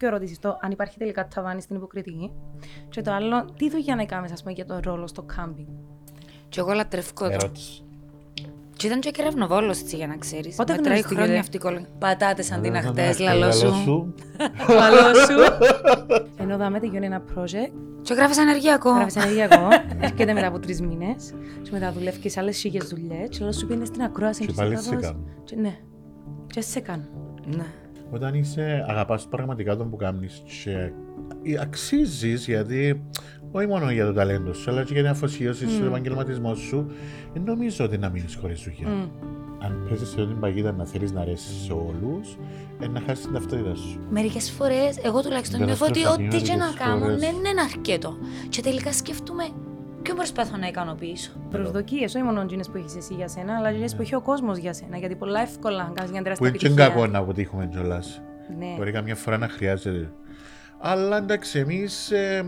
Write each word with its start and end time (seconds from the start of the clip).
δύο 0.00 0.08
ερωτήσει. 0.08 0.40
Το 0.40 0.58
αν 0.62 0.70
υπάρχει 0.70 0.98
τελικά 0.98 1.28
ταβάνι 1.34 1.60
στην 1.60 1.76
υποκριτική. 1.76 2.30
Και 2.88 3.02
το 3.02 3.12
άλλο, 3.12 3.44
τι 3.56 3.70
δουλειά 3.70 3.94
να 3.96 4.04
κάνεις, 4.04 4.32
ας 4.32 4.40
πούμε, 4.42 4.52
για 4.54 4.64
τον 4.66 4.80
ρόλο 4.84 5.06
στο 5.06 5.22
κάμπινγκ; 5.22 5.66
Και 6.48 6.60
εγώ 6.60 6.72
λατρευκό 6.72 7.24
το. 7.26 7.32
Ερώτηση. 7.32 7.82
Και 8.76 8.86
ήταν 8.86 9.00
και 9.00 9.10
κεραυνοβόλος 9.10 9.80
έτσι 9.80 9.96
για 9.96 10.06
να 10.06 10.16
ξέρεις. 10.16 10.56
Πότε 10.56 10.72
Μετράει 10.72 10.86
γνωριστήκατε; 10.86 11.22
χρόνια 11.24 11.40
αυτή 11.40 11.56
η 11.56 11.60
κόλλη. 11.60 11.86
Πατάτες 11.98 12.46
σαν 12.46 12.60
την 12.62 12.74
Ε, 12.74 12.78
αχτέ, 12.78 13.02
ε, 13.08 13.14
λαλός 13.18 13.62
λαλός 13.62 13.76
σου. 13.76 14.14
Καλό 14.66 15.14
σου. 15.14 15.64
Ενώ 16.42 16.56
δάμε 16.56 16.80
τελειώνει 16.80 17.06
ένα 17.06 17.22
project, 17.34 17.72
Και 18.02 18.14
γράφεις 18.14 18.38
ενεργειακό. 18.38 18.90
γράφεις 18.94 19.16
ενεργειακό, 19.16 19.68
έρχεται 20.00 20.32
μετά 20.32 20.46
από 20.46 20.58
τρεις 20.58 20.80
μήνες, 20.80 21.32
και 21.62 21.70
μετά 21.72 21.92
δουλεύει 21.92 22.28
σε 22.30 22.40
άλλες 22.40 22.58
χίλιες 22.58 22.88
δουλειές, 22.88 23.28
και 23.28 23.42
όλο 23.42 23.52
σου 23.52 23.66
πήγαινε 23.66 23.84
στην 23.84 24.02
ακρόαση. 24.02 24.44
Και 24.44 24.50
είσαι 24.52 24.60
πάλι 24.62 24.76
σε 24.76 24.88
κάπως- 24.88 25.04
κάνουν. 25.04 25.28
Και 25.44 25.56
Ναι. 25.56 25.76
Και 26.46 26.60
σε 26.60 26.80
κάνω. 26.80 27.04
Ναι. 27.46 27.66
Όταν 28.10 28.34
είσαι, 28.34 28.84
αγαπάς 28.88 29.26
πραγματικά 29.26 29.76
τον 29.76 29.90
που 29.90 29.96
κάνεις 29.96 30.42
και 30.64 30.92
αξίζεις 31.60 32.46
γιατί 32.46 33.02
όχι 33.50 33.66
μόνο 33.66 33.90
για 33.90 34.06
το 34.06 34.12
ταλέντο 34.12 34.52
σου, 34.52 34.70
αλλά 34.70 34.84
και 34.84 34.92
για 34.92 35.02
την 35.02 35.10
αφοσίωση 35.10 35.68
στον 35.68 35.86
επαγγελματισμό 35.86 36.54
σου, 36.54 36.86
δεν 37.32 37.42
νομίζω 37.42 37.84
ότι 37.84 37.98
να 37.98 38.08
μείνεις 38.08 38.34
χωρίς 38.40 38.62
δουλειά. 38.62 38.88
Μμ. 38.88 39.08
Αν 39.62 39.86
παίζεις 39.88 40.08
σε 40.08 40.26
την 40.26 40.40
παγίδα 40.40 40.72
να 40.72 40.84
θέλεις 40.86 41.12
να 41.12 41.20
αρέσεις 41.20 41.64
σε 41.64 41.72
όλους, 41.72 42.36
ε, 42.80 42.88
να 42.88 43.00
χάσεις 43.00 43.24
την 43.24 43.32
ταυτότητα 43.32 43.74
σου. 43.74 44.00
Μερικές 44.10 44.50
φορές, 44.50 44.98
εγώ 45.04 45.22
τουλάχιστον 45.22 45.58
Δεν 45.58 45.68
νιώθω 45.68 45.86
ότι 45.86 45.98
αστροφανεί 45.98 46.26
ό,τι 46.26 46.42
και 46.42 46.52
να 46.52 46.56
μερικές 46.58 46.84
κάνω 46.84 47.00
φορές. 47.00 47.20
δεν 47.20 47.34
είναι 47.34 47.60
αρκετό. 47.74 48.16
Και 48.48 48.60
τελικά 48.62 48.92
σκέφτομαι 48.92 49.44
ποιον 50.02 50.16
προσπαθώ 50.16 50.56
να 50.56 50.66
ικανοποιήσω; 50.66 51.30
Προσδοκίες, 51.50 52.14
όχι 52.14 52.24
μόνο 52.24 52.40
εκείνε 52.40 52.62
που 52.72 52.76
έχεις 52.76 52.96
εσύ 52.96 53.14
για 53.14 53.28
σένα, 53.28 53.56
αλλά 53.56 53.68
εκείνε 53.68 53.88
που 53.96 54.02
έχει 54.02 54.14
ο 54.14 54.20
κόσμος 54.20 54.58
για 54.58 54.72
σένα. 54.72 54.96
Γιατί 54.96 55.14
πολλά 55.16 55.40
εύκολα 55.40 55.82
αν 55.82 55.92
κάνεις 55.94 56.10
μια 56.10 56.18
Που 56.20 56.24
τεράστια 56.24 56.48
είναι 56.48 56.56
και 56.58 56.66
επιτυχία. 56.66 56.94
κακό 56.94 57.06
να 57.06 57.18
αποτύχουμε 57.18 57.66
κιόλας. 57.66 58.20
Ναι. 58.58 58.74
Μπορεί 58.76 58.92
καμιά 58.92 59.14
φορά 59.16 59.38
να 59.38 59.48
χρειάζεται. 59.48 60.12
Αλλά 60.78 61.16
εντάξει, 61.16 61.58
εμείς 61.58 62.10
ε, 62.10 62.44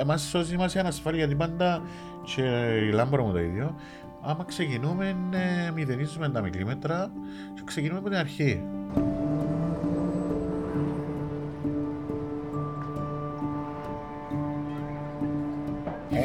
εμάς 0.00 0.22
σώζει 0.22 0.56
μα 0.56 0.68
η 0.76 0.78
ανασφάλεια 0.78 1.18
γιατί 1.18 1.34
πάντα 1.34 1.82
και 2.34 2.42
η 2.88 2.92
λάμπρο 2.92 3.24
μου 3.24 3.32
το 3.32 3.40
ίδιο. 3.40 3.76
Άμα 4.22 4.44
ξεκινούμε, 4.44 5.16
ε, 5.66 5.70
μηδενίζουμε 5.70 6.28
τα 6.28 6.40
μιλίμετρα 6.40 7.12
και 7.54 7.62
ξεκινούμε 7.64 7.98
από 7.98 8.08
την 8.08 8.18
αρχή. 8.18 8.62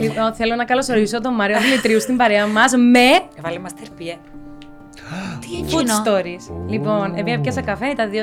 Λοιπόν, 0.01 0.33
θέλω 0.33 0.55
να 0.55 0.65
καλωσορίσω 0.65 1.21
τον 1.21 1.33
Μάριο 1.33 1.59
Δημητρίου 1.59 1.99
στην 2.01 2.17
παρέα 2.17 2.47
μας 2.47 2.71
με 2.71 3.27
Έβαλε 3.37 3.59
μας 3.59 3.73
τερπίε. 3.73 4.17
Τι 5.39 5.47
food 5.63 5.79
εκείνο; 5.79 6.03
stories. 6.05 6.69
Λοιπόν, 6.69 7.15
επειδή 7.15 7.37
πιάσα 7.39 7.61
καφέ, 7.61 7.87
ήταν 7.87 8.11
2,40, 8.11 8.15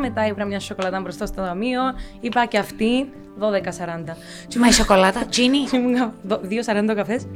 μετά 0.00 0.26
ήπρα 0.26 0.44
μια 0.44 0.60
σοκολάτα 0.60 1.00
μπροστά 1.00 1.26
στο 1.26 1.42
δαμείο, 1.42 1.80
είπα 2.20 2.46
και 2.46 2.58
αυτή 2.58 3.12
12,40. 3.40 4.16
Και 4.48 4.58
Μα 4.58 4.68
η 4.68 4.72
σοκολάτα, 4.72 5.24
τσίνι. 5.26 5.58
ήμουν 5.74 6.12
2,40 6.28 6.90
ο 6.90 6.94
καφές 6.94 7.26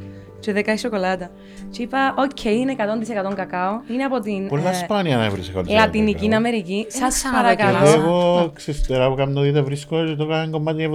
και 0.40 0.52
10 0.56 0.66
η 0.68 0.76
σοκολάτα. 0.76 1.30
Και 1.70 1.82
είπα, 1.82 2.14
οκ, 2.18 2.44
είναι 2.44 2.76
100% 3.30 3.34
κακάο. 3.34 3.80
Είναι 3.90 4.04
από 4.04 4.20
την 4.20 4.48
Πολλά 4.48 4.70
ε, 4.70 4.74
σπάνια 4.74 5.16
να 5.16 5.30
βρεις 5.30 5.48
εγώ. 5.48 5.62
Λατινική 5.68 6.34
Αμερική. 6.34 6.86
Ένα 6.94 7.10
Σας 7.10 7.14
ξαναδοκιμάσα. 7.22 7.74
παρακαλώ. 7.76 8.02
Εγώ 8.02 8.50
ξέρεις 8.54 8.86
τώρα 8.86 9.08
που 9.08 9.14
κάνω 9.14 9.40
δείτε 9.40 9.60
βρίσκω 9.60 10.04
και 10.06 10.14
το 10.14 10.26
κάνω 10.26 10.50
κομμάτι 10.50 10.90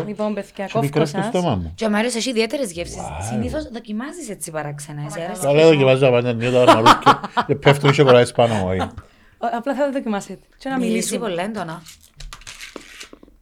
70-80%. 0.00 0.06
Λοιπόν, 0.06 0.34
παιδιά, 0.34 0.52
Και 0.54 0.62
κόφκο 0.62 0.80
μικρός 0.80 1.08
στο 1.08 1.18
σας. 1.18 1.26
στόμα 1.26 1.54
μου. 1.54 1.72
Και 1.74 1.84
ο 1.84 1.90
Μάριος 1.90 2.14
έχει 2.14 2.30
ιδιαίτερες 2.30 2.72
γεύσεις. 2.72 3.02
Συνήθως 3.30 3.68
δοκιμάζεις 3.72 4.28
έτσι 4.30 4.50
παράξενα. 4.50 5.02
Εσύ 5.06 5.20
αρέσει. 5.20 5.40
Καλά 5.42 5.66
δοκιμάζω 5.66 6.10
πάντα 6.10 6.32
νιώτα 6.32 6.60
αρμαρούσκια 6.62 7.20
και 7.46 7.54
πέφτουν 7.54 7.90
οι 7.90 7.94
σοκολάτες 7.94 8.32
πάνω 8.32 8.54
μου. 8.54 8.66
όχι. 8.68 8.80
Ο- 8.80 9.56
Απλά 9.56 9.74
θα 9.74 9.84
το 9.84 9.92
δοκιμάσετε. 9.92 10.38
Και 10.58 10.68
να 10.68 10.76
Μιλήσει 10.78 10.92
μιλήσουμε. 10.94 11.18
πολύ 11.28 11.40
έντονα. 11.40 11.82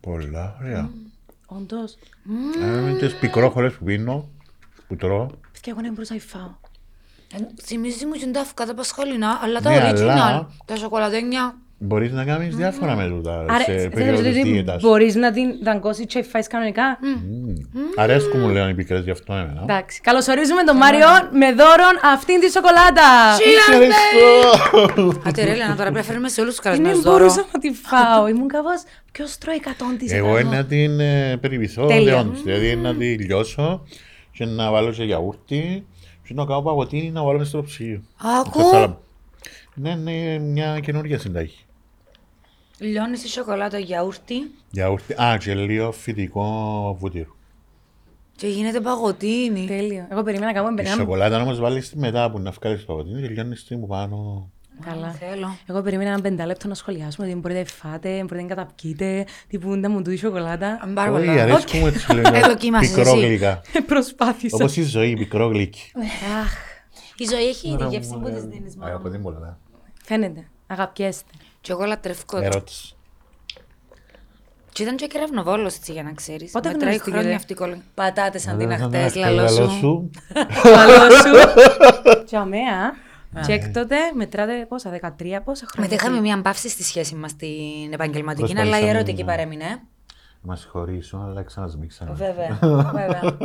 Πολλά, 0.00 0.56
ωραία. 0.62 0.90
Όντως. 1.46 1.96
Είναι 2.62 2.92
τις 2.98 3.14
πικρόχολες 3.14 3.72
που 3.72 3.84
πίνω, 3.84 4.28
που 4.88 4.96
τρώω. 4.96 5.26
Παιδιά, 5.26 5.72
εγώ 5.72 5.80
δεν 5.80 5.92
μπορούσα 5.92 6.14
να 6.14 6.20
φάω. 6.20 6.50
Ε, 7.34 7.38
Θυμίζει 7.64 8.06
μου 8.06 8.12
και 8.12 8.26
τα 8.26 8.44
φουκά 8.44 8.66
τα 8.66 8.74
πασχολινά, 8.74 9.38
αλλά 9.42 9.60
τα 9.60 9.70
Ναι, 9.70 9.76
original. 9.90 10.00
αλλά- 10.08 10.50
Τα 10.64 10.76
σοκολατένια. 10.76 11.54
Μπορείς 11.78 12.12
να 12.12 12.24
κάνεις 12.24 12.56
διάφορα 12.56 12.94
με 12.96 13.08
τούτα 13.08 13.40
Άρα, 13.48 13.58
σε 13.58 13.64
θέλεις 13.64 13.88
περίοδους 13.88 14.22
να 14.36 14.42
δίαιτας. 14.42 14.82
μπορείς 14.82 15.14
να 15.14 15.32
την 15.32 15.62
δαγκώσεις 15.62 16.06
και 16.06 16.22
φάεις 16.22 16.46
κανονικά; 16.46 16.98
Αρέσκουν 17.96 18.40
μου 18.40 18.48
λέω 18.48 18.68
οι 18.68 18.74
πικρές 18.74 19.04
γι' 19.04 19.10
αυτό 19.10 19.32
εμένα. 19.32 19.60
Εντάξει. 19.62 20.00
Καλωσορίζουμε 20.00 20.62
τον 20.62 20.76
Μάριο 20.76 21.06
με 21.32 21.46
δώρον 21.52 21.94
αυτήν 22.14 22.40
τη 22.40 22.50
σοκολάτα. 22.50 23.02
Ευχαριστώ. 23.58 25.20
Άτε 25.28 25.44
ρε 25.44 25.54
Λένα, 25.54 25.68
τώρα 25.70 25.82
πρέπει 25.90 25.94
να 25.96 26.02
φέρουμε 26.02 26.28
σε 26.28 26.40
όλους 26.40 26.54
τους 26.54 26.62
Δεν 26.62 26.72
καλεσμένους 26.72 27.02
δώρο. 27.04 27.18
μπορούσα 27.18 27.44
να 27.52 27.58
τη 27.58 27.72
φάω. 27.72 28.28
Ήμουν 28.28 28.48
κάπως 28.48 28.82
ποιος 29.12 29.38
τρώει 29.38 29.56
100%. 29.56 30.16
Εγώ 30.16 30.38
είναι 30.38 30.56
να 30.56 30.64
την 30.64 31.00
ε, 31.00 31.36
περιποιηθώ 31.40 31.86
Τέλεια. 31.86 32.12
δεόντως. 32.14 32.42
Δηλαδή 32.42 32.76
να 32.76 32.94
τη 32.94 33.14
λιώσω 33.18 33.86
και 34.36 34.44
να 34.44 34.70
βάλω 34.70 34.90
και 34.92 35.04
γιαούρτι 35.04 35.86
και 36.24 36.34
να 36.34 36.44
κάνω 36.44 36.62
παγωτίνι 36.62 37.10
να 37.10 37.22
βάλω 37.22 37.38
μες 37.38 37.48
στο 37.48 37.62
ψυγείο. 37.62 38.02
Ακού. 38.40 38.60
Στο 38.60 38.68
σάλαμ. 38.72 38.94
Ναι, 39.74 39.90
είναι 39.90 40.38
μια 40.38 40.80
καινούργια 40.80 41.18
συνταγή. 41.18 41.58
Λιώνεις 42.78 43.22
τη 43.22 43.28
σοκολάτα 43.28 43.78
γιαούρτι; 43.78 44.34
Γιαούρτι. 44.70 45.12
Α, 45.22 45.36
και 45.40 45.54
λίγο 45.54 45.92
φυτικό 45.92 46.96
βουτύρο. 47.00 47.36
και 48.36 48.46
γίνεται 48.48 48.80
παγωτίνι. 48.80 49.66
Τέλειο. 49.66 50.06
Εγώ 50.10 50.22
περίμενα 50.22 50.46
να 50.46 50.52
κάνουμε 50.52 50.72
Η 50.72 50.76
περίμενα. 50.76 51.02
σοκολάτα 51.02 51.42
όμως 51.42 51.58
βάλεις 51.60 51.88
τη 51.90 51.98
μετά 51.98 52.30
που 52.30 52.38
να 52.38 52.50
βγάλεις 52.50 52.80
το 52.80 52.86
παγωτίνι 52.86 53.20
και 53.22 53.28
λιώνεις 53.28 53.64
την 53.64 53.80
που 53.80 53.86
πάνω. 53.86 54.50
Καλά. 54.84 55.10
Θέλω. 55.10 55.56
Εγώ 55.66 55.82
περίμενα 55.82 56.10
ένα 56.10 56.20
πεντάλεπτο 56.20 56.68
να 56.68 56.74
σχολιάσουμε 56.74 57.26
ότι 57.26 57.36
μπορείτε 57.36 57.60
να 57.60 57.66
φάτε, 57.66 58.08
μπορείτε 58.08 58.42
να 58.42 58.46
καταπκείτε, 58.54 59.24
τύπου 59.48 59.74
να 59.76 59.90
μου 59.90 60.02
τούει 60.02 60.16
σοκολάτα. 60.16 60.78
Αν 60.82 60.94
πάρω 60.94 61.14
Όχι, 61.14 61.26
πολλά. 61.26 61.42
αρέσκουν 61.42 61.78
μου 61.80 61.86
έτσι 61.86 62.06
Ε, 62.10 62.14
λίγο 62.14 62.46
δοκίμασες 62.46 62.88
πικρό 62.94 63.10
εσύ. 63.16 63.26
γλυκά. 63.26 63.60
Προσπάθησα. 63.86 64.56
Όπως 64.56 64.76
η 64.76 64.82
ζωή, 64.82 65.16
πικρό 65.16 65.46
γλυκί. 65.46 65.92
Αχ, 66.42 66.52
Η 67.16 67.24
ζωή 67.24 67.46
έχει 67.48 67.76
τη 67.78 67.84
γεύση 67.88 68.18
που 68.22 68.30
της 68.30 68.42
δίνεις 68.44 68.76
Α, 68.76 68.94
Από 68.94 69.08
την 69.08 69.22
πολλά. 69.22 69.58
φαίνεται. 70.04 70.48
Αγαπιέστε. 70.66 71.30
Και 71.60 71.72
εγώ 71.72 71.84
λατρευκό 71.84 72.38
το. 72.38 72.44
Ερώτηση. 72.44 72.90
Και 74.72 74.82
ήταν 74.82 74.96
και 74.96 75.06
κεραυνοβόλος 75.06 75.76
έτσι 75.76 75.92
για 75.92 76.02
να 76.02 76.12
ξέρεις. 76.12 76.50
Πότε 76.50 76.68
Μετράει 76.68 76.82
γνωριστήκατε; 76.82 77.18
χρόνια 77.20 77.36
αυτή 77.36 77.52
η 77.52 77.56
κόλλη. 77.56 77.82
Πατάτες 77.94 78.42
σαν 78.42 78.58
την 78.58 78.68
Να 78.68 78.74
αχτές, 78.74 79.12
κάνω 79.12 79.34
λαλό 79.34 79.52
λαλό 79.52 79.68
σου. 79.68 79.76
σου. 79.78 80.10
Καλό 80.62 81.10
σου. 81.10 81.62
Τσαμέα. 82.26 83.04
Και 83.46 83.52
έκτοτε 83.52 83.96
μετράτε 84.14 84.66
πόσα, 84.68 84.90
13 84.90 85.40
πόσα 85.44 85.66
χρόνια. 85.72 85.90
Μετά 85.90 85.94
είχαμε 85.94 86.20
μια 86.20 86.36
μπαύση 86.36 86.68
στη 86.68 86.82
σχέση 86.82 87.14
μας 87.14 87.36
την 87.36 87.92
επαγγελματική, 87.92 88.42
αλλά 88.52 88.60
η 88.60 88.62
Προσπαθήσαμε, 88.62 88.90
ερωτική 88.98 89.22
ναι. 89.22 89.28
παρέμεινε. 89.30 89.64
Μας 90.40 90.60
συγχωρήσουν, 90.60 91.22
αλλά 91.22 91.42
ξανασμίξαμε. 91.42 92.12
Βέβαια, 92.14 92.58
βέβαια. 92.92 93.36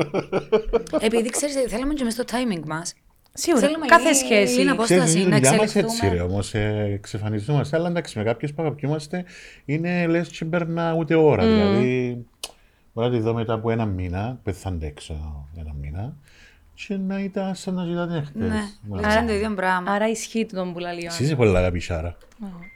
Επειδή 1.07 1.29
ξέρεις, 1.29 1.56
θέλαμε 1.68 1.94
και 1.94 2.03
μες 2.03 2.13
στο 2.13 2.24
timing 2.31 2.63
μας. 2.66 2.94
Σίγουρα. 3.34 3.66
Θέλουμε 3.68 3.85
Κάθε 3.85 4.03
λίγη- 4.09 4.16
σχέση. 4.16 4.35
λίγη 4.41 4.53
Ξέρεις, 4.53 4.72
απόσταση, 4.72 5.19
είναι 5.19 5.28
η 5.28 5.29
να 5.29 5.35
δουλειά 5.35 5.52
μας 5.52 5.62
έτσι 5.62 5.78
εξελιχθούμε. 5.79 6.13
ρε, 6.13 6.22
όμως 6.22 6.53
ε, 6.53 6.90
εξαφανιζόμαστε. 6.94 7.78
Αλλά 7.78 7.88
εντάξει, 7.90 8.18
με 8.18 8.23
κάποιες 8.23 8.53
που 8.53 8.62
αγαπιούμαστε 8.62 9.25
είναι 9.66 10.08
λες 10.08 10.29
και 10.29 10.46
μπέρνα 10.46 10.94
ούτε 10.94 11.16
ώρα. 11.16 11.44
Δηλαδή, 11.46 12.25
μπορεί 12.94 13.09
να 13.09 13.13
τη 13.16 13.22
δω 13.22 13.34
μετά 13.34 13.53
από 13.53 13.72
ένα 13.72 13.85
μήνα, 13.85 14.40
που 14.44 14.53
θα 14.53 14.69
αντέξω 14.69 15.47
ένα 15.58 15.73
μήνα, 15.81 16.16
και 16.74 16.98
να 16.98 17.20
ήταν 17.20 17.56
σαν 17.56 17.74
να 17.74 17.86
ζητάτε 17.86 18.22
χτες. 18.22 18.50
Ναι, 18.50 18.64
Μόνο. 18.82 19.02
λες 19.02 19.16
είναι 19.16 19.26
το 19.28 19.34
ίδιο 19.34 19.54
πράγμα. 19.54 19.92
Άρα 19.92 20.09
ισχύει 20.09 20.46
το 20.46 20.56
τον 20.56 20.74
πουλαλιό. 20.74 21.06
Εσύ 21.06 21.24
είσαι 21.24 21.36
πολύ 21.36 21.58
αγαπησάρα. 21.58 22.18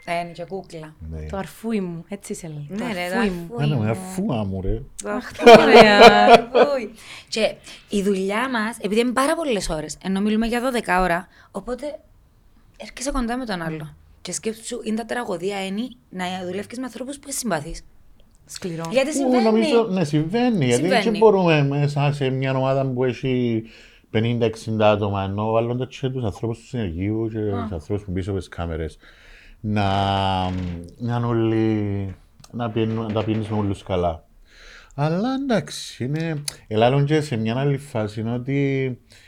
Ε, 0.05 0.19
Είναι 0.19 0.31
και 0.31 0.43
κούκλα. 0.43 0.93
Ναι. 1.09 1.25
Το 1.25 1.37
αρφούι 1.37 1.81
μου, 1.81 2.05
έτσι 2.07 2.33
σε 2.33 2.47
λέει. 2.47 2.67
Το 2.77 2.83
Ναι, 2.83 2.93
ρε, 2.93 3.03
αρφούι 3.17 3.29
μου. 3.29 3.47
αφού 3.53 3.63
Άνα 3.63 3.75
με 3.75 3.81
είναι. 3.81 3.89
αφού 3.91 4.33
άμμου 4.33 4.61
ρε. 4.61 4.81
Αχ, 5.05 5.31
τι 5.31 5.43
ωραία. 5.61 5.99
Ui. 6.53 6.89
Και 7.27 7.55
η 7.89 8.01
δουλειά 8.03 8.49
μας, 8.49 8.77
επειδή 8.81 9.01
είναι 9.01 9.11
πάρα 9.11 9.35
πολλές 9.35 9.69
ώρες, 9.69 9.97
ενώ 10.03 10.21
μιλούμε 10.21 10.47
για 10.47 10.61
12 10.61 11.01
ώρα, 11.01 11.27
οπότε 11.51 11.99
έρχεσαι 12.77 13.11
κοντά 13.11 13.37
με 13.37 13.45
τον 13.45 13.61
άλλο. 13.61 13.95
Και 14.21 14.31
σκέψου, 14.31 14.79
είναι 14.83 14.95
τα 14.95 15.05
τραγωδία 15.05 15.65
είναι 15.65 15.87
να 16.09 16.25
δουλεύεις 16.45 16.77
με 16.77 16.83
ανθρώπους 16.85 17.19
που 17.19 17.27
συμπαθείς. 17.31 17.81
Σκληρό. 18.45 18.83
Γιατί 18.91 19.09
Ού, 19.09 19.11
συμβαίνει. 19.11 19.43
Νομίζω, 19.43 19.87
ναι, 19.91 20.03
συμβαίνει. 20.03 20.65
Γιατί 20.65 20.81
Συμβαίνει. 20.81 21.03
δεν 21.03 21.17
μπορούμε 21.17 21.63
μέσα 21.63 22.11
σε 22.13 22.29
μια 22.29 22.57
ομάδα 22.57 22.85
που 22.85 23.03
έχει 23.03 23.63
50-60 24.13 24.49
άτομα, 24.79 25.23
ενώ 25.23 25.51
βάλλονται 25.51 25.85
και 25.85 26.09
τους 26.09 26.23
ανθρώπους 26.23 26.57
του 26.59 26.65
συνεργείου 26.65 27.29
και 27.31 27.39
τους 27.39 27.71
ανθρώπους 27.71 28.05
που 28.05 28.11
πίσω 28.11 28.29
από 28.29 28.39
τις 28.39 28.47
κάμερες, 28.47 28.97
να, 29.59 29.83
να, 30.97 31.15
είναι 31.15 31.25
όλοι, 31.25 32.15
να, 32.51 32.69
πιένουν, 32.71 33.05
να 33.05 33.13
τα 33.13 33.23
πιένεις 33.23 33.49
όλους 33.49 33.83
καλά. 33.83 34.23
Αλλά 34.95 35.29
εντάξει, 35.43 36.03
είναι... 36.03 36.43
Ελάλλον 36.67 37.05
και 37.05 37.21
σε 37.21 37.35
μια 37.35 37.57
άλλη 37.57 37.77
φάση 37.77 38.19
είναι 38.19 38.33
ότι 38.33 38.83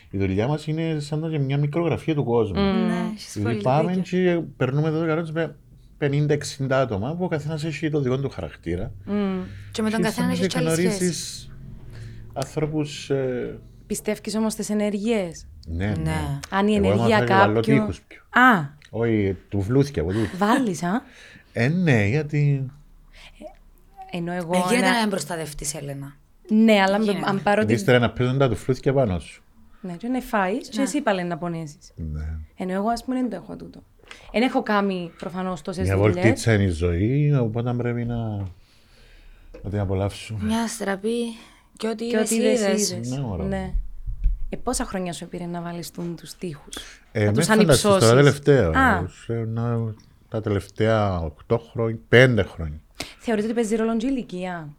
η 0.09 0.17
δουλειά 0.17 0.47
μας 0.47 0.67
είναι 0.67 0.99
σαν 0.99 1.19
να 1.19 1.27
είναι 1.27 1.37
μια 1.39 1.57
μικρογραφία 1.57 2.15
του 2.15 2.23
κόσμου. 2.23 2.61
Ναι, 2.61 3.09
έχεις 3.13 3.33
Δηλαδή 3.33 3.51
πολύ 3.51 3.61
πάμε 3.63 3.93
δίκιο. 3.93 4.01
και 4.41 4.41
περνούμε 4.57 4.87
εδώ 4.87 5.05
καρότες 5.05 5.31
με 5.31 5.55
50-60 5.99 6.37
άτομα 6.69 7.15
που 7.15 7.23
ο 7.23 7.27
καθένας 7.27 7.63
έχει 7.63 7.89
το 7.89 8.01
δικό 8.01 8.19
του 8.19 8.29
χαρακτήρα. 8.29 8.91
Μμμ. 9.05 9.39
Και 9.71 9.81
με 9.81 9.89
τον 9.89 9.99
Και 9.99 10.05
καθένας 10.05 10.13
σαν 10.13 10.29
έχει 10.29 10.41
να 10.41 10.47
και 10.47 10.57
άλλη 10.57 10.69
σχέση. 10.69 10.87
γνωρίσεις 10.97 11.49
ανθρώπους... 12.33 13.09
ε, 13.09 13.59
Πιστεύεις 13.87 14.35
όμως 14.35 14.53
στις 14.53 14.69
ενέργειες. 14.69 15.45
ναι, 15.67 15.85
ναι. 15.85 15.95
Ναι. 15.95 16.39
Αν 16.49 16.67
η 16.67 16.75
Εγώ 16.75 16.85
ενέργεια 16.85 17.05
έμαθα 17.17 17.25
και 17.25 17.33
βάλω 17.33 17.53
κάποιου... 17.53 17.73
τείχους 17.73 18.01
πιο. 18.01 18.21
Α, 18.41 18.65
Όχι, 18.89 19.37
του 19.49 19.59
βλούθηκε 19.61 19.99
από 19.99 20.11
τούτο. 20.11 20.37
βάλεις, 20.37 20.83
α. 20.83 21.01
Ε, 21.53 21.67
ναι, 21.67 22.05
γιατί... 22.07 22.65
Ενώ 24.11 24.31
εγώ. 24.31 24.51
Δεν 24.51 24.61
γίνεται 24.69 24.85
ένα- 24.85 24.93
να 24.93 24.99
μην 25.01 25.09
προστατευτείς, 25.09 25.73
Έλενα. 25.75 26.15
Ναι, 26.49 26.81
αλλά 26.81 26.97
Γίνεται. 26.97 27.29
αν 27.29 27.43
πάρω 27.43 27.55
Γιατί 27.57 27.65
την. 27.65 27.75
ύστερα 27.75 27.99
να 27.99 28.11
παίζουν 28.11 28.37
τα 28.37 28.49
του 28.49 28.55
φλούθια 28.55 28.93
πάνω 28.93 29.19
σου. 29.19 29.43
Ναι, 29.81 29.93
και 29.93 30.07
να 30.07 30.19
φάεις, 30.21 30.69
και 30.69 30.81
εσύ 30.81 31.01
πάλι 31.01 31.23
να 31.23 31.37
πονέσεις. 31.37 31.91
Ναι. 31.95 32.37
Ενώ 32.57 32.71
εγώ, 32.73 32.89
ας 32.89 33.03
πούμε, 33.03 33.15
δεν 33.19 33.29
το 33.29 33.35
έχω 33.35 33.55
τούτο. 33.55 33.83
Δεν 34.31 34.41
έχω 34.41 34.63
κάνει 34.63 35.11
προφανώς 35.17 35.61
τόσες 35.61 35.87
Μια 35.87 35.97
δουλειές. 35.97 36.13
βολτίτσα 36.15 36.53
είναι 36.53 36.63
η 36.63 36.69
ζωή, 36.69 37.33
οπότε 37.33 37.73
πρέπει 37.73 38.05
να, 38.05 38.17
να 39.63 39.69
την 39.69 39.79
απολαύσουμε. 39.79 40.39
Μια 40.43 40.67
στραπή 40.67 41.17
και 41.77 41.87
ό,τι 41.87 42.07
Και 42.07 42.15
είδες, 42.17 42.21
ό,τι 42.31 42.35
είδες, 42.35 42.59
είδες. 42.61 42.91
είδες. 42.91 43.09
Ναι, 43.09 43.19
μωρό. 43.19 43.43
Ναι. 43.43 43.73
Ε, 44.49 44.57
πόσα 44.57 44.85
χρόνια 44.85 45.13
σου 45.13 45.27
πήρε 45.27 45.45
να 45.45 45.61
βάλεις 45.61 45.91
τους 45.91 46.33
τοίχου. 46.35 46.63
Ε, 47.11 47.19
να 47.25 47.31
με 47.31 47.37
του 47.37 47.43
φανταστείς 47.43 47.81
τώρα 47.81 47.95
ανυψώσεις. 47.95 48.09
τελευταία. 48.09 48.69
Α, 48.69 49.33
ε, 49.33 49.45
να- 49.45 49.93
τα 50.29 50.41
τελευταία 50.41 51.19
8 51.19 51.57
χρόνια, 51.71 51.99
5 52.09 52.43
χρόνια. 52.43 52.79
θεωρείτε 53.19 53.47
ότι 53.47 53.55
παίζει 53.55 53.75
ρόλο 53.75 53.97
και 53.97 54.05
η 54.05 54.09
ηλικία. 54.11 54.69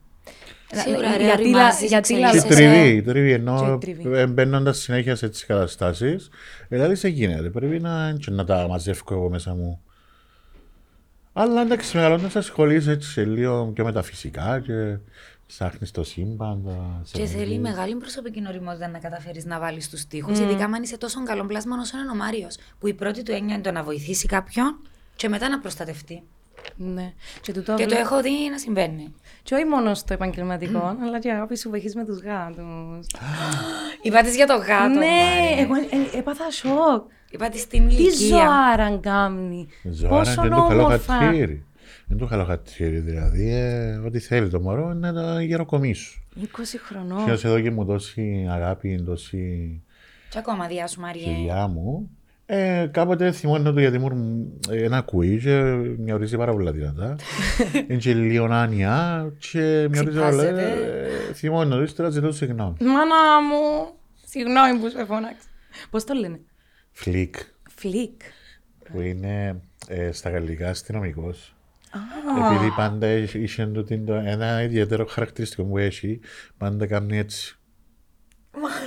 Σίγουρα, 0.75 1.17
ρε, 1.17 1.25
γιατί, 1.25 1.43
οριμάζεις, 1.43 1.81
λα- 1.81 1.87
γιατί 1.87 2.15
Και 2.15 2.20
η 2.20 2.25
εξελίσσεσαι. 2.25 2.65
λα- 2.65 2.70
τριβή, 2.73 2.97
η 2.97 3.03
τριβή, 3.03 3.29
Και 3.29 3.35
ενώ 3.35 3.73
η 3.75 3.79
τριβή. 3.79 4.26
μπαίνοντας 4.26 4.79
συνέχεια 4.79 5.17
σε 5.17 5.29
τις 5.29 5.47
καταστάσεις, 5.47 6.29
δηλαδή 6.69 6.94
σε 6.94 7.09
γίνεται. 7.09 7.49
Πρέπει 7.50 7.81
να, 7.81 8.12
και 8.20 8.31
να 8.31 8.44
τα 8.44 8.67
μαζεύω 8.69 9.03
εγώ 9.11 9.29
μέσα 9.31 9.55
μου. 9.55 9.81
Αλλά 11.32 11.61
εντάξει, 11.61 11.97
μεγαλώντα 11.97 12.31
ασχολείσαι 12.35 12.91
έτσι 12.91 13.20
λίγο 13.20 13.73
και 13.75 13.82
με 13.82 13.93
τα 13.93 14.03
φυσικά 14.03 14.61
και 14.61 14.97
ψάχνεις 15.47 15.91
το 15.91 16.05
σύμπαν. 16.05 16.62
τα 16.67 17.03
Και 17.12 17.19
θέλει 17.19 17.29
σεβασμοί. 17.29 17.59
μεγάλη 17.59 17.94
προσωπική 17.94 18.43
οριμότητα 18.49 18.88
να 18.88 18.99
καταφέρεις 18.99 19.44
να 19.44 19.59
βάλεις 19.59 19.91
τους 19.91 20.06
τοίχου. 20.06 20.31
Ειδικά 20.32 20.64
αν 20.64 20.82
είσαι 20.82 20.99
τόσο 20.99 21.23
καλό 21.23 21.44
πλάσμα 21.47 21.76
όσο 21.81 21.99
είναι 21.99 22.11
ο 22.11 22.14
Μάριος. 22.14 22.56
Που 22.79 22.87
η 22.88 22.94
πρώτη 22.94 23.23
του 23.23 23.32
έννοια 23.32 23.55
είναι 23.55 23.62
το 23.62 23.73
να 23.73 23.82
βοηθήσει 23.82 24.26
κάποιον 24.26 24.79
και 25.17 25.29
μετά 25.29 25.49
να 25.49 25.59
προστατευτεί. 25.61 26.23
Ναι. 26.76 27.12
Και, 27.40 27.52
τούτο 27.52 27.75
Και 27.75 27.82
το 27.82 27.88
βλέ- 27.88 28.00
έχω 28.00 28.20
δει 28.22 28.49
να 28.50 28.58
συμβαίνει. 28.58 29.14
και 29.43 29.55
όχι 29.55 29.64
μόνο 29.64 29.94
στο 29.94 30.12
επαγγελματικό, 30.12 30.96
αλλά 31.05 31.19
και 31.19 31.28
η 31.28 31.31
αγάπη 31.31 31.56
σου 31.56 31.69
βοηθήσει 31.70 31.96
με 31.96 32.05
τους 32.05 32.20
γάτους. 32.20 33.06
Είπα 34.02 34.22
της 34.22 34.34
για 34.37 34.46
το 34.46 34.56
γάτο. 34.56 34.88
ναι, 34.88 34.94
Μάρια. 34.96 35.58
εγώ 35.58 35.75
ε, 36.14 36.19
έπαθα 36.19 36.50
σοκ. 36.50 37.10
Είπα 37.31 37.49
της 37.49 37.60
στην 37.60 37.88
Τι 37.88 37.94
ηλικία. 37.94 38.26
ζωάρα 38.26 38.96
κάνει. 38.99 39.69
Ζωάρα 39.82 40.16
Πόσο 40.19 40.43
και 40.43 40.49
το 40.49 40.66
καλό 40.69 40.82
όμορφα. 40.84 41.12
χατήρι. 41.14 41.62
Δεν 42.06 42.19
το 42.19 42.26
καλό 42.26 42.44
χατήρι, 42.44 42.99
δηλαδή. 42.99 43.50
ε, 43.52 43.94
ό,τι 44.06 44.19
θέλει 44.19 44.49
το 44.49 44.61
μωρό 44.61 44.90
είναι 44.90 45.11
να 45.11 45.34
το 45.34 45.38
γεροκομίσου. 45.40 46.20
20 46.40 46.44
χρονών. 46.87 47.25
Ποιος 47.25 47.44
εδώ 47.44 47.61
και 47.61 47.70
μου 47.70 47.84
δώσει 47.84 48.46
αγάπη, 48.50 48.96
δώσει 48.96 49.82
Και 50.31 50.38
ακόμα 50.38 50.66
διά 50.66 50.87
σου, 50.87 51.00
Μαριέ. 51.00 51.22
κοιλιά 51.34 51.66
μου. 51.66 52.11
Ε, 52.50 52.89
κάποτε 52.91 53.33
θυμώνω 53.33 53.73
το 53.73 53.81
γιατί 53.81 53.99
μου 53.99 54.09
ε, 54.71 54.83
ένα 54.85 54.97
ακούει 54.97 55.41
και 55.41 55.61
μια 55.99 56.15
ορίζει 56.15 56.37
πάρα 56.37 56.53
πολλά 56.53 56.73
δυνατά. 56.73 57.17
Είναι 57.89 57.99
και 57.99 58.15
λίγο 58.15 58.45
άνοια 58.45 59.27
και 59.39 59.87
μια 59.91 60.00
ορίζει 60.00 60.19
όλα. 60.19 60.29
Ξυπάσετε. 60.29 60.62
ε, 61.29 61.33
Θυμώνω 61.33 61.77
το, 61.77 61.83
ύστερα 61.83 62.09
ζητώ 62.11 62.33
συγγνώμη. 62.33 62.77
Μάνα 62.81 63.41
μου. 63.49 63.93
Συγγνώμη 64.25 64.79
που 64.81 64.89
σε 64.89 65.05
φώναξα. 65.05 65.49
Πώς 65.91 66.05
το 66.05 66.15
λένε; 66.15 66.41
Φλικ, 66.93 67.35
Φλικ. 67.71 68.21
που 68.93 69.00
είναι 69.00 69.61
ε, 69.89 70.12
στα 70.12 70.31
γαλλικά 70.31 70.69
αστυνομικός. 70.69 71.56
Επειδή 72.53 72.73
πάντα 72.77 73.06
έχει- 73.06 73.39
είχε 73.39 73.67
τούτην 73.67 74.06
το- 74.06 74.15
ένα 74.15 74.62
ιδιαίτερο 74.62 75.06
χαρακτηριστικό 75.06 75.65
που 75.65 75.79
έχει, 75.79 76.21
πάντα 76.59 76.87
κάνει 76.87 77.19
έτσι. 77.19 77.59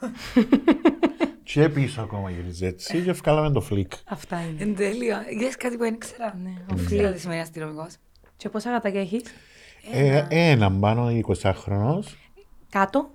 και 1.52 1.68
πίσω 1.68 2.00
ακόμα 2.00 2.30
γυρίζει 2.30 2.66
έτσι 2.66 3.02
και 3.02 3.12
βγάλαμε 3.12 3.50
το 3.50 3.60
φλικ. 3.60 3.92
Αυτά 4.04 4.40
είναι. 4.40 4.62
Εν 4.62 4.76
τέλειο. 4.76 5.16
Είδες 5.30 5.56
κάτι 5.56 5.76
που 5.76 5.82
δεν 5.82 5.94
ήξερα. 5.94 6.38
Ναι, 6.42 6.50
Δεν 6.74 6.86
ξέρω 6.86 7.12
τι 7.12 7.20
σημαίνει 7.20 7.40
αστυνομικός. 7.40 7.94
Και 8.36 8.48
πόσα 8.48 8.70
γατάκια 8.70 9.00
έχεις; 9.00 9.22
Ε, 9.92 10.26
έναν 10.28 10.80
πάνω 10.80 11.08
20χρονο. 11.08 11.98
Κάτω. 12.70 13.10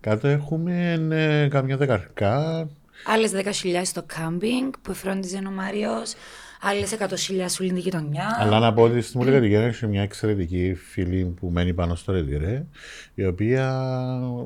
Κάτω 0.00 0.28
έχουμε 0.28 0.92
ε, 1.10 1.48
καμιά 1.48 1.76
δεκαρκά. 1.76 2.68
Άλλες 3.06 3.32
10.000 3.34 3.80
στο 3.84 4.02
κάμπινγκ 4.06 4.72
που 4.82 4.94
φρόντιζε 4.94 5.42
ο 5.46 5.50
Μάριος. 5.50 6.14
Άλλες 6.60 6.96
100.000 6.98 7.44
σου 7.48 7.62
λύνει 7.62 7.74
τη 7.74 7.80
γειτονιά. 7.80 8.36
Αλλά 8.40 8.58
να 8.58 8.72
πω 8.72 8.82
ότι 8.82 9.00
στη 9.00 9.16
μου 9.16 9.24
λέγατε 9.24 9.64
έχει 9.64 9.86
μια 9.86 10.02
εξαιρετική 10.02 10.74
φίλη 10.74 11.24
που 11.24 11.50
μένει 11.50 11.74
πάνω 11.74 11.94
στο 11.94 12.12
ρετυρέ, 12.12 12.66
η 13.14 13.26
οποία 13.26 13.90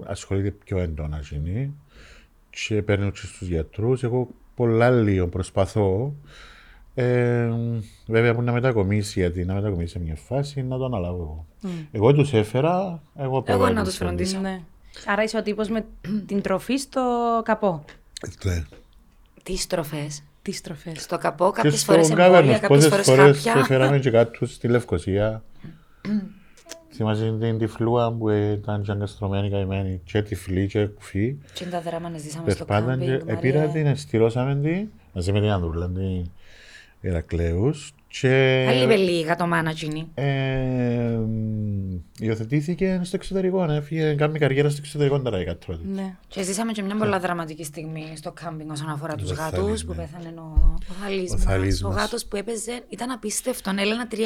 ασχολείται 0.06 0.50
πιο 0.50 0.78
έντονα 0.78 1.18
γίνει 1.18 1.74
και 2.66 2.82
παίρνει 2.82 3.10
και 3.10 3.16
στους 3.16 3.48
γιατρούς. 3.48 4.02
Εγώ 4.02 4.28
πολλά 4.54 4.90
λίγο 4.90 5.26
προσπαθώ. 5.26 6.14
Ε, 6.94 7.48
βέβαια 8.06 8.34
που 8.34 8.42
να 8.42 8.52
μετακομίσει, 8.52 9.20
γιατί 9.20 9.44
να 9.44 9.54
μετακομίσει 9.54 9.92
σε 9.92 9.98
μια 9.98 10.16
φάση 10.16 10.62
να 10.62 10.78
το 10.78 10.84
αναλάβω 10.84 11.46
εγώ. 11.62 11.72
Εγώ 11.92 12.12
τους 12.12 12.32
έφερα, 12.32 13.02
εγώ 13.16 13.26
Εγώ 13.26 13.42
πρέπει 13.42 13.74
να 13.74 13.84
τους 13.84 13.96
φροντίσω. 13.96 14.38
Ναι. 14.40 14.60
Άρα 15.06 15.22
είσαι 15.22 15.36
ο 15.36 15.42
τύπος 15.42 15.68
με 15.68 15.84
την 16.26 16.40
τροφή 16.42 16.76
στο 16.76 17.02
καπό. 17.44 17.84
Ναι. 18.44 18.64
Τις 19.42 19.62
στροφές. 19.62 20.22
Τις 20.42 20.56
στροφέ. 20.56 20.92
Στο 20.94 21.18
καπό, 21.18 21.52
Και 21.54 21.60
κάποιες 21.62 21.84
φορές 21.84 22.06
στον 22.06 22.18
εμβόλια, 22.18 22.40
Κάβερνος, 22.40 22.60
κάποιες 22.60 22.88
πόσες 22.88 23.04
φορές 23.06 23.22
φορές 23.22 23.44
χάπια. 23.44 23.60
έφεραμε 23.60 23.98
και 23.98 24.10
κάτω 24.10 24.46
στη 24.46 24.68
Λευκοσία. 24.68 25.42
Θυμάσαι 26.92 27.36
την 27.40 27.58
τυφλούα 27.58 28.12
που 28.12 28.28
ήταν 28.30 28.82
και 28.82 28.90
αγκαστρωμένη 28.92 29.50
καημένη 29.50 30.00
και 30.04 30.22
τυφλή 30.22 30.66
και 30.66 30.86
κουφή. 30.86 31.36
Και 31.54 31.64
τα 31.64 31.80
δράμα 31.80 32.08
να 32.08 32.18
ζήσαμε 32.18 32.50
στο 32.50 32.64
Περπάταν 32.64 32.98
και 33.00 33.06
κάμπινγκ, 33.06 33.28
επήρα 33.28 33.58
Μαρία. 33.58 33.72
την, 33.72 33.86
εστηρώσαμε 33.86 34.56
την, 34.62 34.88
μαζί 35.14 35.32
με 35.32 35.40
την 35.40 35.48
Ανδρούλα, 35.48 35.90
την 35.90 36.30
Ηρακλέους 37.00 37.92
και 38.08 38.66
Άλλη 38.68 38.96
λίγα 38.96 39.36
το 39.36 39.46
μάνα 39.46 39.70
εκείνη. 39.70 40.08
ε, 40.14 41.16
μ, 41.16 41.96
υιοθετήθηκε 42.18 43.00
στο 43.04 43.16
εξωτερικό, 43.16 43.64
έφυγε, 43.70 44.14
κάνει 44.14 44.38
καριέρα 44.38 44.68
στο 44.68 44.78
εξωτερικό 44.84 45.20
τώρα 45.20 45.40
η 45.40 45.44
κατρότη. 45.44 45.86
Ναι. 45.94 46.16
Και 46.28 46.42
ζήσαμε 46.42 46.72
και 46.72 46.82
μια 46.82 46.96
πολλά 46.96 47.18
δραματική 47.20 47.64
στιγμή 47.64 48.12
στο 48.16 48.32
κάμπινγκ 48.32 48.70
όσον 48.70 48.88
αφορά 48.90 49.14
τους 49.14 49.30
Ο 49.30 49.34
γάτους 49.34 49.58
Θαλής, 49.64 49.84
που 49.84 49.94
ναι. 49.94 50.02
πέθανε 50.02 50.34
ο, 50.40 50.76
ο 50.90 50.92
Θαλής 51.02 51.30
Ο 51.30 51.34
μας. 51.34 51.42
Θαλής 51.44 51.84
Ο 51.84 51.88
μας. 51.88 51.96
γάτος 51.96 52.24
που 52.26 52.36
έπαιζε 52.36 52.80
ήταν 52.88 53.10
απίστευτο. 53.10 53.70
Έλενα 53.78 54.08
3-2-1 54.10 54.16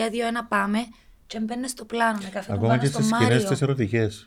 πάμε 0.48 0.78
και 1.32 1.38
μπαίνε 1.40 1.67
στο 1.67 1.84
πλάνο. 1.84 2.19
Με 2.23 2.29
καφέ 2.32 2.46
τον 2.46 2.55
Ακόμα 2.55 2.69
πάνω 2.69 2.81
και 2.82 2.87
στο 2.88 2.99
στις 2.99 3.11
σκηνές 3.11 3.32
Μάριο. 3.32 3.49
τις 3.49 3.62
ερωτικές. 3.62 4.26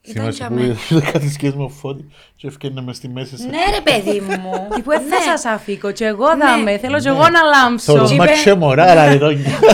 Ήταν 0.00 0.32
Θυμάσαι 0.32 0.36
για 0.38 0.48
που 0.48 0.54
μέ. 0.54 0.76
είδα 0.98 1.10
κάτι 1.12 1.28
σκηνές 1.30 1.54
με 1.54 1.68
φώτη 1.68 2.08
και 2.36 2.46
έφυγε 2.46 2.80
μες 2.80 2.96
στη 2.96 3.08
μέση. 3.08 3.36
σε- 3.36 3.46
Ναι 3.46 3.58
ρε 3.74 3.80
παιδί 3.80 4.20
μου. 4.20 4.52
Τι 4.74 4.82
που 4.82 4.90
δεν 4.90 5.02
Ναι. 5.02 5.16
θα 5.16 5.20
σας 5.22 5.44
αφήκω, 5.44 5.90
και 5.92 6.04
εγώ 6.04 6.26
δάμε. 6.36 6.78
Θέλω 6.78 6.98
και 7.00 7.10
Ναι. 7.10 7.16
εγώ 7.16 7.28
να 7.28 7.42
λάμψω. 7.42 7.92
Το 7.94 8.14
μάξε 8.14 8.54
μωρά, 8.54 8.90
αλλά 8.90 9.08
δεν 9.08 9.18
το 9.18 9.28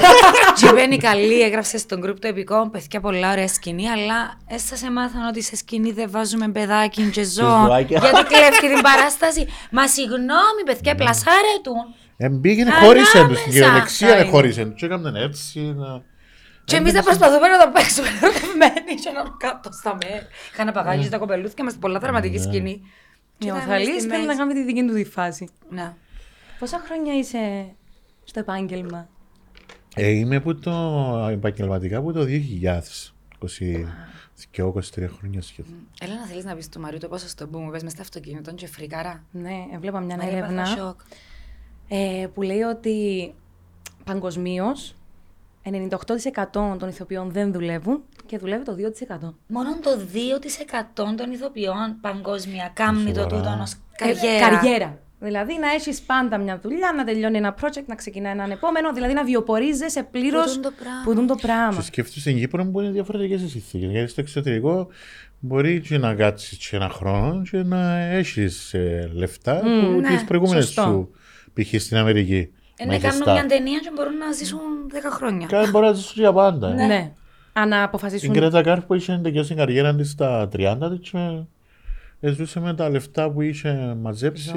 Και 0.61 0.73
μπαίνει 0.73 0.97
καλή, 0.97 1.41
έγραψε 1.43 1.79
στον 1.79 2.05
group 2.07 2.15
το 2.21 2.29
επικό, 2.29 2.69
παιδιά 2.71 3.01
πολλά 3.01 3.31
ωραία 3.33 3.49
σκηνή, 3.49 3.89
αλλά 3.89 4.39
έσα 4.47 4.77
σε 4.77 4.91
μάθαν 4.91 5.27
ότι 5.29 5.43
σε 5.43 5.57
σκηνή 5.57 5.93
δεν 5.93 6.11
βάζουμε 6.11 6.49
παιδάκι 6.49 7.03
και 7.03 7.25
ζώο. 7.25 7.65
ζωάκια. 7.67 7.99
γιατί 7.99 8.23
κλέφτει 8.35 8.69
την 8.75 8.83
παράσταση. 8.83 9.47
Μα 9.71 9.87
συγγνώμη, 9.89 10.63
παιδιά, 10.65 10.95
πλασάρε 10.95 11.55
του. 11.63 11.73
Εμπήγαινε, 12.17 12.71
Ανάμεσα. 12.71 12.87
χώρισε 12.87 13.25
του. 13.29 13.35
Στην 13.37 13.53
κυριολεξία 13.53 14.09
Άι. 14.09 14.17
δεν 14.17 14.27
χώρισε 14.31 14.65
του. 14.65 14.75
Και 14.75 14.85
έκαναν 14.85 15.15
έτσι. 15.17 15.61
να- 15.61 16.03
Και 16.65 16.77
εμείς 16.77 16.93
να 16.93 17.03
προσπαθούμε 17.03 17.49
να 17.49 17.59
το 17.65 17.71
παίξουμε 17.75 18.09
ερωτευμένοι 18.23 18.95
και 19.03 19.11
να 19.11 19.23
το 19.25 19.35
κάτω 19.39 19.73
στα 19.73 19.99
μέρη. 20.03 20.27
Είχαν 20.53 20.73
παγάγει 20.73 21.09
τα 21.09 21.19
κοπελούθια, 21.19 21.55
είμαστε 21.59 21.79
πολλά 21.79 21.99
δραματική 21.99 22.39
σκηνή. 22.39 22.81
Και 23.39 23.51
Ο 23.53 23.55
ήταν 23.57 23.69
Θαλής 23.69 23.89
στη 24.03 24.09
θέλει 24.11 24.21
να 24.21 24.27
μέση. 24.27 24.39
κάνει 24.39 24.55
τη 24.55 24.65
δική 24.65 24.85
του 24.87 24.95
τη 24.95 25.05
φάση. 25.05 25.49
Ναι. 25.71 25.95
Πόσα 26.59 26.83
χρόνια 26.87 27.15
είσαι 27.19 27.75
στο 28.25 28.41
επάγγελμα; 28.41 29.09
Ε, 29.95 30.09
είμαι 30.11 30.37
από 30.37 30.55
το 30.55 30.73
επαγγελματικά 31.31 31.99
από 31.99 32.13
το 32.13 32.25
2000. 32.25 33.13
22-23 33.39 35.07
χρόνια 35.17 35.43
σχεδόν. 35.43 35.75
Έλα 36.01 36.15
να 36.15 36.27
θέλεις 36.27 36.45
να 36.45 36.55
πεις 36.55 36.69
του 36.69 36.81
Μαρίου 36.81 36.99
το 36.99 37.09
πόσο 37.09 37.27
που 37.51 37.59
μου 37.59 37.71
πες 37.71 37.83
μες 37.83 37.93
στο 37.93 38.03
αυτοκίνητο 38.03 38.53
και 38.55 38.67
φρικάρα. 38.67 39.25
Ναι, 39.31 39.65
έβλεπα 39.75 40.01
μια 40.01 40.17
Μαρία, 40.17 40.33
έρευνα 40.33 40.61
έπαθα 40.63 40.77
σοκ. 40.77 41.01
ε, 41.89 42.27
που 42.35 42.43
λέει 42.43 42.61
ότι 42.61 43.35
παγκοσμίως 44.05 44.95
98% 45.65 46.77
των 46.79 46.89
ηθοποιών 46.89 47.31
δεν 47.31 47.53
δουλεύουν 47.53 48.03
και 48.27 48.39
δουλεύει 48.39 48.65
το 48.65 48.75
2%. 48.75 49.35
Μόνο 49.47 49.71
το 49.83 49.91
2% 50.13 51.15
των 51.17 51.33
ηθοποιών 51.33 51.97
παγκόσμια 52.01 52.71
κάνει 52.75 53.13
το 53.13 53.21
Σοβαρά. 53.21 53.27
τούτο 53.27 53.59
ως 53.63 53.73
Ε, 53.73 53.77
καριέρα. 53.97 54.49
καριέρα. 54.49 54.99
Δηλαδή 55.21 55.59
να 55.61 55.71
έχεις 55.71 56.01
πάντα 56.03 56.39
μια 56.39 56.59
δουλειά, 56.63 56.93
να 56.97 57.05
τελειώνει 57.05 57.37
ένα 57.37 57.55
project, 57.61 57.85
να 57.87 57.95
ξεκινάει 57.95 58.33
έναν 58.33 58.51
επόμενο, 58.51 58.93
δηλαδή 58.93 59.13
να 59.13 59.25
βιοπορίζεσαι 59.25 60.03
πλήρως 60.03 60.45
Που 60.47 60.53
τούν 60.53 60.63
το 60.63 60.73
πράγμα. 60.83 61.01
που 61.05 61.15
δουν 61.15 61.27
το 61.27 61.35
πράγμα. 61.35 61.75
Και 61.77 61.83
σκέφτεσαι 61.83 62.21
στην 62.21 62.37
Κύπρο 62.39 62.65
που 62.67 62.81
είναι 62.81 62.91
διαφορετικές 62.91 63.43
οι 63.43 63.49
συνθήκες. 63.49 63.91
Γιατί 63.91 64.11
στο 64.11 64.21
εξωτερικό 64.21 64.89
μπορεί 65.39 65.81
και 65.81 65.99
να 65.99 66.15
κάτσεις 66.15 66.59
και 66.59 66.77
ένα 66.77 66.89
χρόνο 66.89 67.43
και 67.51 67.63
να 67.63 67.97
έχεις 67.99 68.75
λεφτά 69.13 69.59
που 69.61 70.01
ναι, 70.01 70.09
τις 70.09 70.25
προηγούμενες 70.25 70.65
σωστό. 70.65 70.83
σου. 70.83 71.11
Π.χ. 71.55 71.81
στην 71.83 71.97
Αμερική. 71.97 72.53
Ε, 72.77 72.85
με 72.87 72.93
να 72.93 72.99
κάνουν 72.99 73.17
ζεστά. 73.17 73.33
μια 73.33 73.47
ταινία 73.47 73.79
και 73.79 73.91
μπορούν 73.95 74.17
να 74.17 74.33
ζήσουν 74.33 74.61
10 74.93 74.97
χρόνια. 75.11 75.47
Κάτι 75.47 75.71
μπορεί 75.71 75.87
να 75.87 75.93
ζήσει 75.93 76.13
για 76.17 76.33
πάντα. 76.33 76.69
ε. 76.81 76.87
Ναι. 76.87 77.13
Αν 77.53 77.71
Η 77.71 77.75
αποφασίσουν. 77.75 78.33
Γκρέτα 78.33 78.63
Κάρ 78.63 78.81
που 78.81 78.95
είχε 78.95 79.21
τελειώσει 79.23 79.49
την 79.49 79.57
καριέρα 79.57 79.95
της 79.95 80.11
στα 80.11 80.49
30 80.53 80.77
της 81.01 81.11
και 81.11 81.45
Ζούσε 82.31 82.61
με 82.61 82.75
τα 82.75 82.89
λεφτά 82.91 83.31
που 83.31 83.41
είχε 83.41 83.95
μαζέψει 84.01 84.53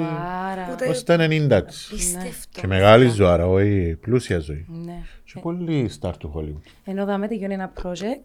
Άρα. 0.50 0.68
Ούτε- 0.72 0.88
ως 0.88 1.02
τα 1.02 1.16
90 1.20 1.64
της. 1.66 1.86
Πίστευτο. 1.90 2.60
Και 2.60 2.66
μεγάλη 2.66 3.08
ζωάρα, 3.08 3.46
όχι 3.46 3.96
πλούσια 4.00 4.38
ζωή. 4.38 4.66
Ναι. 4.68 5.02
Και 5.24 5.40
πολύ 5.40 5.90
star 6.00 6.12
του 6.18 6.32
Hollywood. 6.36 6.70
Ενώ 6.84 7.04
δάμε 7.04 7.28
τελειώνει 7.28 7.54
ένα 7.54 7.72
project, 7.82 8.24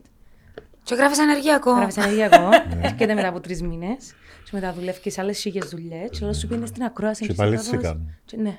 Και 0.84 0.96
γράφεις 0.96 1.20
ενεργειακό. 1.20 1.72
γράφεις 1.76 1.98
ενεργειακό, 1.98 2.50
έρχεται 2.82 3.14
μετά 3.14 3.28
από 3.28 3.40
τρεις 3.40 3.62
μήνες, 3.62 4.14
και 4.44 4.50
μετά 4.52 4.74
δουλεύει 4.74 5.12
σε 5.12 5.22
άλλες 5.22 5.40
χίλιες 5.40 5.70
δουλειές, 5.70 6.10
και 6.10 6.24
όλος 6.24 6.38
σου 6.38 6.48
πήγαινε 6.48 6.66
στην 6.66 6.84
ακρόαση. 6.84 7.20
Και 7.26 7.32
είσαι 7.32 7.42
πάλι 7.42 7.52
κάπως- 7.56 7.68
σε 7.70 7.78
κάνουν. 7.78 8.16
Και 8.26 8.38
Ναι. 8.38 8.58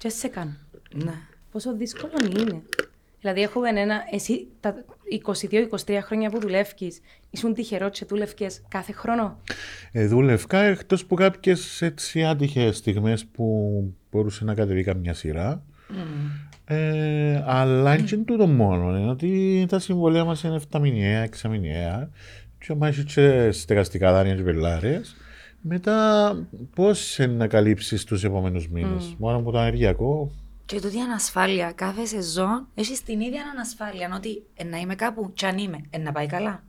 Και 0.00 0.08
σε 0.08 0.28
κάνουν. 0.28 0.56
Ναι. 0.94 1.14
Πόσο 1.52 1.76
δύσκολο 1.76 2.12
είναι. 2.38 2.62
Δηλαδή, 3.20 3.40
έχουμε 3.40 3.68
ένα. 3.68 4.02
Εσύ 4.10 4.46
τα 4.60 4.74
22-23 5.86 5.98
χρόνια 6.02 6.30
που 6.30 6.40
δουλεύει, 6.40 6.92
ήσουν 7.30 7.54
τυχερός 7.54 7.98
και 7.98 8.04
δούλευκες 8.08 8.62
κάθε 8.68 8.92
χρόνο; 8.92 9.40
Ε, 9.92 10.06
δούλευκα 10.06 10.58
εκτός 10.58 11.04
που 11.04 11.14
κάποιες 11.14 11.82
έτσι 11.82 12.24
άτυχες 12.24 12.76
στιγμές 12.76 13.26
που 13.26 13.44
μπορούσε 14.10 14.44
να 14.44 14.54
κατεβεί 14.54 14.84
καμιά 14.84 15.14
σειρά. 15.14 15.62
Ε, 16.64 17.42
αλλά 17.46 17.94
είναι 17.94 18.06
και 18.06 18.16
τούτο 18.16 18.46
μόνο, 18.46 18.98
είναι 18.98 19.10
ότι 19.10 19.66
τα 19.68 19.78
συμβολία 19.78 20.24
μας 20.24 20.42
είναι 20.42 20.60
7 20.70 20.80
μηνιαία, 20.80 21.22
6 21.22 21.48
μηνιαία 21.48 22.10
και 22.58 22.72
άμα 22.72 22.88
έχει 22.88 23.04
και 23.04 23.50
στεγαστικά 23.50 24.12
δάνεια 24.12 24.34
και 24.34 24.42
πελάρες, 24.42 25.16
μετά 25.60 26.36
πώς 26.74 27.18
να 27.28 27.46
καλύψεις 27.46 28.04
τους 28.04 28.24
επόμενους 28.24 28.68
μήνες; 28.68 29.14
Μόνο 29.18 29.36
από 29.36 29.50
το 29.50 29.58
ανεργειακό, 29.58 30.30
Και 30.66 30.80
τούτη 30.80 31.00
ανασφάλεια, 31.00 31.72
κάθε 31.72 32.04
σεζόν 32.04 32.66
έχεις 32.74 33.02
την 33.02 33.20
ίδια 33.20 33.42
ανασφάλεια. 33.52 34.12
Ότι 34.16 34.42
ε, 34.54 34.64
να 34.64 34.76
είμαι 34.76 34.94
κάπου, 34.94 35.30
και 35.34 35.46
αν 35.46 35.58
είμαι, 35.58 35.80
ε, 35.90 35.98
να 35.98 36.12
πάει 36.12 36.26
καλά. 36.26 36.62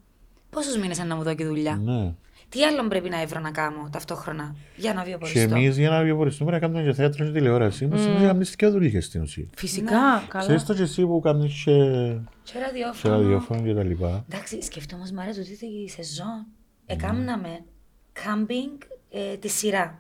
Πόσους 0.50 0.77
μήνες 0.77 1.00
να 1.00 1.15
μου 1.15 1.24
δω 1.24 1.36
και 1.36 1.45
δουλειά; 1.45 1.75
ναι. 1.75 2.13
Τι 2.50 2.63
άλλο 2.63 2.88
πρέπει 2.88 3.10
να 3.10 3.25
βρω 3.25 3.39
να 3.39 3.51
κάνω 3.51 3.89
ταυτόχρονα 3.91 4.55
για 4.75 4.93
να 4.93 5.01
Και 5.01 5.07
βιοποριστώ; 5.07 5.39
εμείς 5.39 5.77
για 5.77 5.89
να 5.89 6.03
βιοποριστούμε 6.03 6.51
να 6.51 6.60
κάνουμε 6.60 6.83
και 6.83 6.93
θέατρο 6.93 7.25
και 7.25 7.31
τηλεόραση, 7.31 7.88
μας 7.88 8.01
mm. 8.01 8.21
κάνεις 8.21 8.55
και 8.55 8.67
δουλειές 8.67 9.05
στην 9.05 9.21
ουσία. 9.21 9.45
Φυσικά, 9.55 10.24
καλά. 10.27 10.43
Ξέρεις 10.43 10.65
το 10.65 10.74
και 10.74 10.81
εσύ 10.81 11.05
που 11.05 11.19
κάνεις 11.19 11.63
και, 11.63 11.71
Και 11.71 12.51
και 12.51 12.60
ραδιόφωνο. 12.60 13.15
ραδιόφωνο 13.15 13.62
και 13.62 13.74
τα 13.74 13.83
λοιπά. 13.83 14.25
Εντάξει, 14.29 14.62
σκέφτομαι 14.62 15.01
όμως 15.01 15.12
Μάρια 15.13 15.33
ότι 15.39 15.57
τη 15.57 15.89
σεζόν 15.89 16.45
εκάμναμε 16.86 17.60
κάμπινγκ 18.13 18.77
ε, 19.10 19.38
τη 19.38 19.48
σειρά. 19.48 20.00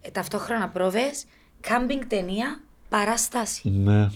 Ε, 0.00 0.10
ταυτόχρονα 0.10 0.68
πρόβες, 0.68 1.24
κάμπινγκ 1.60 2.02
ταινία, 2.08 2.60
παράσταση. 2.88 3.68
Ναι. 3.70 4.08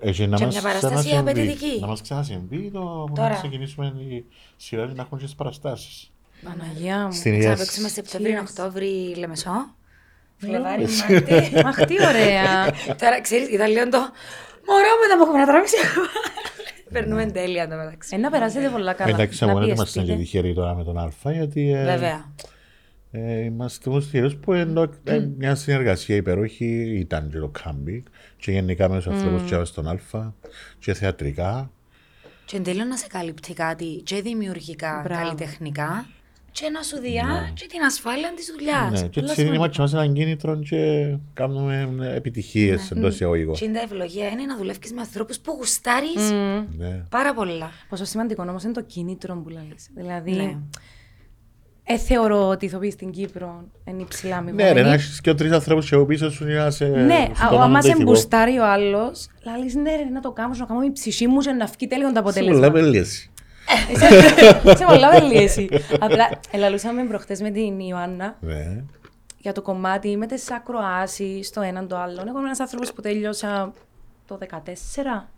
Έχει 0.00 0.26
να 0.26 0.36
Και 0.36 0.44
μας 0.44 0.52
μια 0.54 0.62
παράσταση 0.62 0.94
ξανασυμβεί. 0.94 1.30
απαιτητική. 1.30 1.80
Να 1.80 1.86
μας 1.86 2.02
ξανασυμβεί 2.02 2.70
το 2.70 3.10
Τώρα. 3.14 3.28
να 3.28 3.34
ξεκινήσουμε 3.34 3.90
τη 3.98 4.24
σειρά 4.56 4.86
και 4.86 4.92
να 4.94 5.02
έχουμε 5.02 5.20
και 5.20 5.26
τις 5.26 5.34
παραστάσεις. 5.34 6.10
Παναγιά 6.44 7.04
μου. 7.06 7.12
Στην 7.12 7.30
Θα 7.32 7.36
ίδια... 7.36 7.56
παίξουμε 7.56 7.88
Σεπτέμβριο, 7.88 8.38
Cheers. 8.40 8.46
Οκτώβρη, 8.48 9.14
Λεμεσό. 9.16 9.74
Φλεβάρι, 10.36 10.86
Μάρτι. 11.08 11.58
Αχ, 11.64 11.76
τι 11.84 11.94
ωραία. 12.06 12.64
Τώρα 12.98 13.20
ξέρεις, 13.20 13.48
ήταν 13.48 13.70
λίγο 13.70 13.88
το 13.88 13.98
μωρό 14.66 14.92
μετά 15.02 15.16
που 15.16 15.22
έχουμε 15.22 15.38
να 15.38 15.46
τραβήξει. 15.46 15.76
Περνούμε 17.00 17.26
τέλεια 17.26 17.68
το 17.68 17.76
μεταξύ. 17.76 18.14
Ε, 18.14 18.18
να 18.18 18.30
περάσετε 18.30 18.68
πολλά 18.68 18.92
καλά. 18.92 19.14
Εντάξει, 19.14 19.44
να 19.44 19.52
μόνο 19.52 19.66
δεν 19.66 19.74
είμαστε 19.74 19.98
και 20.00 20.04
πιεστείτε. 20.04 20.22
τυχεροί 20.24 20.54
τώρα 20.54 20.74
με 20.74 20.84
τον 20.84 20.98
Α, 20.98 21.12
γιατί 21.32 21.72
ε, 21.72 21.84
Βέβαια. 21.84 22.32
ε, 23.10 23.40
είμαστε 23.44 23.88
όμως 23.90 24.04
τυχερούς 24.04 24.36
που 24.36 24.52
ενώ, 24.52 24.90
ε, 25.04 25.18
μια 25.38 25.54
συνεργασία 25.54 26.16
υπερόχη 26.16 26.98
ήταν 26.98 27.30
και 27.30 27.38
το 27.38 27.48
κάμπινγκ 27.48 28.02
και 28.36 28.50
γενικά 28.52 28.88
με 28.88 28.96
τους 28.96 29.06
ανθρώπους 29.06 29.42
και 29.50 29.64
στον 29.64 29.88
Α 29.88 30.32
και 30.78 30.94
θεατρικά. 30.94 31.70
Και 32.44 32.56
εν 32.56 32.62
τέλει 32.62 32.86
να 32.88 32.96
σε 32.96 33.06
καλύπτει 33.06 33.54
κάτι 33.54 34.02
και 34.04 34.22
δημιουργικά, 34.22 35.00
Μπράβο. 35.04 35.22
καλλιτεχνικά 35.22 36.06
και 36.58 36.68
να 36.72 36.82
σου 36.82 36.98
διά 37.00 37.50
και 37.54 37.66
την 37.70 37.82
ασφάλεια 37.82 38.32
της 38.36 38.46
δουλειάς. 38.58 39.00
Ναι, 39.02 39.08
και 39.08 39.20
πολλά 39.20 39.32
έτσι 39.38 39.54
είμαστε 39.54 39.82
μας 39.82 39.92
έναν 39.92 40.12
κίνητρο 40.12 40.58
και 40.58 40.80
κάνουμε 41.34 41.88
επιτυχίες 42.14 42.90
εντός 42.90 43.14
εισαγωγικών. 43.14 43.54
Και 43.54 43.64
η 43.64 43.70
ευλογία 43.84 44.28
είναι 44.28 44.44
να 44.44 44.56
δουλεύεις 44.56 44.92
με 44.92 45.00
ανθρώπους 45.00 45.38
που 45.40 45.52
γουστάρεις 45.58 46.30
Μμμ. 46.32 46.64
Ναι. 46.78 47.02
πάρα 47.10 47.34
πολλά. 47.34 47.70
Πόσο 47.88 48.04
σημαντικό 48.04 48.44
όμως 48.48 48.62
είναι 48.62 48.72
το 48.72 48.82
κίνητρο 48.82 49.34
που 49.36 49.48
λες. 49.48 49.88
Δηλαδή, 49.94 50.30
Ναι. 50.30 50.56
ε, 51.84 51.98
θεωρώ 51.98 52.48
ότι 52.48 52.64
οι 52.64 52.68
ηθοποιοί 52.68 52.90
στην 52.90 53.10
Κύπρο 53.10 53.64
είναι 53.84 54.02
υψηλά 54.02 54.40
μη 54.40 54.52
Ναι, 54.52 54.72
ρε, 54.72 54.82
να 54.82 54.92
έχεις 54.92 55.20
και 55.20 55.34
τρεις 55.34 55.52
ανθρώπους 55.52 55.88
και 55.88 55.94
εγώ 55.94 56.06
πίσω 56.06 56.30
σου 56.30 56.46
για 56.50 56.62
να 56.64 56.70
σε... 56.70 56.86
Ναι, 56.86 57.24
σου 57.36 57.44
α- 57.44 57.48
τονώνουν 57.48 57.62
άμα 57.62 57.78
το 57.80 57.86
σε 57.86 57.92
ηθικό. 57.92 58.10
μπουστάρει 58.10 58.58
ο 58.58 58.66
άλλος, 58.66 59.26
λαλείς 59.44 59.74
ναι, 59.74 59.96
ρε, 59.96 60.04
να 60.04 60.20
το 60.20 60.32
κάνω, 60.32 60.54
να 60.58 60.64
κάνω 60.66 60.80
με 60.80 60.86
η 60.86 60.92
ψυχή 60.92 61.26
μου 61.26 61.38
και 61.40 61.50
να 61.50 61.66
βγει 61.66 61.86
τέλειο 61.86 62.12
το 62.12 62.22
Είσαι 62.28 62.40
πολλά 62.40 62.56
αποτέλεσμα. 62.66 62.70
πελίεση. 62.70 63.28
Είσαι- 63.90 64.60
Είσαι 64.64 64.84
πολλά 64.88 65.10
βελή 65.10 65.36
εσύ. 65.36 65.68
Απλά, 66.00 66.28
ελαλούσαμε 66.50 67.04
προχτές 67.04 67.40
με 67.40 67.50
την 67.50 67.80
Ιωάννα 67.80 68.36
Ναι. 68.40 68.82
για 69.38 69.52
το 69.52 69.62
κομμάτι 69.62 70.16
με 70.16 70.26
τις 70.26 70.50
ακροάσεις, 70.50 71.50
το 71.50 71.60
έναν 71.60 71.88
το 71.88 71.96
άλλο. 71.96 72.20
Εγώ 72.28 72.38
είμαι 72.38 72.46
ένας 72.46 72.60
άνθρωπος 72.60 72.92
που 72.92 73.00
τέλειωσα 73.00 73.72
το 74.26 74.36
2014. 74.36 75.28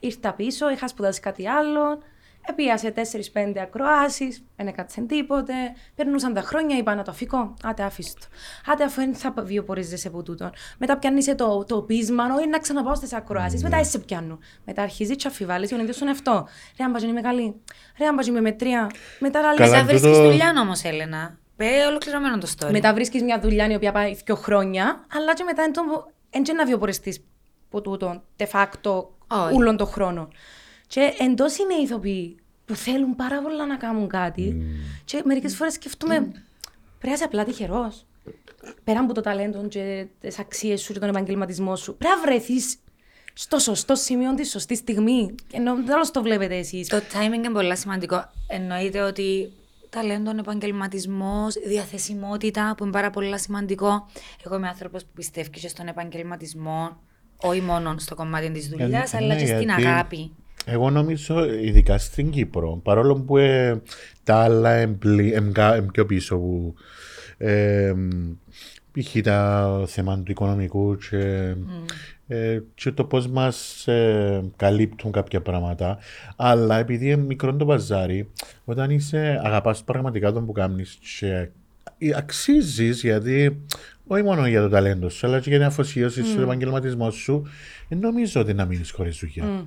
Ήρθα 0.00 0.32
πίσω, 0.32 0.70
είχα 0.70 0.88
σπουδάσει 0.88 1.20
κάτι 1.20 1.48
άλλο. 1.48 1.98
Επίασε 2.48 2.92
4-5 3.34 3.58
ακροάσεις, 3.62 4.44
δεν 4.56 4.66
έκατσε 4.66 5.00
τίποτε. 5.00 5.52
Περνούσαν 5.94 6.34
τα 6.34 6.40
χρόνια, 6.40 6.76
είπα 6.76 6.94
να 6.94 7.02
το 7.02 7.10
αφήκω. 7.10 7.54
Άτε, 7.62 7.82
άφησε 7.82 8.14
το. 8.20 8.26
Άτε, 8.72 8.84
αφού 8.84 9.00
δεν 9.00 9.14
θα 9.14 9.34
βιοπορίζεσαι 9.42 10.08
από 10.08 10.22
τούτον. 10.22 10.50
Μετά 10.78 10.98
πιάνεις 10.98 11.34
το, 11.36 11.64
το 11.64 11.82
πείσμα, 11.82 12.24
όχι 12.36 12.48
να 12.48 12.58
ξαναπάω 12.58 12.94
στις 12.94 13.12
ακροάσεις. 13.12 13.62
Μετά 13.62 13.80
είσαι 13.80 13.98
πιάνου. 13.98 14.38
Μετά 14.64 14.82
αρχίζεις 14.82 15.16
και 15.16 15.28
αφιβάλλεις 15.28 15.70
τον 15.70 15.80
ίδιο 15.80 15.92
στον 15.92 16.08
εαυτό. 16.08 16.46
Ρε, 16.78 16.84
αν 16.84 16.92
παζίνει 16.92 17.10
είμαι 17.10 17.20
καλή. 17.20 17.60
Ρε, 17.98 18.06
αν 18.06 18.16
παζίνει 18.16 18.38
είμαι 18.38 18.50
μετρία. 18.50 18.90
Μετά 19.18 19.40
Καλά, 19.40 19.54
λαλείς, 19.54 19.72
Θα 19.72 19.80
τούτο- 19.80 19.86
βρίσκεις 19.98 20.18
δουλειά 20.18 20.54
όμως, 20.60 20.82
Έλενα. 20.82 21.38
Πέ 21.56 21.84
ολοκληρωμένο 21.88 22.38
το 22.38 22.48
story. 22.58 22.70
μετά 22.70 22.94
βρίσκεις 22.94 23.22
μια 23.22 23.40
δουλειά 23.40 23.66
η 23.70 23.74
οποία 23.74 23.92
πάει 23.92 24.14
δύο 24.24 24.34
χρόνια, 24.34 25.04
αλλά 25.16 25.34
και 25.34 25.44
μετά 25.44 25.70
δεν 26.30 26.56
να 26.56 26.64
βιοποριστείς 26.66 27.24
από 27.66 27.80
τούτο, 27.80 28.22
de 28.36 28.44
facto, 28.52 29.04
Όχι. 29.28 29.54
όλον 29.56 29.76
τον 29.76 29.86
χρόνο. 29.86 30.28
Και 30.94 31.14
εντός 31.18 31.58
είναι 31.58 31.74
οι 31.74 31.82
ηθοποιοί 31.82 32.36
που 32.64 32.74
θέλουν 32.74 33.16
πάρα 33.16 33.42
πολλά 33.42 33.66
να 33.66 33.76
κάνουν 33.76 34.08
κάτι, 34.08 34.62
και 35.04 35.22
μερικές 35.24 35.56
φορές 35.56 35.72
σκεφτούμε, 35.72 36.14
πρέπει 36.14 37.06
να 37.06 37.12
είσαι 37.12 37.24
απλά 37.24 37.44
τυχερός. 37.44 38.06
Πέρα 38.84 39.00
από 39.00 39.14
το 39.14 39.20
ταλέντο 39.20 39.68
και 39.68 40.06
τις 40.20 40.38
αξίες 40.38 40.80
σου 40.80 40.92
και 40.92 40.98
τον 40.98 41.08
επαγγελματισμό 41.08 41.76
σου, 41.76 41.96
πρέπει 41.96 42.14
να 42.14 42.20
βρεθείς 42.20 42.76
στο 43.32 43.58
σωστό 43.58 43.94
σημείο 43.94 44.34
τη 44.34 44.46
σωστή 44.46 44.76
στιγμή. 44.76 45.34
Ενώ 45.52 45.74
δεν 45.74 45.94
όλο 45.94 46.10
το 46.12 46.22
βλέπετε 46.22 46.56
εσείς. 46.56 46.88
Το 46.88 46.96
timing 46.96 47.34
είναι 47.34 47.50
πολύ 47.50 47.76
σημαντικό. 47.76 48.24
Εννοείται 48.48 49.00
ότι 49.00 49.52
ταλέντον, 49.90 50.38
επαγγελματισμός, 50.38 51.54
διαθεσιμότητα 51.66 52.74
που 52.76 52.82
είναι 52.82 52.92
πάρα 52.92 53.10
πολύ 53.10 53.38
σημαντικό. 53.38 54.08
Εγώ 54.44 54.56
είμαι 54.56 54.68
άνθρωπος 54.68 55.02
που 55.02 55.10
πιστεύει 55.14 55.50
και 55.50 55.68
στον 55.68 55.86
επαγγελματισμό, 55.86 57.00
όχι 57.36 57.60
μόνο 57.60 57.94
στο 57.98 58.14
κομμάτι 58.14 58.50
της 58.50 58.68
δουλειάς, 58.68 59.12
Ε, 59.12 59.16
αλλά 59.16 59.34
ναι, 59.34 59.40
και 59.40 59.46
στην 59.46 59.58
γιατί 59.58 59.86
αγάπη. 59.86 60.32
Εγώ 60.64 60.90
νομίζω, 60.90 61.44
ειδικά 61.44 61.98
στην 61.98 62.30
Κύπρο, 62.30 62.80
παρόλο 62.82 63.14
που 63.14 63.36
ε, 63.36 63.82
τα 64.22 64.36
άλλα 64.36 64.80
είναι 64.80 65.82
πιο 65.92 66.06
πίσω, 66.06 66.36
που 66.36 66.74
ε, 67.38 67.92
π.χ. 68.92 69.20
τα 69.22 69.82
θέματα 69.86 70.22
του 70.22 70.30
οικονομικού 70.30 70.96
και, 70.96 71.54
ε, 72.26 72.60
και 72.74 72.92
το 72.92 73.04
πώς 73.04 73.28
μας 73.28 73.86
ε, 73.88 74.44
καλύπτουν 74.56 75.12
κάποια 75.12 75.40
πράγματα. 75.40 75.98
Αλλά 76.36 76.78
επειδή 76.78 77.06
είναι 77.06 77.22
μικρό 77.22 77.56
το 77.56 77.64
παζάρι, 77.64 78.30
όταν 78.64 78.90
είσαι 78.90 79.40
αγαπάς 79.44 79.84
πραγματικά 79.84 80.32
τον 80.32 80.46
που 80.46 80.52
κάνεις 80.52 80.98
και 81.18 81.48
αξίζεις 82.16 83.02
γιατί 83.02 83.64
όχι 84.06 84.22
μόνο 84.22 84.46
για 84.46 84.60
το 84.60 84.68
ταλέντο 84.68 85.08
σου, 85.08 85.26
αλλά 85.26 85.40
και 85.40 85.48
για 85.48 85.58
την 85.58 85.66
αφοσίωση 85.66 86.22
σου, 86.22 86.34
τον 86.34 86.42
επαγγελματισμό 86.42 87.10
σου, 87.10 87.46
ε, 87.88 87.94
νομίζω 87.94 88.40
ότι 88.40 88.54
να 88.54 88.64
μείνεις 88.64 88.90
χωρίς 88.90 89.18
δουλειά. 89.18 89.66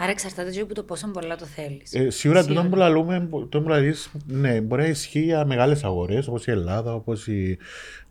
Άρα 0.00 0.10
εξαρτάται 0.10 0.50
και 0.50 0.60
από 0.60 0.74
το 0.74 0.82
πόσο 0.82 1.08
πολλά 1.08 1.36
το 1.36 1.44
θέλεις. 1.44 1.94
Ε, 1.94 2.10
σίγουρα 2.10 2.44
το 2.44 2.66
που 2.70 2.76
λαλούμε, 2.76 3.28
το 3.48 3.60
που 3.62 3.68
λαλείς, 3.68 4.10
ναι, 4.26 4.60
μπορεί 4.60 4.82
να 4.82 4.88
ισχύει 4.88 5.20
για 5.20 5.44
μεγάλες 5.44 5.84
αγορές 5.84 6.28
όπως 6.28 6.46
η 6.46 6.50
Ελλάδα, 6.50 6.94
όπως 6.94 7.26
η 7.26 7.58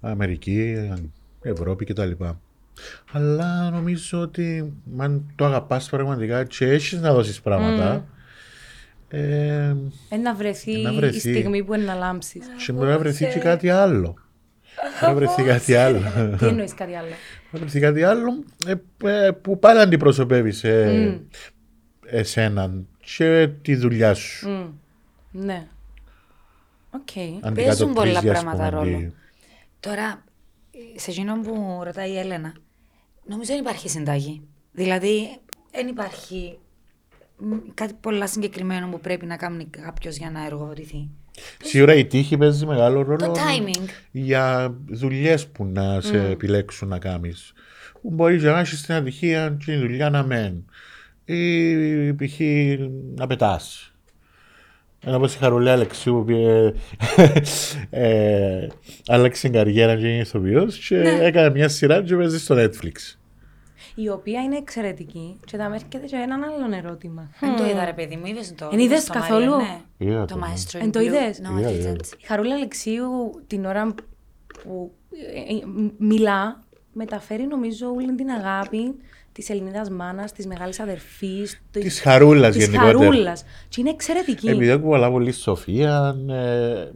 Αμερική, 0.01 0.61
η 1.43 1.49
Ευρώπη 1.49 1.85
κτλ. 1.85 2.11
Αλλά 3.11 3.69
νομίζω 3.69 4.19
ότι 4.19 4.73
αν 4.97 5.31
το 5.35 5.45
αγαπάς 5.45 5.89
πραγματικά 5.89 6.43
και 6.43 6.65
έχεις 6.65 6.99
να 7.01 7.13
δώσεις 7.13 7.41
πράγματα, 7.41 8.05
ε, 9.09 9.75
Ε, 10.09 10.17
να 10.17 10.35
βρεθεί, 10.35 10.81
Να 10.81 10.93
βρεθεί. 10.93 11.15
η 11.15 11.19
στιγμή 11.19 11.63
που 11.63 11.73
είναι 11.73 11.83
να 11.83 11.93
λάμψει. 11.93 12.39
και 12.65 12.71
μπορεί 12.71 12.89
να 12.89 12.99
βρεθεί 12.99 13.25
και 13.25 13.39
κάτι 13.39 13.69
άλλο. 13.69 14.15
Μπορεί 15.01 15.13
να 15.13 15.13
βρεθεί 15.13 15.43
κάτι 15.43 15.75
άλλο. 15.75 15.99
Τι 16.39 16.45
εννοείς 16.45 16.73
κάτι 16.73 16.95
άλλο; 16.95 17.07
Να 17.51 17.59
βρεθεί 17.59 17.79
κάτι 17.79 18.03
άλλο 18.03 18.43
ε, 18.67 18.73
ε, 19.25 19.31
που 19.31 19.59
πάλι 19.59 19.79
αντιπροσωπεύεις 19.79 20.57
σε 20.57 20.69
εσέναν 22.09 22.87
και 23.15 23.49
τη 23.61 23.75
δουλειά 23.75 24.13
σου. 24.13 24.49
Μμ. 24.49 24.65
Ναι. 25.31 25.67
Οκ. 26.91 27.09
Παίζουν 27.13 27.39
πολλά 27.41 27.47
Αντικατοπτρίζει, 27.47 28.15
ας 28.29 28.41
πράγματα 28.41 28.69
πούμε, 28.69 28.69
ρόλο. 28.83 28.97
τη- 28.97 29.11
Τώρα, 29.79 30.23
σε 30.95 31.11
εκείνο 31.11 31.41
που 31.41 31.81
ρωτάει 31.83 32.11
η 32.11 32.17
Έλενα, 32.17 32.53
νομίζω 33.25 33.51
δεν 33.53 33.61
υπάρχει 33.61 33.89
συνταγή. 33.89 34.41
Δηλαδή, 34.71 35.39
δεν 35.71 35.87
υπάρχει 35.87 36.57
μ, 37.37 37.53
κάτι 37.73 37.93
πολλά 38.01 38.27
συγκεκριμένο 38.27 38.87
που 38.87 38.99
πρέπει 38.99 39.25
να 39.25 39.37
κάνει 39.37 39.65
κάποιος 39.65 40.15
για 40.17 40.31
να 40.31 40.45
εργοδοτηθεί. 40.45 41.09
Σίγουρα 41.63 41.93
η 41.93 42.05
τύχη 42.05 42.37
παίζει 42.37 42.65
μεγάλο 42.65 43.01
ρόλο 43.01 43.17
Το 43.25 43.31
timing. 43.33 43.85
για 44.11 44.75
δουλειές 44.89 45.47
που 45.47 45.65
να 45.65 46.01
σε 46.01 46.29
επιλέξουν 46.29 46.87
να 46.87 46.99
κάνεις. 46.99 47.53
Μπορείς 48.01 48.43
να 48.43 48.59
έχεις 48.59 48.81
την 48.81 48.93
ατυχία 48.95 49.57
και 49.65 49.73
η 49.73 49.77
δουλειά 49.77 50.09
να 50.09 50.23
μένει. 50.23 50.65
Ή 51.35 52.13
π.χ. 52.13 52.39
να 53.15 53.27
πετάς. 53.27 53.91
Ένα 55.05 55.15
όπως 55.15 55.35
η 55.35 55.37
Χαρουλή 55.37 55.69
Αλεξίου 55.69 56.13
που 56.13 56.23
πήγε, 56.23 56.73
ε, 57.89 58.67
άλλαξε 59.07 59.41
την 59.41 59.51
καριέρα 59.51 59.95
και 59.95 60.07
είναι 60.07 60.21
ηθοποιός 60.21 60.77
και 60.87 60.95
έκανε 61.01 61.49
μια 61.49 61.67
σειρά 61.69 62.03
και 62.03 62.15
παίζει 62.15 62.39
στο 62.39 62.55
Netflix. 62.57 63.17
Η 63.95 64.09
οποία 64.09 64.41
είναι 64.41 64.57
εξαιρετική 64.57 65.39
και 65.45 65.57
θα 65.57 65.69
με 65.69 65.75
έρχεται 65.75 66.05
και 66.05 66.15
έναν 66.15 66.43
άλλο 66.43 66.75
ερώτημα. 66.75 67.29
Δεν 67.39 67.55
το 67.55 67.65
είδα 67.65 67.85
ρε 67.85 67.93
παιδί 67.93 68.15
μου, 68.15 68.25
είδες 68.25 68.53
το. 68.55 68.69
Εν 68.73 68.79
είδες 68.79 69.01
στο 69.01 69.13
καθόλου; 69.13 69.49
Μάριο, 69.49 69.65
ναι. 69.97 70.07
Είδα 70.07 70.25
Το 70.25 70.33
το, 70.33 70.39
ναι. 70.39 70.45
Maestro 70.45 70.79
Εν 70.81 70.87
in 70.87 70.91
το 70.91 70.99
Blue. 70.99 71.03
είδες; 71.03 71.41
No, 71.43 71.57
I 71.57 71.59
Είδα, 71.59 71.69
είδα. 71.71 71.91
didn't. 71.93 72.21
Η 72.21 72.25
Χαρούλα 72.25 72.55
Αλεξίου 72.55 73.09
την 73.47 73.65
ώρα 73.65 73.95
που 74.63 74.91
ε, 75.35 75.53
ε, 75.53 75.59
μιλά, 75.97 76.63
μεταφέρει 76.93 77.43
νομίζω 77.47 77.87
όλη 77.95 78.15
την 78.15 78.29
αγάπη 78.29 78.95
της 79.37 79.49
Ελληνίδας 79.49 79.89
μάνας, 79.89 80.31
της 80.31 80.47
μεγάλης 80.47 80.79
αδερφής. 80.79 81.61
Της 81.71 82.01
Χαρούλας 82.01 82.55
της 82.55 82.65
γενικότερα. 82.65 82.97
Χαρούλας. 82.97 83.43
Και 83.69 83.81
είναι 83.81 83.89
εξαιρετική. 83.89 84.47
Επειδή 84.49 84.67
έχω 84.69 84.79
πολλά 84.87 85.11
πολύ 85.11 85.31
Σοφία, 85.31 86.15
ε, 86.29 86.91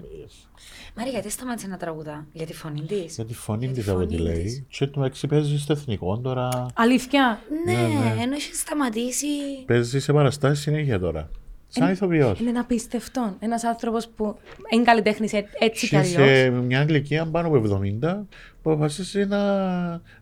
Μάρια, 0.95 1.11
γιατί 1.11 1.29
σταμάτησε 1.29 1.67
να 1.67 1.77
τραγουδά, 1.77 2.25
για 2.31 2.45
τη 2.45 2.53
φωνή 2.53 2.81
της. 2.81 3.15
για 3.15 3.25
τη 3.25 3.33
φωνή 3.33 3.65
Για 3.65 3.73
της 3.73 3.83
της 3.83 3.91
από 3.93 4.01
ό,τι 4.01 4.15
φωνή 4.17 4.29
λέει. 4.29 4.43
της. 4.43 4.63
Και 4.69 4.87
το 4.87 4.99
μεταξύ 4.99 5.27
παίζει 5.27 5.59
στο 5.59 5.73
εθνικό 5.73 6.17
τώρα. 6.19 6.65
Αλήθεια; 6.75 7.39
Ναι, 7.65 7.73
ενώ 8.21 8.33
έχει 8.33 8.55
σταματήσει. 8.55 9.25
Παίζει 9.65 9.99
σε 9.99 10.13
παραστάσεις 10.13 10.63
συνέχεια 10.63 10.99
τώρα. 10.99 11.29
Σαν 11.73 11.91
ηθοποιός. 11.91 12.39
Είναι 12.39 12.49
ένα 12.49 12.59
απίστευτο. 12.59 13.35
Ένας 13.39 13.63
άνθρωπος 13.63 14.07
που 14.15 14.35
είναι 14.73 14.83
καλλιτέχνης 14.83 15.33
έτσι 15.59 15.87
κι 15.87 15.87
Και 15.87 15.97
αλλιώς. 15.97 16.11
σε 16.11 16.49
μια 16.49 16.81
ηλικία 16.83 17.25
πάνω 17.25 17.47
από 17.47 17.81
70 18.01 18.25
που 18.61 18.71
αποφάσισε 18.71 19.25
να, 19.25 19.37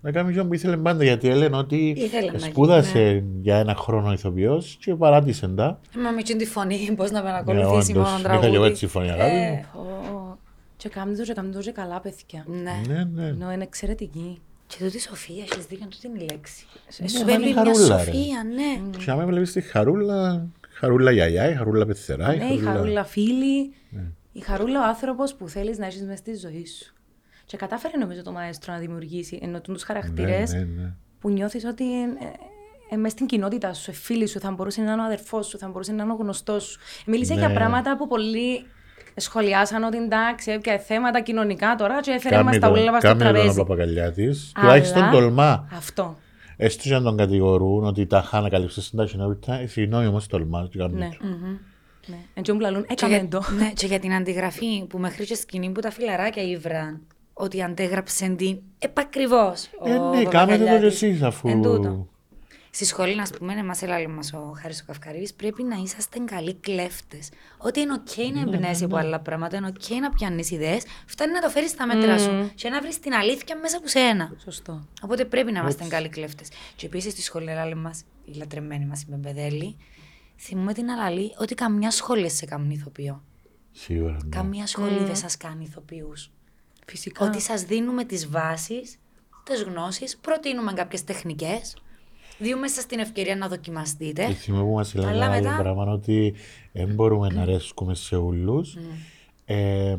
να 0.02 0.12
κάνει 0.12 0.30
αυτό 0.30 0.46
που 0.46 0.54
ήθελε 0.54 0.78
πάντα. 0.78 1.04
Γιατί 1.04 1.28
έλεγε 1.30 1.56
ότι 1.56 1.90
Ήθελε 1.98 2.32
να 2.32 2.40
σπούδασε 2.40 3.00
γίνει, 3.12 3.26
για 3.42 3.58
ένα 3.58 3.76
χρόνο 3.76 4.12
ηθοποιός 4.12 4.78
και 4.82 4.96
παράτησε 4.96 5.48
τα. 5.48 5.80
Μα 6.04 6.12
με 6.12 6.22
τη 6.22 6.46
φωνή, 6.46 6.94
πώς 6.96 7.12
να 7.12 7.24
με 7.24 7.30
Ναι, 7.32 7.38
ακολουθήσει 7.38 7.92
όντως, 7.92 8.10
μόνο 8.12 8.20
είχα 8.20 8.30
και 8.30 8.36
εγώ 8.36 8.40
τραγούδι. 8.50 8.70
έτσι 8.70 8.88
φωνή 8.88 9.12
αγάπη 9.12 9.36
Ε, 9.36 9.50
μου. 9.74 10.38
Και 10.78 10.90
κάνει 10.90 11.16
το, 11.16 11.24
και 11.24 11.34
κάνει 11.34 11.52
το 11.54 11.60
και 11.60 11.72
καλά, 11.72 12.00
παιδιά. 12.00 12.46
Ναι. 12.48 12.94
Ναι, 12.94 13.04
ναι. 13.14 13.28
Ενώ 13.28 13.52
είναι 13.52 13.64
εξαιρετική. 13.64 14.42
Και 14.68 14.78
τούτη 14.84 15.00
Σοφία, 15.02 15.44
έχεις 15.52 15.66
δίκιο, 15.66 15.88
τούτη 15.90 16.08
είναι 16.08 16.24
η 16.24 16.28
λέξη. 16.32 16.66
Ναι, 17.00 17.08
Σου 17.08 17.16
μα 17.18 17.22
είναι 17.22 17.32
παίρνει 17.32 17.46
μια 17.46 17.54
χαρούλα, 17.64 17.98
ρε. 17.98 18.04
Σοφία, 18.04 18.44
ναι. 18.56 18.98
Και 19.06 19.12
άμα 19.12 19.26
βλέπεις 19.26 19.52
τη 19.52 19.62
Χαρούλα, 19.62 20.48
Χαρούλα 20.80 21.12
γιαγιά, 21.12 21.50
η 21.50 21.56
Χαρούλα 21.56 21.86
πεθερά, 21.86 22.34
η 22.34 22.38
Ναι, 22.38 22.44
η 22.46 22.48
Χαρούλα... 22.48 22.72
χαρούλα 22.72 23.04
φίλη. 23.04 23.74
Η 24.32 24.40
χαρούλα 24.40 24.80
ο 24.80 24.84
άνθρωπος 24.88 25.36
που 25.36 25.48
θέλεις 25.48 25.78
να 25.78 25.86
έχεις 25.86 26.02
μέσα 26.02 26.16
στη 26.18 26.36
ζωή 26.36 26.66
σου. 26.66 26.94
Και 27.46 27.58
κατάφερε 27.58 27.98
νομίζω 27.98 28.24
το 28.24 28.32
μαέστρο 28.32 28.74
να 28.74 28.80
δημιουργήσει 28.80 29.40
ενώ 29.42 29.62
τους 29.62 29.84
χαρακτήρες 29.84 30.52
Ναι, 30.54 30.60
ναι, 30.60 30.82
ναι. 30.82 30.94
που 31.20 31.30
νιώθεις 31.30 31.66
ότι 31.66 31.84
ε, 32.92 32.96
μέσα 32.96 33.10
στην 33.16 33.26
κοινότητα 33.26 33.74
σου, 33.74 33.92
ε, 33.92 33.94
φίλοι 33.94 34.28
σου, 34.28 34.40
θα 34.40 34.52
μπορούσε 34.52 34.82
να 34.82 34.92
είναι 34.92 35.02
ο 35.02 35.06
αδερφός 35.06 35.48
σου, 35.48 35.58
θα 35.58 35.68
μπορούσε 35.68 35.92
να 35.92 36.04
είναι 36.04 36.12
ο 36.12 36.16
γνωστός 36.16 36.64
σου. 36.64 36.80
Μίλησε 37.06 37.34
Ναι. 37.34 37.40
για 37.40 37.54
πράγματα 37.54 37.98
που 37.98 38.08
πολλοί 38.08 38.66
σχολιάσαν 39.16 39.84
ότι 39.84 39.98
εντάξει, 39.98 40.52
έπια 40.52 40.78
θέματα 40.80 41.22
κοινωνικά 41.22 41.76
τώρα 41.78 42.02
και 42.02 42.12
έφερε 42.12 42.36
μας 42.44 42.58
Κάμε 42.58 42.60
τα 42.60 42.68
το- 42.68 42.74
ούλα 42.82 43.00
στο 43.00 43.08
κάμε 43.08 43.24
τον 43.24 43.34
τραπέζι. 43.34 43.58
παπακαλιά 43.58 44.12
της. 44.12 44.52
Αλλά- 44.56 44.68
Τουλάχιστον 44.68 45.10
τολμά. 45.12 45.68
Αυτό. 45.74 46.18
Έστω 46.62 46.84
και 46.88 46.94
αν 46.96 47.04
τον 47.04 47.18
κατηγορούν 47.18 47.84
ότι 47.86 48.06
τα 48.06 48.22
είχα 48.26 48.38
ανακαλύψει 48.38 48.82
στην 48.82 48.98
ταχυνότητα, 48.98 49.60
ε, 49.60 49.68
συγγνώμη 49.68 50.08
όμως 50.08 50.28
τολμά. 50.28 50.68
και 50.72 50.78
κάνω 50.78 50.98
Ναι. 50.98 51.10
το. 51.20 51.26
Ναι. 52.06 52.18
Έτσι 52.34 52.52
μου 52.52 52.60
λαλούν, 52.60 52.82
Και 52.86 52.88
έκαμε 52.94 53.18
για, 53.18 53.28
το. 53.28 53.42
ναι, 53.58 53.72
και 53.74 53.86
για 53.86 54.00
την 54.00 54.14
αντιγραφή 54.14 54.86
που 54.90 54.98
μέχρι 54.98 55.26
και 55.26 55.36
σκηνή 55.36 55.70
που 55.70 55.80
τα 55.80 55.92
φιλαράκια 55.92 56.44
ήβραν 56.44 57.02
ότι 57.34 57.62
αντέγραψε 57.64 58.28
την 58.38 58.58
επακριβώς. 58.80 59.70
Ε, 59.86 60.18
ναι, 60.18 60.24
κάμετε 60.24 60.66
το 60.66 60.80
κι 60.80 60.86
εσείς 60.86 61.22
αφού... 61.22 61.50
Εν 62.72 62.76
τούτο. 62.76 62.86
Στη 62.86 62.86
σχολή, 62.86 63.16
να 63.16 63.28
πούμε, 63.38 63.64
μας 63.64 63.82
έλαβε 63.82 64.08
μας 64.08 64.34
ο 64.34 64.54
Χάρης 64.62 64.82
ο 64.82 64.84
Καυκαρίδη, 64.88 65.34
πρέπει 65.34 65.64
να 65.64 65.76
είσαστε 65.76 66.20
καλοί 66.20 66.54
κλέφτες. 66.54 67.30
Ότι 67.58 67.80
είναι 67.80 67.94
οκ 67.94 68.18
Ναι, 68.18 68.42
να 68.42 68.56
εμπνέσει 68.56 68.84
από 68.84 68.96
άλλα 68.96 69.20
πράγματα, 69.20 69.58
είναι 69.58 69.68
οκ 69.68 69.90
να 70.02 70.10
πιάνεις 70.10 70.52
ιδέες, 70.52 70.84
φτάνει 71.06 71.32
να 71.34 71.42
το 71.42 71.50
φέρεις 71.50 71.70
στα 71.70 71.86
μέτρα 71.88 72.18
σου 72.18 72.52
και 72.56 72.70
να 72.70 72.82
βρεις 72.82 73.00
την 73.00 73.14
αλήθεια 73.14 73.58
μέσα 73.58 73.78
από 73.78 73.88
σένα. 73.88 74.34
Σωστό. 74.44 74.88
Οπότε 75.02 75.26
πρέπει 75.26 75.52
να 75.52 75.60
είμαστε 75.60 75.86
καλοί 75.88 76.10
κλέφτες. 76.10 76.50
Και 76.76 76.86
επίσης 76.86 77.12
στη 77.12 77.22
σχολή, 77.22 77.46
λέει 77.46 77.74
μας, 77.74 78.04
η 78.26 78.32
λατρεμένη 78.34 78.86
μας 78.86 79.02
η 79.02 79.06
Μπεμπεδέλη, 79.10 79.76
θυμούμε 80.38 80.74
την 80.74 80.90
αλαλή 80.90 81.36
ότι 81.38 81.56
καμιά 81.56 81.92
σχολή 81.92 82.30
σε 82.30 82.46
κάνει 82.46 82.74
ηθοποιό. 82.74 83.24
Σίγουρα. 83.72 84.18
ναι. 84.24 84.30
Καμία 84.30 84.68
σχολή 84.68 85.04
δεν 85.04 85.16
σας 85.16 85.38
κάνει 85.38 85.64
ηθοποιούς. 85.64 86.32
Φυσικά. 86.86 87.26
Ότι 87.26 87.42
σας 87.42 87.64
δίνουμε 87.64 88.04
τις 88.04 88.30
βάσεις, 88.30 88.98
τις 89.44 89.64
γνώσεις, 89.64 90.18
προτείνουμε 90.18 90.74
κάποιες 90.74 91.04
τεχνικές, 91.04 91.76
δίνουμε 92.40 92.68
σα 92.68 92.84
την 92.86 93.00
ευκαιρία 93.00 93.36
να 93.36 93.48
δοκιμαστείτε. 93.48 94.26
Και 94.26 94.34
θυμάμαι 94.34 94.64
που 94.64 94.74
μας 94.74 94.94
έλεγε 94.96 95.10
Αλλά 95.10 95.26
ένα 95.26 95.34
άλλο 95.36 95.44
μετά- 95.50 95.62
πράγμα 95.62 95.92
ότι 95.92 96.34
δεν 96.72 96.88
μπορούμε 96.88 97.28
να 97.30 97.42
αρέσκουμε 97.42 97.96
σε 97.96 98.16
όλους. 98.16 98.78
Ε, 99.46 99.96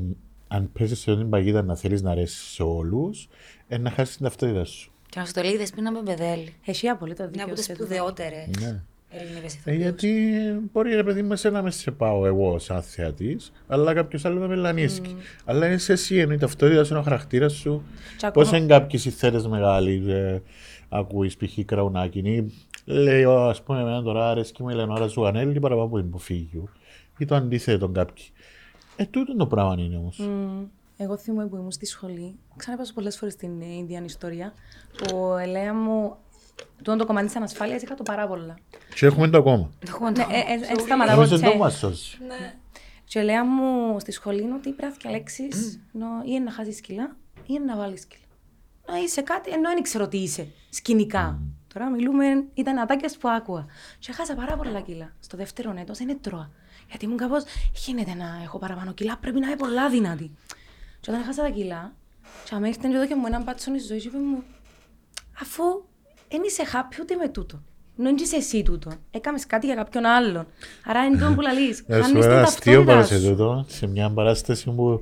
αν 0.49 0.71
παίζεις 0.79 0.99
σε 0.99 1.17
την 1.17 1.31
παγίδα 1.31 1.63
να 1.63 1.77
θέλεις 1.77 2.03
να 2.03 2.11
αρέσεις 2.11 2.53
σε 2.53 2.63
όλους, 2.63 3.29
ε, 3.69 3.79
να 3.79 3.91
χάσεις 3.91 4.17
την 4.17 4.25
ταυτότητα 4.25 4.65
σου. 4.65 4.93
Και 5.09 5.19
να 5.21 5.27
σου 5.27 5.33
το 5.33 5.43
λέει 5.43 5.53
η 5.53 5.57
Δεσπίνα 5.57 5.91
Μπεμπεδέλη. 5.93 6.55
Έχει 6.65 6.89
απολύτως 6.89 7.19
Μια 7.19 7.29
δίκιο. 7.31 7.45
από 7.45 7.55
τι 7.55 7.63
σε 7.63 7.73
τούτο. 7.73 7.85
σπουδαιότερε 7.85 8.47
Ναι. 8.61 8.83
Ελληνίδε 9.13 9.41
Ε, 9.47 9.47
ηθοποιού. 9.47 9.75
γιατί 9.81 10.33
μπορεί 10.73 10.95
ρε 10.95 11.03
παιδί 11.05 11.23
μου 11.23 11.33
εσένα 11.33 11.57
να 11.57 11.63
μες 11.63 11.75
σε 11.75 11.91
πάω 11.91 12.27
εγώ 12.27 12.59
σαν 12.59 12.83
θεατής, 12.83 13.53
αλλά 13.69 13.95
κάποιος 13.95 14.25
άλλος 14.25 14.41
να 14.41 14.47
με 14.47 14.55
λανίσκει. 14.55 15.17
Αλλά 15.45 15.67
είναι 15.67 15.79
σε 15.79 15.93
εσύ, 15.93 16.21
είναι 16.21 16.35
η 16.35 16.39
ταυτότητα 16.39 16.85
σου, 16.85 16.91
είναι 16.93 17.01
ο 17.01 17.03
χαρακτήρας 17.03 17.53
σου. 17.53 17.83
Και 18.19 18.27
ακόμα- 18.27 18.47
Πώς 18.47 18.59
είναι 18.59 18.67
κάποιοι 18.67 18.99
συθέρες 19.01 19.47
μεγάλοι, 19.47 20.05
ε, 20.13 20.39
ακούεις 20.91 21.37
π.χ. 21.37 21.59
Κραουνάκη, 21.65 22.53
λέει 22.85 23.25
ο, 23.25 23.49
ας 23.49 23.63
πούμε 23.63 23.81
εμένα 23.81 24.03
τώρα 24.03 24.31
αρέσκει 24.31 24.63
μου 24.63 24.69
η 24.69 24.75
Λεωνάρα 24.75 25.07
Ζουγανέλη 25.07 25.61
παραπάνω 25.61 25.87
από 25.87 25.97
την 25.99 26.07
υποφύγιο. 26.07 26.69
Ή 27.19 27.25
το 27.25 27.35
αντίθετο 27.35 27.89
κάποιοι. 27.89 28.25
Ε, 28.97 29.05
τούτο 29.05 29.37
το 29.37 29.47
πράγμα 29.47 29.75
είναι 29.79 29.97
όμως. 29.97 30.19
Μμμ. 30.19 30.65
Εγώ 30.97 31.17
θυμούμαι 31.17 31.47
που 31.47 31.57
ήμουν 31.57 31.71
στη 31.71 31.87
σχολή. 31.87 32.35
Ξαναπάσω 32.57 32.95
πολλές 32.95 33.17
φορές 33.19 33.37
την 33.37 33.61
ε, 33.61 33.77
ίδια 33.77 34.03
ιστορία. 34.05 34.53
Που 34.99 35.37
ελέα 35.41 35.75
μου. 35.75 36.17
Τούτο 36.77 36.97
το 36.97 37.07
κομμάτι 37.07 37.27
της 37.27 37.37
ανασφάλειας 37.37 37.83
είχα 37.83 37.95
το 37.95 38.03
πάρα 38.03 38.27
πολλά. 38.29 38.59
Και 38.95 39.07
έχουμε 39.07 39.29
το 39.29 39.39
ακόμα. 39.39 39.71
Έχουμε 39.89 40.11
Ναι, 40.11 40.17
το. 40.17 40.23
ε, 40.31 40.53
ε, 40.53 40.73
ε, 40.77 40.79
σταματάω 40.81 41.15
Νομίζω 41.15 41.37
ποτέ. 41.37 41.51
το 41.51 41.57
μας 41.57 41.79
σώσει. 41.79 42.19
Και 43.05 43.19
ελέα 43.19 43.45
μου 43.45 43.99
στη 44.01 44.13
σχολή 44.13 44.43
είναι 44.43 44.55
ότι 44.55 44.71
πρέπει 44.71 44.93
να 44.93 44.99
διαλέξει 45.11 45.43
ή 46.27 46.39
να 46.41 46.51
χάσεις 46.53 46.77
σκυλά 46.77 47.17
ή 47.47 47.59
να 47.67 47.77
βάλεις 47.77 48.01
σκυλά. 48.01 48.23
Να 48.91 48.99
είσαι 48.99 49.21
κάτι, 49.21 49.51
ενώ 49.51 49.69
δεν 49.69 49.83
ξέρω 49.83 50.09
τι 50.09 50.19
είσαι 50.19 50.49
σκηνικά. 50.71 51.39
Τώρα 51.75 51.91
μιλούμε, 51.91 52.25
ήταν 52.55 52.79
ατάκε 52.79 53.07
που 53.21 53.29
άκουγα. 53.29 53.67
Και 53.99 54.13
χάσα 54.13 54.35
πάρα 54.35 54.57
πολλά 54.57 54.81
κιλά. 54.81 55.13
Στο 55.21 55.37
δεύτερο 55.37 55.75
έτος 55.79 55.99
δεν 55.99 56.09
έτρωα. 56.09 56.51
Γιατί 56.89 57.05
ήμουν 57.05 57.17
κάπως, 57.17 57.43
γίνεται 57.87 58.15
να 58.15 58.41
έχω 58.45 58.59
παραπάνω 58.59 58.93
κιλά, 58.93 59.17
πρέπει 59.21 59.41
να 59.41 59.47
είμαι 59.47 59.57
πολλά 59.57 59.91
δυνατή. 59.91 60.31
Και 61.01 61.11
όταν 61.11 61.21
έχασα 61.21 61.43
τα 61.43 61.49
κιλά, 61.49 61.93
και 62.45 62.55
άμα 62.55 62.67
ήρθε 62.67 62.89
και 62.89 62.97
εδώ 62.97 63.07
και 63.07 63.15
μου 63.15 63.27
έναν 63.27 63.45
πάτσον 63.45 63.79
στη 63.79 63.87
ζωή, 63.87 64.01
και 64.01 64.09
είπε 64.09 64.19
μου, 64.19 64.43
αφού 65.41 65.63
δεν 66.29 66.43
είσαι 66.47 66.63
happy 66.73 67.01
ούτε 67.01 67.15
με 67.15 67.29
τούτο. 67.29 67.63
Ενώ 67.99 68.11
είσαι 68.19 68.37
εσύ 68.37 68.63
τούτο. 68.63 68.91
Έκαμες 69.11 69.47
κάτι 69.47 69.67
για 69.67 69.75
κάποιον 69.75 70.05
άλλον. 70.05 70.47
Άρα 70.85 71.05
είναι 71.05 71.19
τούτο 71.19 71.35
που 71.35 71.41
λαλείς. 71.41 71.85
Να 71.87 71.97
σου 71.97 72.03
Χάνεις 72.03 72.17
πω 72.17 72.21
την 72.21 72.31
ένα 72.31 72.43
αστείο 72.43 72.85
ταυτότητα 72.85 72.93
πάνω 72.93 73.07
σε 73.07 73.19
σου. 73.19 73.29
τούτο, 73.29 73.65
σε 73.69 73.87
μια 73.87 74.11
παράσταση 74.11 74.71
που 74.71 75.01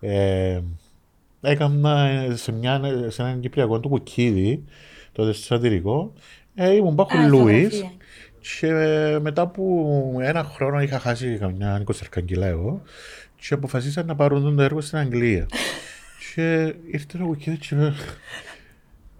ε, 0.00 0.60
έκανα 1.44 2.10
σε, 2.34 2.52
μια, 2.52 2.80
σε 3.08 3.22
έναν 3.22 3.40
κυπριακό 3.40 3.80
του 3.80 3.88
κουκίδι, 3.88 4.64
τότε 5.12 5.32
στο 5.32 5.44
σατυρικό, 5.44 6.12
ε, 6.54 6.74
ήμουν 6.74 6.94
πάχου 6.94 7.18
Α, 7.18 7.26
Λούις 7.26 7.64
φωτογραφία. 7.64 7.90
και 8.58 8.66
ε, 8.66 9.18
μετά 9.18 9.42
από 9.42 9.62
ένα 10.20 10.44
χρόνο 10.44 10.80
είχα 10.80 10.98
χάσει 10.98 11.36
καμιά 11.40 11.84
20 11.86 12.22
κιλά 12.24 12.46
εγώ 12.46 12.82
και 13.40 13.54
αποφασίσαν 13.54 14.06
να 14.06 14.14
πάρουν 14.14 14.56
το 14.56 14.62
έργο 14.62 14.80
στην 14.80 14.98
Αγγλία. 14.98 15.46
και 16.34 16.74
ήρθε 16.90 17.18
ο 17.22 17.26
κουκίδι 17.26 17.56
και 17.56 17.74
είπε, 17.74 17.94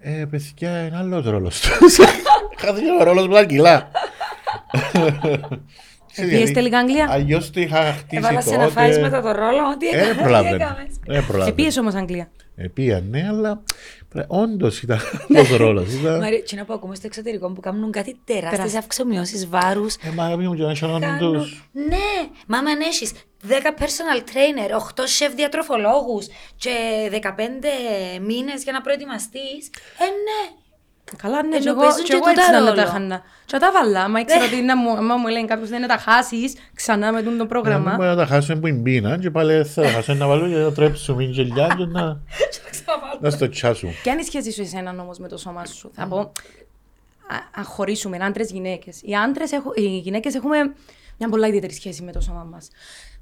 ε, 0.00 0.24
παιδιά, 0.24 0.86
είναι 0.86 0.96
άλλος 0.96 1.24
ρόλος 1.26 1.60
τους. 1.78 1.96
Χάθηκε 2.56 2.86
ο 3.00 3.04
ρόλος 3.04 3.28
με 3.28 3.34
τα 3.34 3.44
κιλά. 3.44 3.90
Πήγες 6.20 6.50
τελικά 6.52 6.78
Αγγλία; 6.78 7.06
Αλλιώς 7.10 7.50
το 7.50 7.60
είχα 7.60 7.82
χτίσει 7.82 8.16
Έβαλα 8.16 8.40
σε 8.40 8.50
να 8.56 8.58
τότε. 8.58 8.70
φάει 8.70 9.00
μετά 9.00 9.20
το 9.22 9.32
ρόλο. 9.32 9.76
Τι 9.78 9.86
Ε, 9.88 9.90
έκαμε, 9.90 10.04
Δεν 10.06 10.16
τι 10.16 10.22
προλάβαινε. 10.22 10.54
έκαμε. 10.54 10.86
Δεν 11.06 11.26
προλάβαινε. 11.26 11.50
Επίες 11.50 11.76
όμως 11.78 11.94
Αγγλία. 11.94 12.30
Ε, 12.56 12.68
πήγα, 12.68 13.00
ναι, 13.10 13.26
αλλά 13.28 13.62
όντως 14.26 14.82
ήταν 14.82 14.98
άλλος 15.36 15.56
ρόλος. 15.56 15.92
Ήταν... 15.92 16.18
Μαρία, 16.20 16.42
τι 16.42 16.56
να 16.56 16.64
πω 16.64 16.74
ακόμα 16.74 16.94
στο 16.94 17.06
εξωτερικό 17.06 17.52
που 17.52 17.60
κάνουν 17.60 17.90
κάτι 17.90 18.18
τεράστιες 18.24 18.56
Τεράστια. 18.56 18.78
αυξομοιώσεις 18.78 19.48
βάρους. 19.48 19.94
Ε, 19.94 20.10
μα 20.14 20.24
αγαπητοί 20.24 20.48
μου, 20.48 20.54
και 20.54 20.62
να 20.62 20.70
ισονώνουν 20.70 21.18
τους. 21.18 21.68
Ναι, 21.72 22.28
μα 22.46 22.58
αν 22.58 22.80
έχεις 22.80 23.12
10 23.48 23.52
personal 23.78 24.20
trainer, 24.20 24.70
8 24.70 25.02
chef 25.02 25.32
διατροφολόγους 25.36 26.26
και 26.56 26.70
15 27.10 27.20
μήνες 28.20 28.62
για 28.62 28.72
να 28.72 28.80
προετοιμαστείς. 28.80 29.70
Ε, 29.98 30.04
ναι. 30.04 30.62
Καλά, 31.16 31.42
ναι, 31.42 31.48
Ενώ 31.56 31.64
και 31.64 31.68
εγώ, 31.68 31.80
παίζουν 31.80 31.96
και 31.98 32.02
και 32.04 32.12
εγώ 32.12 32.24
τούτα 32.28 32.40
έτσι 32.40 32.52
να 32.52 32.64
τα 32.64 32.74
ρόλο. 32.74 32.86
χάνα. 32.86 33.22
Και 33.46 33.56
τα 33.58 33.72
βάλα, 33.72 34.08
μα 34.08 34.20
ήξερα 34.20 34.44
ότι 34.44 34.62
να 34.62 34.76
μου, 34.76 34.90
άμα 34.90 35.16
μου 35.16 35.26
λένε 35.26 35.46
κάποιος 35.46 35.68
δεν 35.68 35.80
να 35.80 35.86
τα 35.86 35.96
χάσεις, 35.96 36.54
ξανά 36.74 37.12
με 37.12 37.18
τούτο 37.18 37.30
το 37.30 37.36
Δεν 37.36 37.46
πρόγραμμα. 37.46 37.94
μπορεί 37.94 38.08
να 38.08 38.16
τα 38.16 38.26
χάσουμε 38.26 38.60
που 38.60 38.66
είναι 38.66 38.82
πείνα 38.82 39.18
και 39.18 39.30
πάλι 39.30 39.64
θα 39.64 39.82
τα 39.82 39.88
χάσουμε 39.88 40.16
να 40.18 40.26
βάλω 40.26 40.48
και 40.48 40.54
να 40.54 40.72
τρέψουμε 40.72 41.22
γελιά 41.22 41.74
και 41.78 41.84
να, 41.84 42.20
να 43.20 43.30
στο 43.30 43.48
τσάσουμε. 43.48 43.92
Ποια 44.02 44.12
είναι 44.12 44.20
η 44.20 44.24
σχέση 44.24 44.52
σου 44.52 44.62
εσένα 44.62 44.90
όμως 45.00 45.18
με 45.18 45.28
το 45.28 45.36
σώμα 45.38 45.64
σου. 45.66 45.90
Θα 45.94 46.06
πω, 46.06 46.18
α- 46.18 46.32
αν 47.56 47.64
χωρίσουμε 47.64 48.16
άντρες 48.20 48.50
γυναίκες. 48.50 49.00
Οι, 49.02 49.14
άντρες 49.14 49.52
έχω, 49.52 49.72
οι 49.74 49.98
γυναίκες 49.98 50.34
έχουμε 50.34 50.56
μια 51.18 51.28
πολλά 51.28 51.46
ιδιαίτερη 51.46 51.72
σχέση 51.72 52.02
με 52.02 52.12
το 52.12 52.20
σώμα 52.20 52.46
μας. 52.50 52.68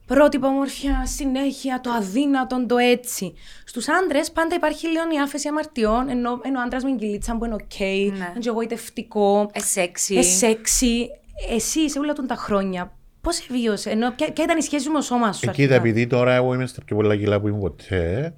Πρότυπα 0.07 0.49
ομορφιά, 0.49 1.03
συνέχεια, 1.07 1.81
το 1.83 1.91
αδύνατο, 1.91 2.67
το 2.67 2.77
έτσι. 2.77 3.33
Στους 3.65 3.89
άντρες 3.89 4.31
πάντα 4.33 4.55
υπάρχει 4.55 4.87
λίγο 4.87 5.03
η 5.15 5.21
άφεση 5.23 5.49
αμαρτιών, 5.49 6.09
ενώ, 6.09 6.41
ενώ 6.45 6.59
ο 6.59 6.63
άντρας 6.63 6.85
με 6.85 6.91
κυλίτσα 6.91 7.37
που 7.37 7.45
είναι 7.45 7.55
οκ, 7.55 7.79
Ναι. 7.81 7.87
είναι 7.87 8.33
και 8.39 8.49
εγωιτευτικό, 8.49 9.51
Ε, 9.53 9.61
σεξι. 9.61 10.15
ε, 10.15 10.23
σεξι. 10.23 11.09
Εσύ 11.51 11.91
σε 11.91 11.99
όλα 11.99 12.13
τα 12.13 12.35
χρόνια, 12.35 12.93
πώς 13.21 13.47
εβίωσε, 13.51 13.91
ενώ 13.91 14.11
ποια, 14.11 14.33
ποια 14.33 14.45
ήταν 14.45 14.59
η 14.59 14.63
σχέση 14.63 14.85
σου 14.85 14.91
με 14.91 14.99
το 14.99 15.05
σώμα 15.05 15.33
σου 15.33 15.39
Εκεί 15.43 15.49
αρχικά; 15.49 15.75
επειδή 15.75 16.07
τώρα 16.07 16.35
εγώ 16.35 16.55
είμαι 16.55 16.67
στα 16.67 16.83
πιο 16.85 16.97
πολλά 16.97 17.17
κιλά 17.17 17.41
που 17.41 17.49
ήμουν 17.49 17.61
ποτέ, 17.61 18.35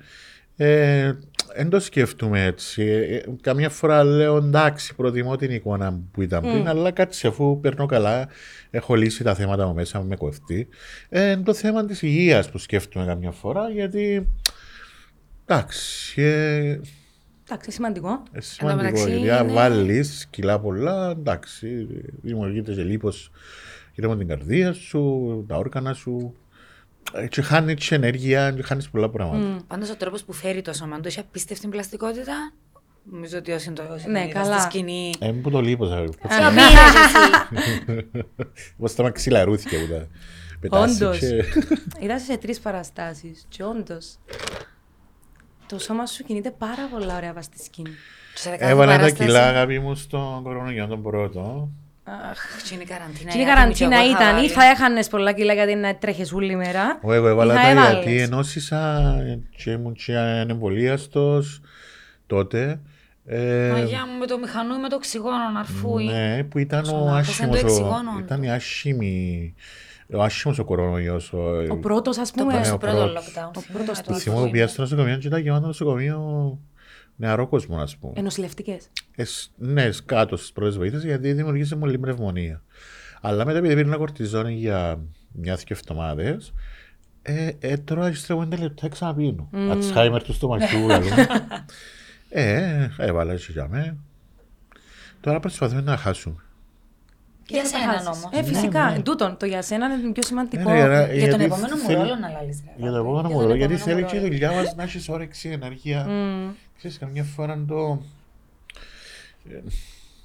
ε, 0.56 1.12
δεν 1.56 1.68
το 1.70 1.80
σκέφτομαι 1.80 2.44
έτσι. 2.44 2.82
Ε, 2.82 3.20
καμιά 3.40 3.68
φορά 3.70 4.04
λέω 4.04 4.36
εντάξει, 4.36 4.94
προτιμώ 4.94 5.36
την 5.36 5.50
εικόνα 5.50 6.00
που 6.12 6.22
ήταν 6.22 6.42
πριν, 6.42 6.68
αλλά 6.68 6.90
κάτσε 6.90 7.26
αφού 7.28 7.60
παίρνω 7.60 7.86
καλά, 7.86 8.28
έχω 8.70 8.94
λύσει 8.94 9.24
τα 9.24 9.34
θέματα 9.34 9.66
μου 9.66 9.74
μέσα 9.74 10.00
μου 10.00 10.06
με 10.08 10.16
κοφτεί. 10.16 10.68
Ε, 11.08 11.30
είναι 11.30 11.42
το 11.42 11.54
θέμα 11.54 11.84
της 11.86 12.02
υγείας 12.02 12.50
που 12.50 12.58
σκέφτομαι 12.58 13.06
καμιά 13.06 13.30
φορά, 13.30 13.70
γιατί. 13.70 14.28
Εντάξει, 15.46 16.22
ε, 16.22 16.78
Εντάξει, 17.48 17.70
σημαντικό. 17.70 18.22
ε, 18.32 18.40
σημαντικό. 18.40 18.82
μεταξύ 18.82 19.10
Γιατί 19.10 19.30
αν 19.30 19.44
είναι- 19.44 19.54
βάλεις 19.54 20.26
κιλά 20.30 20.60
πολλά, 20.60 21.10
εντάξει, 21.10 21.86
δημιουργείται 22.22 22.72
και 22.74 22.82
λίπος 22.82 23.30
γύρω 23.94 24.08
από 24.10 24.18
την 24.18 24.28
καρδία 24.28 24.72
σου, 24.72 25.44
τα 25.48 25.56
όργανα 25.56 25.92
σου. 25.92 26.34
Ε, 27.14 27.26
Και 27.26 27.42
χάνει 27.42 27.74
και 27.74 27.94
ενέργεια, 27.94 28.52
και 28.52 28.62
χάνεις 28.62 28.88
πολλά 28.90 29.08
πράγματα. 29.10 29.64
Πάντως 29.66 29.90
ο 29.90 29.96
τρόπος 29.96 30.24
που 30.24 30.32
φέρει 30.32 30.62
το 30.62 30.72
σώμα 30.72 31.00
του 31.00 31.08
έχει 31.08 31.18
απίστευτη 31.20 31.68
πλαστικότητα. 31.68 32.52
Νομίζω 33.10 33.38
ότι 33.38 33.52
όσοι 33.52 33.70
το 33.72 33.82
όσοι 33.92 34.08
Ναι, 34.08 34.20
τον 34.20 34.28
είδα 34.30 34.40
καλά. 34.40 34.58
στη 34.60 34.70
σκηνή. 34.70 35.12
Ε, 35.18 35.30
που 35.30 35.50
το 35.50 35.60
λείπω, 35.60 35.86
θα 35.88 36.04
Το 36.04 36.12
πήρες 36.50 36.94
εσύ; 37.04 38.16
Πώς 38.78 38.94
τα 38.94 39.02
μαξιλαρούθηκε 39.02 39.76
που 39.76 39.92
τα 39.92 40.06
πετάσει. 40.60 41.04
Όντως. 41.04 41.18
και- 41.18 41.44
Είδα 42.00 42.18
σε 42.18 42.36
τρεις 42.36 42.60
παραστάσεις. 42.60 43.44
Και 43.48 43.62
όντως. 43.64 44.16
Το 45.66 45.78
σώμα 45.78 46.06
σου 46.06 46.24
κινείται 46.24 46.50
πάρα 46.50 46.88
πολλά 46.92 47.16
ωραία 47.16 47.32
βάσει 47.32 47.48
στη 47.54 47.64
σκηνή. 47.64 47.90
Σε 48.34 48.50
δεκάδες 48.50 48.72
Έβαλα 48.72 48.92
τα 48.92 48.98
παράσταση. 48.98 49.24
κιλά 49.28 49.48
αγάπη 49.48 49.78
μου 49.78 49.94
στον 49.94 50.42
κορονοϊό 50.42 50.86
τον 50.86 51.02
πρώτο. 51.02 51.68
Αχ. 52.30 52.38
Και 52.68 52.74
είναι 52.74 52.82
η 52.82 52.86
καραντίνα. 52.86 53.30
Και 53.30 53.38
η 53.38 53.40
η 53.40 53.44
καραντίνα 53.44 53.70
άτιμη, 53.70 53.88
και 53.90 53.94
εγώ 53.94 54.04
είχα 54.04 54.16
ήταν, 54.22 54.28
ή 54.30 54.34
βάλει. 54.36 54.48
θα 54.48 54.64
έχανες 54.64 55.08
πολλά 55.08 55.32
κιλά 55.32 55.52
γιατί 55.54 55.74
να 55.74 55.96
τρέχεις 55.96 56.32
όλη 56.32 56.56
μέρα. 56.56 56.98
Εγώ 57.02 57.12
εγώ 57.12 57.26
έβαλα 57.28 57.52
ή 57.54 57.56
θα 57.56 57.62
τα 57.62 57.68
έβαλες. 57.68 57.92
γιατί 58.04 58.20
ενώσισα 58.20 59.14
και 59.56 59.70
ήμουν 59.70 59.92
και 59.92 60.16
ανεμβολίαστος 60.16 61.60
τότε. 62.26 62.80
Ε, 63.26 63.70
Μαγιά 63.72 64.06
μου 64.06 64.18
με 64.18 64.26
το 64.26 64.38
μηχανού 64.38 64.74
ή 64.74 64.78
με 64.78 64.88
το 64.88 64.96
οξυγόνο 64.96 65.48
να 65.54 65.60
αρφούει. 65.60 66.04
ναι, 66.04 66.42
που 66.44 66.58
ήταν 66.58 66.80
ο 66.82 66.84
Σώμα, 66.84 67.16
άσχημος, 67.16 67.60
το 67.60 67.66
ο, 67.66 67.70
εξηγώνω. 67.70 68.18
ήταν 68.20 68.42
η 68.42 68.50
άσχημη, 68.50 69.54
ο 70.14 70.22
άσχημος 70.22 70.58
ο 70.58 70.64
κορονοϊός. 70.64 71.32
Ο, 71.32 71.66
Ο 71.70 71.76
πρώτος, 71.76 72.18
ας 72.18 72.30
Το 72.30 72.42
πούμε. 72.44 72.52
Ναι, 72.58 72.60
πρώτο, 72.60 72.74
ο 72.74 72.78
πρώτο 72.78 72.96
πρώτος. 72.96 73.24
lockdown. 73.34 73.50
Ο 73.56 73.72
πρώτος 73.72 73.98
θυμάμαι, 73.98 74.02
του 74.02 74.12
το 74.12 74.14
Θυμώ 74.18 74.34
που 74.34 74.40
αρφούει. 74.40 74.50
πήγα 74.52 74.68
στο 74.68 74.80
νοσοκομείο 74.82 75.16
και 75.16 75.26
ήταν 75.26 75.40
γεμάτο 75.40 75.60
το 75.60 75.66
νοσοκομείο 75.66 76.18
νεαρό 77.16 77.46
κόσμο, 77.46 77.76
ας 77.78 77.96
πούμε. 77.96 78.12
Ενοσηλευτικέ. 78.16 78.78
Ε, 79.16 79.24
σ- 79.24 79.50
ναι, 79.56 79.88
κάτω 80.04 80.36
στις 80.36 80.52
πρώτες 80.52 80.76
βοήθειες 80.76 81.04
γιατί 81.04 81.32
δημιουργήσε 81.32 81.76
πολύ 81.76 81.98
πνευμονία. 81.98 82.62
Αλλά 83.20 83.44
μετά 83.44 83.58
επειδή 83.58 83.74
πήρε 83.82 83.96
κορτιζόνη 83.96 84.54
για 84.54 85.00
μια-δυο 85.32 85.76
εβδομάδες, 85.80 86.52
ε, 87.22 87.50
ε, 87.60 87.76
τώρα 87.76 88.08
ύστερα 88.08 88.42
από 88.42 88.48
5 88.56 88.58
λεπτά 88.60 88.88
ξαναπίνω. 88.88 89.48
Ατσχάιμερ 89.70 90.22
του 90.22 90.32
στομαχιού, 90.32 90.86
λέμε. 90.86 91.26
Ε, 92.36 92.88
έβαλα 92.98 93.32
έτσι 93.32 93.52
για 93.52 93.68
μέ. 93.68 93.96
Τώρα 95.20 95.40
προσπαθούμε 95.40 95.80
να 95.80 95.96
χάσουμε. 95.96 96.36
Για 97.48 97.64
σένα 97.64 98.00
όμως. 98.00 98.28
Ε, 98.32 98.42
φυσικά. 98.42 98.92
Εν 98.94 99.02
τούτον, 99.02 99.36
το 99.36 99.46
για 99.46 99.62
σένα 99.62 99.86
είναι 99.86 100.02
το 100.06 100.12
πιο 100.12 100.22
σημαντικό. 100.22 100.70
Ναι, 100.70 100.86
ρε, 100.86 100.96
Για 100.96 101.06
τον 101.06 101.14
γιατί 101.16 101.44
επόμενο 101.44 101.76
μου 101.76 101.82
θέλει- 101.82 101.98
ρόλο 101.98 102.14
να 102.14 102.28
λάλεις. 102.28 102.62
ρε, 102.66 102.72
Για 102.76 102.90
το 102.90 102.96
αγάπη. 102.96 103.00
επόμενο 103.08 103.20
Για 103.20 103.28
μου 103.28 103.34
τον 103.38 103.42
ρόλο, 103.42 103.54
γιατί 103.54 103.74
επόμενο 103.74 103.90
θέλει 103.94 104.02
μου 104.02 104.08
και 104.10 104.16
η 104.16 104.18
ρόλο. 104.18 104.30
δουλειά 104.32 104.52
μας 104.52 104.74
να 104.74 104.82
έχεις 104.82 105.08
όρεξη, 105.08 105.48
ενέργεια. 105.48 106.08
Ξέρεις, 106.76 106.98
καμιά 106.98 107.24
φορά 107.24 107.64
το 107.68 108.02
ε, 109.50 109.58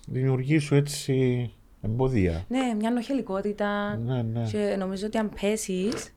δημιουργείς 0.07 0.63
σου 0.63 0.75
έτσι 0.75 1.49
εμποδία. 1.81 2.45
Ναι, 2.47 2.73
μια 2.77 2.91
νοχελικότητα. 2.91 3.95
Ναι, 3.97 4.21
ναι. 4.21 4.43
Και 4.51 4.75
νομίζω 4.79 5.05
ότι 5.05 5.17
αν 5.17 5.31
πέσεις, 5.41 6.13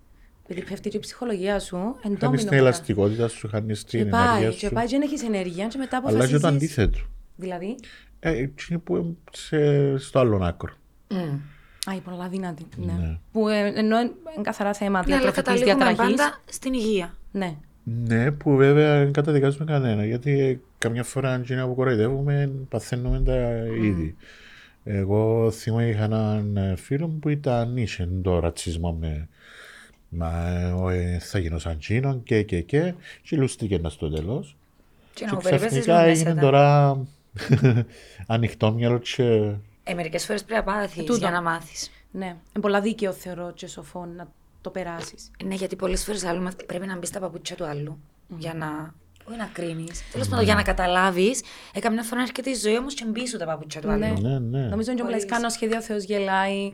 επειδή 0.49 0.67
πέφτει 0.69 0.89
και 0.89 0.97
η 0.97 1.01
ψυχολογία 1.01 1.59
σου, 1.59 1.77
Χάνεις 1.77 2.17
εντόμινο. 2.17 2.37
την 2.41 2.45
μετά. 2.51 2.57
ελαστικότητα 2.57 3.29
σου, 3.29 3.49
χάνεις 3.49 3.85
Και 3.85 3.99
την 3.99 4.11
πάει, 4.11 4.27
ενέργεια 4.29 4.51
και 4.59 4.67
σου. 4.67 4.73
πάει 4.73 4.87
και 4.87 4.99
δεν 4.99 5.03
έχεις 5.03 5.23
ενέργεια, 5.23 5.67
και 5.67 5.79
μετά 5.79 5.97
Αλλά 5.97 6.07
και 6.09 6.13
αποφασίζεις... 6.15 6.41
το 6.41 6.49
αντίθετο. 6.49 6.99
Δηλαδή, 7.37 7.77
Ε, 8.21 8.31
έτσι 8.31 8.67
είναι 8.71 8.79
που 8.81 8.97
είναι 8.97 9.15
σε- 9.33 9.99
στο 9.99 10.19
άλλο 10.19 10.37
άκρο. 10.45 10.73
Μμ. 11.13 11.39
α, 11.91 11.95
η 11.97 12.01
πολλά 12.01 12.29
δυνατή. 12.29 12.67
Ναι. 12.77 12.93
Ναι. 12.93 13.19
Που 13.33 13.49
ε, 13.49 13.73
ενώ 13.75 14.01
είναι 14.01 14.13
καθαρά 14.43 14.73
θέμα 14.73 15.03
Ναι, 15.07 15.15
αλλά 15.15 15.23
διατροφικής 15.31 15.61
καταλήγουμε 15.61 15.85
διαταραχής. 15.85 16.17
πάντα 16.17 16.41
στην 16.45 16.73
υγεία. 16.73 17.15
Ναι. 17.31 17.57
Ναι, 17.85 18.31
που 18.31 18.57
βέβαια 18.57 18.99
δεν 18.99 19.13
καταδικάζουμε 19.13 19.65
κανένα, 19.65 20.05
γιατί 20.07 20.41
ε, 20.41 20.59
καμιά 20.79 21.05
φορά 21.05 21.33
αν 21.33 21.45
είναι 21.51 21.65
που 21.65 21.75
κοροϊδεύουμε, 21.75 22.51
παθαίνουμε 22.69 23.21
τα 23.21 23.67
ήδη. 23.83 24.17
Εγώ 24.85 25.51
θυμάμαι 25.51 25.89
είχα 25.89 26.05
έναν 26.05 26.57
ε, 26.57 26.75
φίλο 26.77 27.09
μου 27.09 27.19
που 27.19 27.29
ήταν 27.29 27.77
είχε 27.77 28.09
το 28.23 28.39
ρατσισμό 28.39 28.93
με 29.01 29.29
Μα 30.15 30.31
ε, 30.93 31.19
θα 31.19 31.39
γίνω 31.39 31.59
σαν 31.59 31.79
τσίνον 31.79 32.23
και 32.23 32.43
και 32.43 32.61
και 32.61 32.95
και 33.23 33.37
λούστηκε 33.37 33.79
να 33.79 33.89
στο 33.89 34.11
τέλος. 34.11 34.57
Και 35.15 35.25
Και 35.25 35.27
να 35.27 35.35
μου 35.35 35.41
περιπέσεις 35.43 35.81
ξαφνικά 35.81 35.99
λίγο 36.01 36.11
έγινε 36.11 36.35
μέσα. 36.35 36.47
τώρα 36.47 36.99
ανοιχτό 38.27 38.73
μυαλό 38.73 38.99
και 38.99 39.53
Ε, 39.85 39.95
μερικές 39.95 40.25
φορές 40.25 40.45
πρέπει 40.45 40.65
να 40.67 40.73
πάθεις 40.73 40.97
τούτο. 41.05 41.15
για 41.17 41.31
να 41.31 41.43
μάθεις. 41.43 41.91
ναι. 42.11 42.27
Είναι 42.27 42.37
πολλά 42.61 42.81
δίκαιο 42.81 43.13
θεωρώ 43.13 43.53
και 43.55 43.67
σοφό 43.67 44.05
να 44.17 44.29
το 44.61 44.71
περάσεις. 44.71 45.31
Ναι, 45.45 45.55
γιατί 45.55 45.77
πολλές 45.77 46.05
φορές 46.05 46.25
πρέπει 46.67 46.87
να 46.87 46.97
μπεις 46.99 47.09
στα 47.09 47.21
παπούτσια 47.21 47.57
του 47.57 47.65
άλλου 47.65 47.99
για 48.39 48.55
να. 48.55 48.95
Όχι 49.29 49.39
να 49.39 49.49
κρίνεις. 49.53 50.03
Τέλος 50.13 50.29
πάντων, 50.29 50.45
για 50.45 50.55
να 50.55 50.63
καταλάβεις. 50.63 51.43
Ε, 51.75 51.81
καμιά 51.81 52.03
φορά 52.03 52.21
έρχεται 52.21 52.51
η 52.51 52.55
ζωή 52.55 52.79
όμως 52.79 52.95
και 52.95 53.05
μπεις 53.05 53.31
σου 53.31 53.37
τα 53.39 53.45
παπούτσια 53.45 53.81
του 53.81 53.91
άλλου. 53.91 53.99
Ναι. 54.01 54.13
ναι, 54.21 54.39
ναι. 54.39 54.67
Νομίζω 54.67 54.93
ότι 54.93 55.03
Μπορείς. 55.03 55.23
μου 55.23 55.29
κάνω 55.31 55.49
σχέδιο 55.49 55.77
ο 55.77 55.83
Θεός 55.83 56.05
γελάει. 56.05 56.73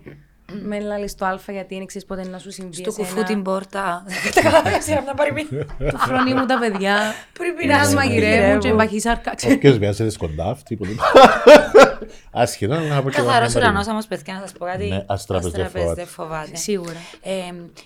Με 0.62 0.81
λάλη 0.81 1.09
στο 1.09 1.25
α 1.25 1.38
γιατί 1.49 1.77
δεν 1.77 1.87
ξέρεις 1.87 2.07
πότε 2.07 2.29
να 2.29 2.38
σου 2.38 2.51
συμβεί 2.51 2.75
Στο 2.75 2.85
εσένα. 2.88 3.09
κουφού 3.09 3.23
την 3.23 3.42
πόρτα. 3.42 4.05
Δεν 4.25 4.33
καταλαβαίνω, 4.42 4.81
σειρά 4.81 5.03
να 5.03 5.14
πάρει 5.14 5.33
μία. 5.33 5.66
Του 5.90 5.99
φρονεί 5.99 6.35
μου 6.35 6.47
τα 6.47 6.59
παιδιά. 6.59 6.97
Πρέπει 7.33 7.66
Να 7.66 7.79
να 7.79 7.85
σου 7.85 7.94
μαγειρεύουν 7.94 8.59
και 8.61 8.73
μπαχή 8.73 9.01
σάρκα. 9.01 9.35
Όποιος 9.53 9.79
βιάζεται 9.79 10.11
σκοντά, 10.11 10.59
τίποτα. 10.64 10.90
Άσχετο, 12.31 12.75
αλλά 12.75 12.87
να 12.88 13.03
πω 13.03 13.11
και 13.11 13.16
εγώ 13.18 13.27
Καθαρός 13.27 13.53
μια 13.55 13.61
ουρανός 13.62 13.73
παροιμία. 13.87 13.92
όμως, 13.92 14.07
παιδιά, 14.07 14.35
να 14.35 14.40
σας 14.40 14.53
πω 14.53 14.64
κάτι. 14.64 14.88
Ναι, 14.88 15.05
ας 15.07 15.27
τραπεζ 15.27 15.51
δεν 15.51 15.61
Αστραπεζ 15.64 15.83
φοβάται. 15.83 16.01
δεν 16.03 16.07
φοβάται. 16.12 16.57
Σίγουρα. 16.57 16.97
Ε, 17.23 17.33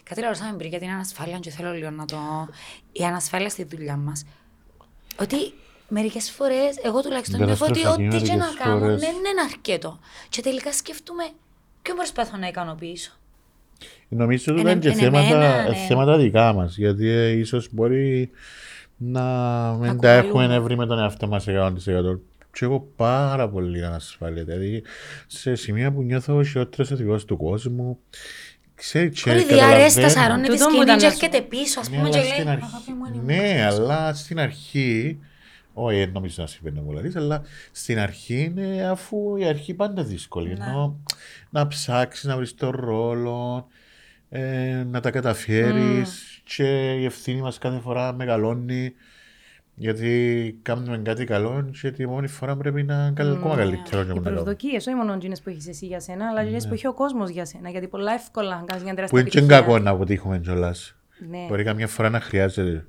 κάτι 0.02 0.20
ρωτήσαμε 0.20 0.56
πριν 0.56 0.68
για 0.70 0.78
την 0.78 0.90
ανασφάλεια 0.90 1.38
και 1.38 1.50
θέλω 1.50 1.72
λίγο 1.72 1.90
να 1.90 2.04
το... 2.04 2.16
Η 2.92 3.04
ανασφάλεια 3.04 3.48
στη 3.48 3.64
δουλειά 3.64 3.96
μας. 3.96 4.24
Ότι 5.20 5.36
μερικές 5.88 6.30
φορές, 6.30 6.76
εγώ 6.84 7.00
τουλάχιστον 7.02 7.38
Δεν 7.38 7.46
νιώθω 7.46 7.66
ότι 7.66 7.78
αστροφαγεί 7.78 8.06
ό,τι 8.08 8.16
και 8.24 8.32
να 8.32 8.36
μερικές 8.36 8.58
κάνω 8.64 8.78
φορές. 8.78 9.00
δεν 9.00 9.10
είναι 9.10 9.40
αρκετό. 9.50 9.98
Και 10.28 10.42
τελικά 10.42 10.72
σκεφτούμε 10.72 11.22
ποιον 11.82 11.96
προσπαθώ 11.96 12.36
να 12.36 12.46
ικανοποιήσω. 12.46 13.12
Νομίζω 14.08 14.44
ότι 14.52 14.60
Εν- 14.60 14.66
ήταν 14.66 14.80
και 14.80 14.88
εν 14.88 14.94
θέματα, 14.94 15.26
εμένα, 15.26 15.68
ναι. 15.68 15.74
θέματα 15.74 16.16
δικά 16.16 16.52
μας. 16.52 16.76
Γιατί 16.76 17.08
ε, 17.08 17.28
ίσως 17.28 17.68
μπορεί 17.70 18.30
να 18.96 19.22
μην 19.80 20.00
τα 20.00 20.10
έχουμε 20.10 20.30
κουβαλούμε. 20.30 20.58
βρει 20.58 20.76
με 20.76 20.86
τον 20.86 20.98
εαυτό 20.98 21.26
μας 21.26 21.44
100%. 21.48 22.18
Και 22.52 22.64
εγώ 22.64 22.80
πάρα 22.96 23.48
πολύ 23.48 23.84
ανασφάλεια. 23.84 24.44
Δηλαδή 24.44 24.82
σε 25.26 25.54
σημεία 25.54 25.92
που 25.92 26.02
νιώθω 26.02 26.36
ο 26.36 26.44
χειρότερος 26.44 26.90
ηθικό 26.90 27.16
του 27.16 27.36
κόσμου. 27.36 27.98
Ξέρει, 28.74 29.10
και 29.10 29.30
Όλη 29.30 29.44
διαρρέστα 29.44 30.00
καταλαβαίνω- 30.00 30.10
σαρώνει 30.10 30.42
τη 30.42 30.48
Τούτο 30.48 30.64
μου 30.64 30.70
σκηνή 30.70 30.82
ήταν 30.84 30.98
και 30.98 31.04
να 31.04 31.10
σου 31.12 31.18
έρχεται 31.24 31.40
πίσω, 31.48 31.80
ας 31.80 31.90
Ναι, 31.90 31.96
πούμε, 31.96 32.08
και 32.08 32.16
αλλά 32.18 32.24
λέει 32.26 32.32
στην 32.34 32.48
«Αγάπη 32.48 32.64
αρχή, 32.74 32.92
μου, 32.92 33.04
είναι 33.14 33.22
ναι, 33.34 33.58
μόνος». 33.64 33.74
αλλά 33.78 34.14
στην 34.14 34.38
αρχή, 34.40 35.18
όχι 35.72 35.96
δεν 35.98 36.10
νομίζω 36.12 36.34
να 36.38 36.46
συμβαίνει 36.46 36.80
πολλά 36.80 37.00
λύσεις, 37.00 37.16
αλλά 37.16 37.42
στην 37.72 37.98
αρχή 37.98 38.42
είναι 38.42 38.86
αφού 38.90 39.36
η 39.36 39.44
αρχή 39.44 39.74
πάντα 39.74 40.02
δύσκολη. 40.04 40.48
Ναι. 40.48 40.64
Ενώ 40.64 41.00
να 41.50 41.66
ψάξεις 41.66 42.24
να 42.24 42.36
βρεις 42.36 42.54
τον 42.54 42.70
ρόλο, 42.70 43.66
ε, 44.28 44.82
να 44.86 45.00
τα 45.00 45.10
καταφέρεις 45.10 46.40
και 46.56 46.92
η 46.92 47.04
ευθύνη 47.04 47.40
μας 47.40 47.58
κάθε 47.58 47.78
φορά 47.80 48.12
μεγαλώνει. 48.12 48.92
Γιατί 49.74 50.58
κάνουμε 50.62 50.98
κάτι 50.98 51.24
καλό 51.24 51.70
και 51.80 51.90
τη 51.90 52.06
μόνη 52.06 52.26
φορά 52.26 52.56
πρέπει 52.56 52.82
να 52.82 52.94
είναι 52.94 53.12
καλ- 53.14 53.36
ακόμα 53.36 53.56
καλύτερο. 53.56 54.04
και 54.04 54.10
Οι 54.10 54.14
μετά. 54.14 54.30
προσδοκίες, 54.30 54.86
όχι 54.86 54.96
μόνο 54.96 55.12
εκείνε 55.12 55.36
που 55.44 55.50
έχεις 55.50 55.68
εσύ 55.68 55.86
για 55.86 56.00
σένα, 56.00 56.26
αλλά 56.28 56.36
και 56.38 56.44
εκείνες 56.44 56.66
που 56.68 56.74
έχει 56.74 56.86
ο 56.86 56.94
κόσμος 56.94 57.30
για 57.30 57.44
σένα. 57.44 57.68
Γιατί 57.70 57.88
πολλά 57.88 58.12
εύκολα 58.12 58.56
να 58.58 58.62
κάνεις 58.64 58.82
μια 58.82 58.90
Που 58.92 58.96
τεράστια 58.96 59.20
είναι 59.20 59.28
και 59.28 59.38
επιτυχία. 59.38 59.60
κακό 59.66 59.78
να 59.78 59.90
αποτύχουμε 59.90 60.38
κιόλας. 60.38 60.96
Ναι. 61.30 61.46
Μπορεί 61.48 61.64
καμιά 61.64 61.86
φορά 61.88 62.10
να 62.10 62.20
χρειάζεται. 62.20 62.86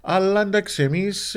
Αλλά 0.00 0.40
εντάξει, 0.40 0.82
εμείς 0.82 1.34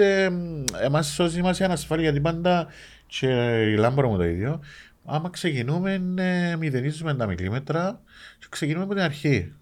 εμάς 0.83 1.07
σώζει 1.07 1.41
μας 1.41 1.59
η 1.59 1.63
ανασφάλεια 1.63 2.03
γιατί 2.03 2.19
πάντα 2.21 2.67
Και 3.07 3.27
η 3.71 3.75
Λάμπρο 3.75 4.09
μου 4.09 4.17
το 4.17 4.25
ίδιο. 4.25 4.59
Άμα 5.05 5.29
ξεκινούμε, 5.29 6.01
ε, 6.17 6.55
μηδενίζουμε 6.55 7.15
τα 7.15 7.25
μιλίμετρα 7.27 7.99
και 8.39 8.45
ξεκινούμε 8.49 8.83
από 8.83 8.93
την 8.93 9.03
αρχή. 9.03 9.53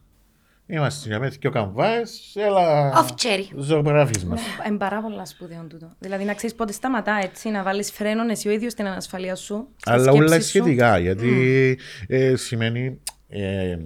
Είμαστε 0.68 1.08
για 1.10 1.20
μένα 1.20 1.36
και 1.36 1.48
ο 1.48 1.52
καμβάες, 1.52 2.36
έλα 2.36 2.94
Off 2.94 3.10
cherry. 3.10 3.44
ζωγραφείς 3.58 4.26
μας. 4.26 4.42
Είναι 4.68 4.78
πάρα 4.78 5.02
πολλά 5.02 5.26
σπουδαίο 5.26 5.66
τούτο. 5.70 5.92
Δηλαδή 6.00 6.24
να 6.24 6.34
ξέρεις 6.34 6.56
πότε 6.56 6.72
σταματά 6.74 7.20
έτσι, 7.24 7.50
να 7.50 7.64
βάλεις 7.64 7.92
φρένο 7.92 8.24
εσύ 8.32 8.48
ο 8.48 8.52
ίδιος 8.52 8.72
στην 8.72 8.88
ανασφαλεία 8.88 9.36
σου. 9.36 9.68
στη 9.76 9.92
Αλλά 9.92 10.04
σκέψη 10.04 10.22
όλα 10.22 10.42
σου. 10.42 10.48
σχετικά, 10.48 10.98
γιατί 10.98 11.78
ε, 12.08 12.36
σημαίνει 12.36 13.00
ε, 13.30 13.78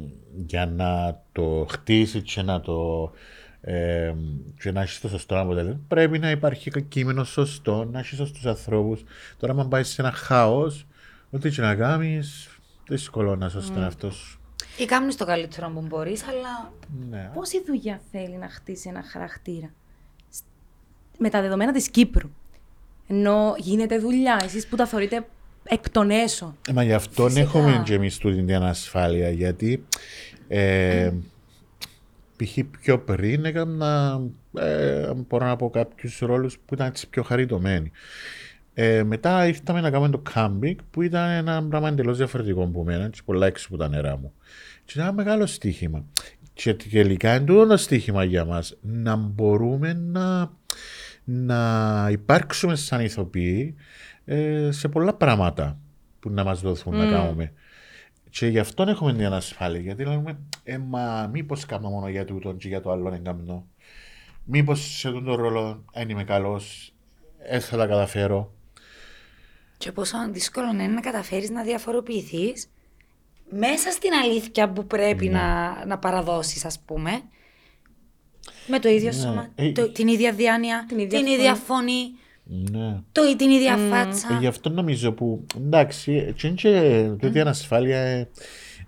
για 0.45 0.65
να 0.65 1.21
το 1.31 1.65
χτίσεις 1.69 2.21
και 2.23 2.41
να 2.41 2.59
το 2.61 3.11
ε, 3.61 4.13
και 4.59 4.71
να 4.71 4.81
έχεις 4.81 4.99
το 4.99 5.07
σωστό 5.07 5.39
αποτέλεσμα, 5.39 5.79
πρέπει 5.87 6.19
να 6.19 6.29
υπάρχει 6.29 6.71
κείμενο 6.87 7.23
σωστό, 7.23 7.85
να 7.91 7.99
έχεις 7.99 8.17
σωστούς 8.17 8.45
ανθρώπους. 8.45 9.03
Τώρα, 9.37 9.53
αν 9.53 9.67
πάει 9.67 9.83
σε 9.83 10.01
ένα 10.01 10.11
χάος, 10.11 10.87
ό,τι 11.29 11.49
και 11.49 11.61
να 11.61 11.75
κάνεις, 11.75 12.49
δύσκολο 12.87 13.35
να 13.35 13.49
σώσεις 13.49 13.69
τον 13.73 13.83
εαυτό 13.83 14.11
σου. 14.11 14.38
Ή 14.79 14.85
κάνεις 14.85 15.15
το 15.15 15.25
καλύτερο 15.25 15.69
που 15.69 15.81
μπορείς, 15.87 16.23
αλλά 16.27 16.71
Ναι. 17.09 17.29
Πόση 17.33 17.63
δουλειά 17.65 18.01
θέλει 18.11 18.35
να 18.37 18.49
χτίσει 18.49 18.89
ένα 18.89 19.03
χαρακτήρα 19.03 19.69
Σ- 20.29 20.43
με 21.17 21.29
τα 21.29 21.41
δεδομένα 21.41 21.71
της 21.71 21.89
Κύπρου; 21.89 22.29
Ενώ 23.07 23.53
γίνεται 23.57 23.97
δουλειά, 23.99 24.39
εσείς 24.43 24.67
που 24.67 24.75
τα 24.75 24.85
θεωρείτε 24.85 25.25
εκ 25.63 25.89
των 25.89 26.09
έσω. 26.09 26.55
Ε, 26.69 26.73
Μα 26.73 26.83
γι' 26.83 26.93
αυτό 26.93 27.23
Φυσικά. 27.23 27.41
έχουμε 27.41 27.81
και 27.85 27.93
εμεί 27.93 28.11
τούτη 28.11 28.35
την 28.35 28.55
ανασφάλεια, 28.55 29.29
γιατί 29.29 29.85
ε, 30.47 31.11
π.χ. 32.35 32.57
πιο 32.81 32.99
πριν 32.99 33.45
έκανα, 33.45 34.21
ε, 34.53 35.11
μπορώ 35.13 35.45
να 35.45 35.55
πω 35.55 35.69
κάποιους 35.69 36.19
ρόλους 36.19 36.57
που 36.65 36.73
ήταν 36.73 36.87
έτσι 36.87 37.09
πιο 37.09 37.23
χαριτωμένοι. 37.23 37.91
Ε, 38.73 39.03
μετά 39.03 39.47
ήρθαμε 39.47 39.81
να 39.81 39.89
κάνουμε 39.91 40.09
το 40.09 40.17
κάμπινγκ 40.33 40.77
που 40.91 41.01
ήταν 41.01 41.29
ένα 41.29 41.63
πράγμα 41.63 41.87
εντελώς 41.87 42.17
διαφορετικό 42.17 42.65
που 42.65 42.83
μένα, 42.83 43.09
και 43.09 43.19
πολλά 43.25 43.47
έξω 43.47 43.67
από 43.69 43.77
τα 43.77 43.87
νερά 43.89 44.17
μου. 44.17 44.33
Και 44.89 44.99
ήταν 44.99 45.07
ένα 45.07 45.23
μεγάλο 45.23 45.45
στοίχημα. 45.45 46.05
Και 46.53 46.73
τελικά 46.73 47.35
είναι 47.35 47.45
τούτο 47.45 47.67
το 47.67 47.77
στοίχημα 47.77 48.23
για 48.23 48.45
μας 48.45 48.77
να 48.81 49.15
μπορούμε 49.15 49.93
να, 49.93 50.51
να 51.23 52.07
υπάρξουμε 52.11 52.75
σαν 52.75 53.01
ηθοποιοί 53.01 53.75
ε, 54.25 54.69
σε 54.71 54.87
πολλά 54.87 55.13
πράγματα 55.13 55.79
που 56.19 56.29
να 56.29 56.43
μας 56.43 56.61
δοθούν 56.61 56.95
να 56.95 57.11
κάνουμε. 57.11 57.53
Και 58.29 58.47
γι' 58.47 58.59
αυτό 58.59 58.83
έχουμε 58.83 59.13
την 59.13 59.25
ανασφάλεια. 59.25 59.79
Γιατί 59.79 60.05
λέμε, 60.05 60.39
ε, 60.63 60.77
μα 60.77 61.29
μήπως 61.33 61.65
κάνω 61.65 61.89
μόνο 61.89 62.09
για 62.09 62.25
τούτον 62.25 62.57
και 62.57 62.67
για 62.67 62.81
το 62.81 62.91
άλλο 62.91 63.09
δεν 63.09 63.23
κάνω. 63.23 63.67
Μήπως 64.43 64.97
σε 64.97 65.07
αυτόν 65.07 65.23
τον 65.23 65.35
ρόλο 65.35 65.83
δεν 65.93 66.09
είμαι 66.09 66.23
καλός, 66.23 66.93
δεν 67.49 67.61
θα 67.61 67.77
τα 67.77 67.87
καταφέρω. 67.87 68.53
και 69.77 69.91
πόσο 69.91 70.17
δύσκολο 70.31 70.69
είναι 70.69 70.87
να 70.87 71.01
καταφέρεις 71.01 71.49
να 71.49 71.63
διαφοροποιηθείς 71.63 72.69
μέσα 73.49 73.91
στην 73.91 74.09
αλήθεια 74.23 74.69
που 74.69 74.85
πρέπει 74.87 75.25
Ναι. 75.29 75.31
να, 75.39 75.85
να 75.85 75.97
παραδώσεις, 75.97 76.65
ας 76.65 76.79
πούμε. 76.85 77.11
Με 78.67 78.79
το 78.79 78.89
ίδιο 78.89 79.11
σώμα, 79.11 79.51
Ε, 79.55 79.71
το- 79.71 79.91
την 79.91 80.07
ίδια 80.07 80.33
διάνοια, 80.33 80.85
την 80.87 80.99
ίδια 80.99 81.19
ίδια, 81.19 81.55
φωνή. 81.55 81.91
φωνή, 82.45 82.69
Ναι. 82.71 82.99
το, 83.11 83.35
την 83.35 83.49
ίδια 83.49 83.77
φάτσα. 83.77 84.27
Ε, 84.33 84.37
γι' 84.39 84.47
αυτό 84.47 84.69
νομίζω 84.69 85.11
που 85.11 85.45
εντάξει, 85.57 86.13
έτσι 86.27 86.47
είναι 86.47 86.55
και 86.55 87.03
τούτη 87.19 87.37
η 87.37 87.41
ανασφάλεια 87.41 87.97
ε, 87.99 88.29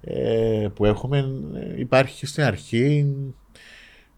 ε, 0.03 0.67
που 0.75 0.85
έχουμε 0.85 1.17
ε, 1.55 1.79
υπάρχει 1.79 2.25
στην 2.25 2.43
αρχή. 2.43 3.05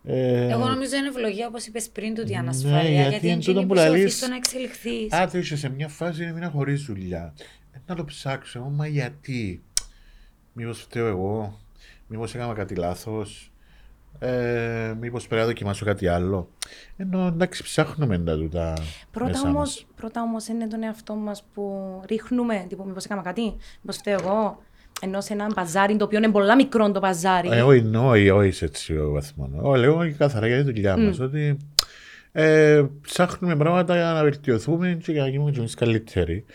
Ε, 0.05 0.47
Εγώ 0.49 0.67
νομίζω 0.67 0.95
είναι 0.95 1.07
ευλογία, 1.07 1.47
όπως 1.47 1.65
είπες 1.65 1.89
πριν, 1.89 2.13
του 2.15 2.21
η 2.21 2.31
Ναι, 2.31 2.37
ανασφάλεια. 2.37 2.81
γιατί 2.91 3.09
γιατί 3.09 3.25
είναι 3.25 3.33
είναι 3.33 3.43
τούτο 3.43 3.51
εκείνη 3.59 3.65
που 3.65 3.73
που 3.73 3.79
σε 3.79 3.87
λαλείς. 3.87 4.03
οθεί 4.05 4.13
στο 4.15 4.27
να 4.27 4.35
εξελιχθείς. 4.35 5.11
Άντε 5.13 5.37
είσαι 5.37 5.57
σε 5.57 5.69
μια 5.69 5.87
φάση 5.87 6.25
να 6.25 6.31
μην 6.33 6.49
χωρί 6.49 6.73
δουλειά. 6.73 7.33
Ε, 7.71 7.77
να 7.85 7.95
το 7.95 8.05
ψάξω, 8.05 8.59
εγώ, 8.59 8.69
μα 8.69 8.87
γιατί. 8.87 9.61
Μήπως 10.53 10.81
φταίω 10.81 11.07
εγώ, 11.07 11.59
μήπως 12.07 12.35
έκανα 12.35 12.53
κάτι 12.53 12.75
λάθος, 12.75 13.51
ε, 14.19 14.93
μήπως 14.99 15.27
πρέπει 15.27 15.41
να 15.41 15.47
δοκιμάσω 15.47 15.85
κάτι 15.85 16.07
άλλο. 16.07 16.49
Ενώ 16.97 17.27
εντάξει 17.27 17.63
ψάχνουμε 17.63 18.17
τα 18.19 18.35
τούτα 18.37 18.73
Πρώτα 19.11 19.29
μέσα 19.29 19.41
όμως, 19.41 19.55
μας. 19.55 19.85
πρώτα 19.95 20.21
όμως 20.21 20.47
είναι 20.47 20.67
τον 20.67 20.83
εαυτό 20.83 21.15
μας 21.15 21.43
που 21.53 22.01
ρίχνουμε, 22.07 22.65
τύπου 22.69 22.83
μήπως 22.87 23.05
έκανα 23.05 23.21
κάτι, 23.21 23.41
μήπως 23.81 23.97
φταίω 23.97 24.17
εγώ, 24.21 24.61
ενώ 25.01 25.21
σε 25.21 25.33
ένα 25.33 25.47
μπαζάρι 25.55 25.95
το 25.95 26.05
οποίο 26.05 26.17
είναι 26.17 26.29
πολλά 26.29 26.55
μικρό 26.55 26.91
το 26.91 26.99
μπαζάρι. 26.99 27.49
Ε, 27.51 27.61
όχι, 27.61 27.81
ναι, 27.81 27.97
όχι, 27.97 28.29
όχι 28.29 28.51
σε 28.51 28.65
έτσι 28.65 28.97
ο 28.97 29.11
βαθμό. 29.11 29.51
Εγώ 29.55 29.75
λέω 29.75 30.13
καθαρά 30.17 30.47
για 30.47 30.57
τη 30.57 30.63
δουλειά 30.63 30.97
μας, 30.97 31.19
ότι 31.19 31.57
ε, 32.31 32.83
ψάχνουμε 33.01 33.55
πράγματα 33.55 33.95
για 33.95 34.03
να 34.03 34.23
βελτιωθούμε 34.23 34.99
και 35.03 35.11
για 35.11 35.21
να 35.21 35.27
γίνουμε 35.27 35.51
και 35.51 35.59
εμείς 35.59 35.73
καλύτεροι. 35.73 36.45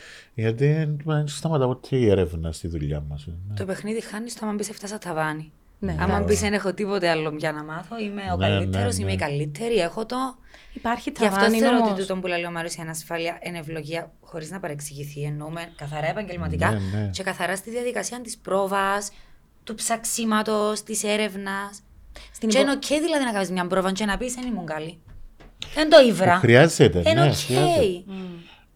Γιατί 0.40 0.66
δεν 1.04 1.26
σταματά 1.28 1.66
ποτέ 1.66 1.96
η 1.96 2.08
έρευνα 2.10 2.52
στη 2.52 2.68
δουλειά 2.68 3.00
μας. 3.08 3.24
ε, 3.26 3.30
ναι. 3.48 3.54
Το 3.54 3.64
παιχνίδι 3.64 4.00
χάνεις 4.00 4.34
το 4.34 4.40
άμα 4.42 4.54
μπεις 4.54 4.68
έφτασα 4.68 4.98
ταβάνι. 4.98 5.52
Ναι, 5.78 5.92
άμα 5.92 6.04
εντάξει. 6.04 6.24
μπεις 6.24 6.40
δεν 6.40 6.52
έχω 6.52 6.74
τίποτε 6.74 7.08
άλλο 7.08 7.34
για 7.38 7.52
να 7.52 7.64
μάθω, 7.64 7.98
είμαι 7.98 8.22
ο 8.32 8.36
Ναι, 8.36 8.48
καλύτερος, 8.48 8.94
ναι, 8.96 9.02
είμαι 9.02 9.10
ναι. 9.10 9.16
η 9.16 9.18
καλύτερη, 9.18 9.74
έχω 9.74 10.06
το. 10.06 10.16
Υπάρχει 10.72 11.12
Γι' 11.18 11.24
αυτό 11.26 11.38
ταβάνι 11.38 11.58
θεωρώ 11.58 11.76
όμως. 11.76 11.90
ότι 11.90 12.00
τούτο 12.00 12.16
που 12.16 12.26
λέει 12.26 12.44
ο 12.44 12.50
Μάριος 12.50 12.74
η 12.74 12.80
ανασφάλεια 12.80 13.38
είναι 13.42 13.58
ευλογία 13.58 14.12
χωρίς 14.20 14.50
να 14.50 14.60
παρεξηγηθεί. 14.60 15.22
Εννοούμε 15.22 15.60
καθαρά 15.76 16.08
επαγγελματικά 16.08 16.70
Ναι, 16.70 16.78
ναι. 16.98 17.10
και 17.12 17.22
καθαρά 17.22 17.56
στη 17.56 17.70
διαδικασία 17.70 18.20
της 18.20 18.36
πρόβας, 18.38 19.10
του 19.64 19.74
ψαξίματος, 19.74 20.82
της 20.82 21.04
έρευνας. 21.04 21.80
Στην 22.32 22.48
Και 22.48 22.58
υπο- 22.58 22.66
είναι 22.70 22.78
οκ 22.82 22.86
δηλαδή 23.02 23.24
να 23.24 23.32
κάνεις 23.32 23.50
μια 23.50 23.66
πρόβα 23.66 23.92
και 23.92 24.04
να 24.04 24.16
πεις 24.16 24.34
δεν 24.34 24.46
ήμουν 24.46 24.66
καλή. 24.66 24.98
Δεν 25.74 25.90
το 25.90 25.96
ήβρα. 26.08 26.36
Χρειάζεται, 26.36 26.98
Είναι 26.98 27.12
ναι, 27.20 27.26
οκ. 27.26 27.34
χρειάζεται. 27.34 28.02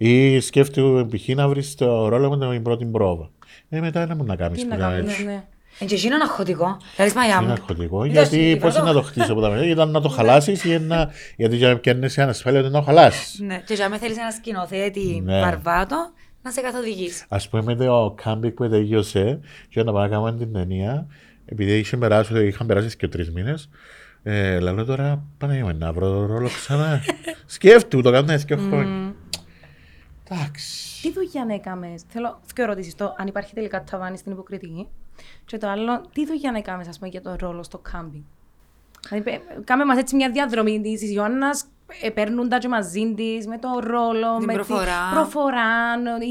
Ή 0.05 0.41
σκέφτομαι 0.41 1.07
π.χ. 1.07 1.29
να 1.29 1.49
βρεις 1.49 1.75
το 1.75 2.09
ρόλο 2.09 2.29
μου 2.37 2.51
την 2.51 2.63
πρώτη 2.63 2.85
πρόβα. 2.85 3.31
Ε, 3.69 3.81
μετά 3.81 4.07
δεν 4.07 4.17
μου 4.17 4.25
να 4.25 4.37
κάνεις 4.37 4.59
Τι 4.59 4.65
που 4.65 4.71
να 4.71 4.77
ήταν 4.77 4.91
κάνουμε, 4.91 5.11
έτσι. 5.13 5.25
ναι. 5.25 5.45
Εν 5.79 5.87
και 5.87 5.95
εκείνο 5.95 6.17
ναρκωτικό. 6.17 6.77
Δηλαδή, 6.97 7.15
μαγιά 7.17 7.33
Είναι 7.35 7.43
μου. 7.43 7.49
ναρκωτικό. 7.49 8.05
Είδες, 8.05 8.29
Γιατί 8.29 8.51
είπα 8.51 8.67
πώς 8.67 8.75
το. 8.75 8.85
να 8.85 8.93
το 8.93 9.03
χτίσω 9.03 9.33
από 9.33 9.41
τα 9.41 9.51
μέσα, 9.51 9.65
ήταν 9.67 9.91
να 9.91 10.01
το 10.01 10.09
χαλάσεις 10.09 10.65
ή 10.65 10.79
να. 10.79 11.11
Γιατί 11.37 11.57
για 11.57 11.69
να 11.69 11.77
πιάνεις 11.79 12.19
ανασφάλεια 12.19 12.63
δεν 12.63 12.71
το 12.71 12.81
χαλάσεις. 12.83 13.41
Ναι, 13.41 13.63
και 13.67 13.75
για 13.75 13.89
με 13.89 13.99
θέλεις 13.99 14.17
ένα 14.19 14.31
σκηνοθέτη 14.31 15.21
Ναι. 15.25 15.41
βαρβάτο 15.41 16.13
να 16.43 16.51
σε 16.51 16.61
καθοδηγήσει. 16.61 17.25
Α 17.29 17.37
πούμε 17.51 17.75
το 17.75 18.15
κάμπινγκ 18.23 18.53
που 18.53 18.69
τελείωσε 18.69 19.41
και 19.69 19.83
να 19.83 19.93
πάμε 19.93 20.07
να 20.07 20.09
κάνουμε 20.09 20.33
την 20.37 20.53
ταινία, 20.53 21.07
επειδή 21.45 21.79
είχε 21.79 21.97
περάσει, 21.97 22.47
είχαν 22.47 22.67
περάσει 22.67 22.97
και 22.97 23.09
τρεις 23.09 23.31
μήνες, 23.33 23.69
ε, 24.23 24.59
λέω 24.61 24.85
τώρα 24.85 25.25
πάνε 25.39 25.75
να 25.79 25.93
βρω 25.93 26.27
ρόλο 26.27 26.49
ξανά. 26.49 27.01
Σκέφτου, 27.47 28.01
το 28.03 28.11
κάνω 28.11 28.37
και 28.47 28.57
χρόνια. 28.57 29.12
Εντάξει. 30.31 31.03
Τι 31.03 31.13
δουλειά 31.13 31.45
να 31.45 31.55
έκαμες; 31.55 32.03
Θέλω 32.09 32.41
δύο 32.55 32.65
ερωτήσεις. 32.65 32.95
Το 32.95 33.15
αν 33.19 33.27
υπάρχει 33.27 33.55
τελικά 33.55 33.85
ταβάνι 33.85 34.17
στην 34.17 34.33
υποκριτική. 34.33 34.89
Και 35.47 35.59
το 35.59 35.69
άλλο, 35.69 36.05
τι 36.13 36.27
δουλειά 36.27 36.51
να 36.53 36.59
έκαμες, 36.59 36.89
ας 36.89 36.99
πούμε, 36.99 37.11
για 37.11 37.23
τον 37.23 37.37
ρόλο 37.39 37.63
στο 37.63 37.79
κάμπινγκ. 37.79 38.23
Δηλαδή, 39.09 39.31
πε- 39.31 39.65
κάμε 39.65 39.85
μας 39.85 39.99
έτσι 39.99 40.17
μια 40.17 40.31
διαδρομή 40.31 40.81
της 40.81 41.13
Ιωάννας, 41.15 41.65
παίρνουν 42.15 42.49
τα 42.49 42.59
και 42.59 42.69
μαζί 42.69 43.15
της 43.15 43.47
με 43.47 43.59
το 43.59 43.69
ρόλο, 43.81 44.37
Την 44.37 44.45
με 44.47 44.53
προφορά. 44.53 44.85
την 44.85 45.15
προφορά, 45.15 45.67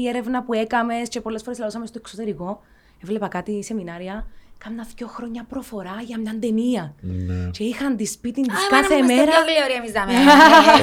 η 0.00 0.08
έρευνα 0.08 0.42
που 0.42 0.52
έκαμες 0.52 1.08
και 1.08 1.20
πολλές 1.20 1.42
φορές 1.42 1.58
λαούσαμε 1.58 1.86
στο 1.86 1.98
εξωτερικό. 1.98 2.60
Έβλεπα 3.02 3.28
κάτι 3.28 3.62
σεμινάρια. 3.62 4.26
Κάμνα 4.64 4.86
δύο 4.96 5.06
χρόνια 5.06 5.44
προφορά 5.48 5.94
για 6.06 6.18
μια 6.20 6.38
ταινία. 6.40 6.94
Ναι. 7.00 7.50
Και 7.50 7.64
είχαν 7.64 7.96
τη 7.96 8.06
σπίτι 8.06 8.40
της 8.42 8.54
Α, 8.54 8.58
εμένα 8.70 8.80
κάθε 8.82 8.94
είμαστε 8.94 9.14
μέρα. 9.14 9.30
πιο 9.30 9.40
γλυόροι 9.44 9.72
εμείς 9.78 9.92
δάμε. 9.92 10.12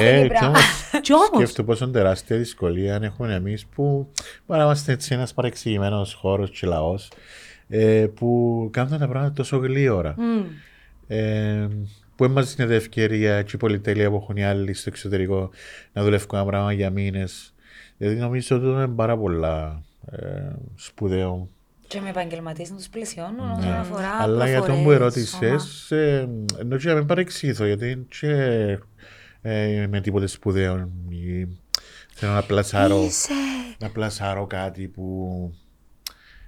Ε, 0.00 0.10
Είναι 0.18 0.22
κι 0.22 0.28
πράγμα. 0.28 0.48
όμως, 0.48 0.64
Κι 1.04 1.12
όμως. 1.12 1.28
σκέφτομαι 1.34 1.68
πόσο 1.68 1.88
τεράστια 1.90 2.36
δυσκολία 2.36 2.94
αν 2.94 3.02
έχουμε 3.02 3.34
εμείς 3.34 3.66
που 3.66 4.08
μπορεί 4.46 4.60
να 4.60 4.64
είμαστε 4.66 4.92
έτσι 4.92 5.14
ένας 5.14 5.34
παρεξηγημένος 5.34 6.14
χώρος 6.14 6.50
και 6.50 6.66
λαό 6.66 6.94
ε, 7.68 8.06
που 8.14 8.68
κάνουν 8.72 8.98
τα 8.98 9.08
πράγματα 9.08 9.32
τόσο 9.32 9.56
γλύωρα. 9.56 10.14
Μμ. 10.18 10.44
Ε, 11.06 11.68
που 12.16 12.24
έμαζε 12.24 12.56
την 12.56 12.70
ευκαιρία 12.70 13.42
και 13.42 13.50
η 13.54 13.58
πολυτέλεια 13.58 14.10
που 14.10 14.16
έχουν 14.16 14.36
οι 14.36 14.44
άλλοι 14.44 14.74
στο 14.74 14.88
εξωτερικό 14.88 15.50
να 15.92 16.02
δουλεύουν 16.02 16.28
ένα 16.32 16.44
πράγμα 16.44 16.72
για 16.72 16.90
μήνες. 16.90 17.54
Δηλαδή 17.96 18.16
νομίζω 18.16 18.56
ότι 18.56 18.66
είναι 18.66 18.88
πάρα 18.88 19.16
πολλά 19.18 19.82
ε, 20.10 20.18
σπουδαίο. 20.74 21.48
Και 21.90 22.00
με 22.00 22.08
επαγγελματίες 22.08 22.70
να 22.70 22.76
τους 22.76 22.88
πλαισιώνουν 22.88 23.50
όσον 23.50 23.70
Ναι. 23.70 23.76
αφορά. 23.78 24.10
Αλλά 24.20 24.48
για 24.48 24.58
τον 24.60 24.66
που 24.68 24.74
προφορές, 24.74 24.96
ερώτησες, 25.00 25.62
σώμα. 25.86 26.00
ε, 26.02 26.28
ενώ 26.60 26.76
και 26.76 26.88
να 26.88 26.94
μην 26.94 27.06
παρεξηγηθώ, 27.06 27.64
γιατί 27.66 27.90
είναι 27.90 28.04
και 28.18 28.32
ε, 29.42 29.86
με 29.90 30.00
τίποτε 30.00 30.26
σπουδαίο. 30.26 30.90
ή 31.08 31.48
Θέλω 32.14 32.32
να 32.32 32.42
πλασάρω, 32.42 33.02
Είσαι. 33.04 33.32
να 33.78 33.88
πλασάρω 33.90 34.46
κάτι 34.46 34.88
που. 34.88 35.54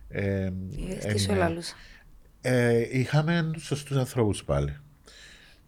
Ε, 0.09 0.51
Τις 1.13 1.23
σου 1.23 1.31
ε, 1.31 1.35
ελαλούσα. 1.35 1.75
ε, 2.41 2.99
είχαμε 2.99 3.51
τους 3.53 3.65
σωστούς 3.65 3.97
ανθρώπους 3.97 4.45
πάλι. 4.45 4.77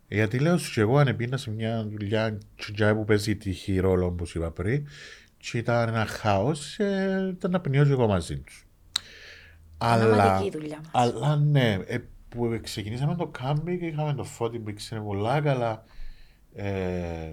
Γιατί 0.08 0.38
λέω 0.38 0.58
σου 0.58 0.72
και 0.72 0.80
εγώ 0.80 0.98
αν 0.98 1.06
επίνα 1.08 1.36
σε 1.36 1.50
μια 1.50 1.86
δουλειά 1.90 2.38
τσιτζάι 2.56 2.94
που 2.94 3.04
παίζει 3.04 3.36
τύχη 3.36 3.78
ρόλο 3.78 4.06
όπως 4.06 4.34
είπα 4.34 4.50
πριν 4.50 4.86
και 5.36 5.58
ήταν 5.58 5.88
ένα 5.88 6.06
χάος, 6.06 6.78
ε, 6.78 7.32
ήταν 7.36 7.50
να 7.50 7.60
πνιώσω 7.60 7.92
εγώ 7.92 8.06
μαζί 8.06 8.36
τους. 8.38 8.63
Αλλά, 9.86 10.04
Ονομαδική 10.04 10.46
η 10.46 10.50
δουλειά 10.50 10.76
μας. 10.76 10.88
αλλά 10.92 11.36
ναι, 11.36 11.78
ε, 11.86 11.98
που 12.28 12.58
ξεκινήσαμε 12.62 13.14
το 13.14 13.26
κάμπινγκ 13.26 13.82
είχαμε 13.82 14.14
το 14.14 14.24
φώτι 14.24 14.58
που 14.58 14.70
ήξερε 14.70 15.00
πολλά 15.00 15.40
καλά 15.40 15.84
ε, 16.54 17.32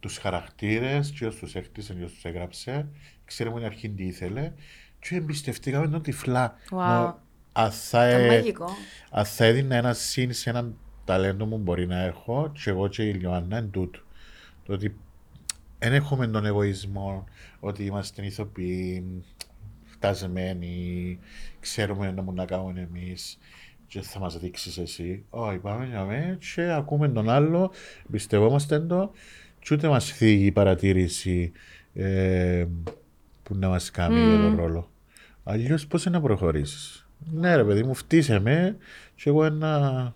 τους 0.00 0.18
χαρακτήρες, 0.18 1.10
και 1.10 1.26
τους 1.26 1.54
έκτισε 1.54 1.94
και 1.94 2.04
τους 2.04 2.24
έγραψε, 2.24 2.88
ξέρουμε 3.24 3.56
την 3.56 3.66
αρχή 3.66 3.88
τι 3.90 4.04
ήθελε 4.06 4.52
και 4.98 5.16
εμπιστευτήκαμε 5.16 5.88
τον 5.88 6.02
τυφλά. 6.02 6.56
Wow. 6.70 6.76
Νο- 6.76 7.18
Αν 7.52 7.70
θα, 7.70 8.08
Ήταν 8.08 8.20
ε, 8.20 8.26
μαγικό. 8.26 8.66
αν 9.10 9.24
θα 9.24 9.44
έδινα 9.44 9.76
ένα 9.76 9.92
συν 9.92 10.32
σε 10.32 10.50
έναν 10.50 10.76
ταλέντο 11.04 11.46
μου 11.46 11.58
μπορεί 11.58 11.86
να 11.86 12.00
έχω 12.02 12.52
και 12.62 12.70
εγώ 12.70 12.88
και 12.88 13.02
η 13.02 13.18
Ιωάννα 13.22 13.56
εν 13.56 13.70
τούτου. 13.70 14.00
Το 14.64 14.72
ότι 14.72 14.96
δεν 15.78 15.92
έχουμε 15.92 16.26
τον 16.26 16.46
εγωισμό 16.46 17.24
ότι 17.60 17.84
είμαστε 17.84 18.24
ηθοποιοί, 18.26 19.24
φτασμένοι, 19.96 21.18
ξέρουμε 21.60 22.12
να 22.12 22.22
μου 22.22 22.32
να 22.32 22.44
κάνουμε 22.44 22.88
εμείς 22.92 23.38
και 23.86 24.00
θα 24.00 24.18
μας 24.18 24.38
δείξεις 24.38 24.78
εσύ. 24.78 25.24
Όχι, 25.30 25.58
πάμε 25.58 25.86
για 25.86 26.04
μέ 26.04 26.38
και 26.54 26.62
ακούμε 26.62 27.08
τον 27.08 27.30
άλλο, 27.30 27.72
πιστεύόμαστε 28.10 28.80
το 28.80 29.12
και 29.58 29.74
ούτε 29.74 29.88
μας 29.88 30.12
θίγει 30.12 30.46
η 30.46 30.52
παρατήρηση 30.52 31.52
ε, 31.94 32.66
που 33.42 33.54
να 33.54 33.68
μας 33.68 33.90
κάνει 33.90 34.20
για 34.28 34.40
τον 34.40 34.56
ρόλο. 34.56 34.90
Αλλιώς 35.44 35.86
πώς 35.86 36.04
είναι 36.04 36.16
να 36.16 36.22
προχωρήσεις; 36.22 37.08
Ναι 37.32 37.56
ρε 37.56 37.64
παιδί 37.64 37.82
μου, 37.82 37.94
φτύσε 37.94 38.38
με 38.38 38.76
και 39.14 39.28
εγώ 39.30 39.44
ένα... 39.44 40.14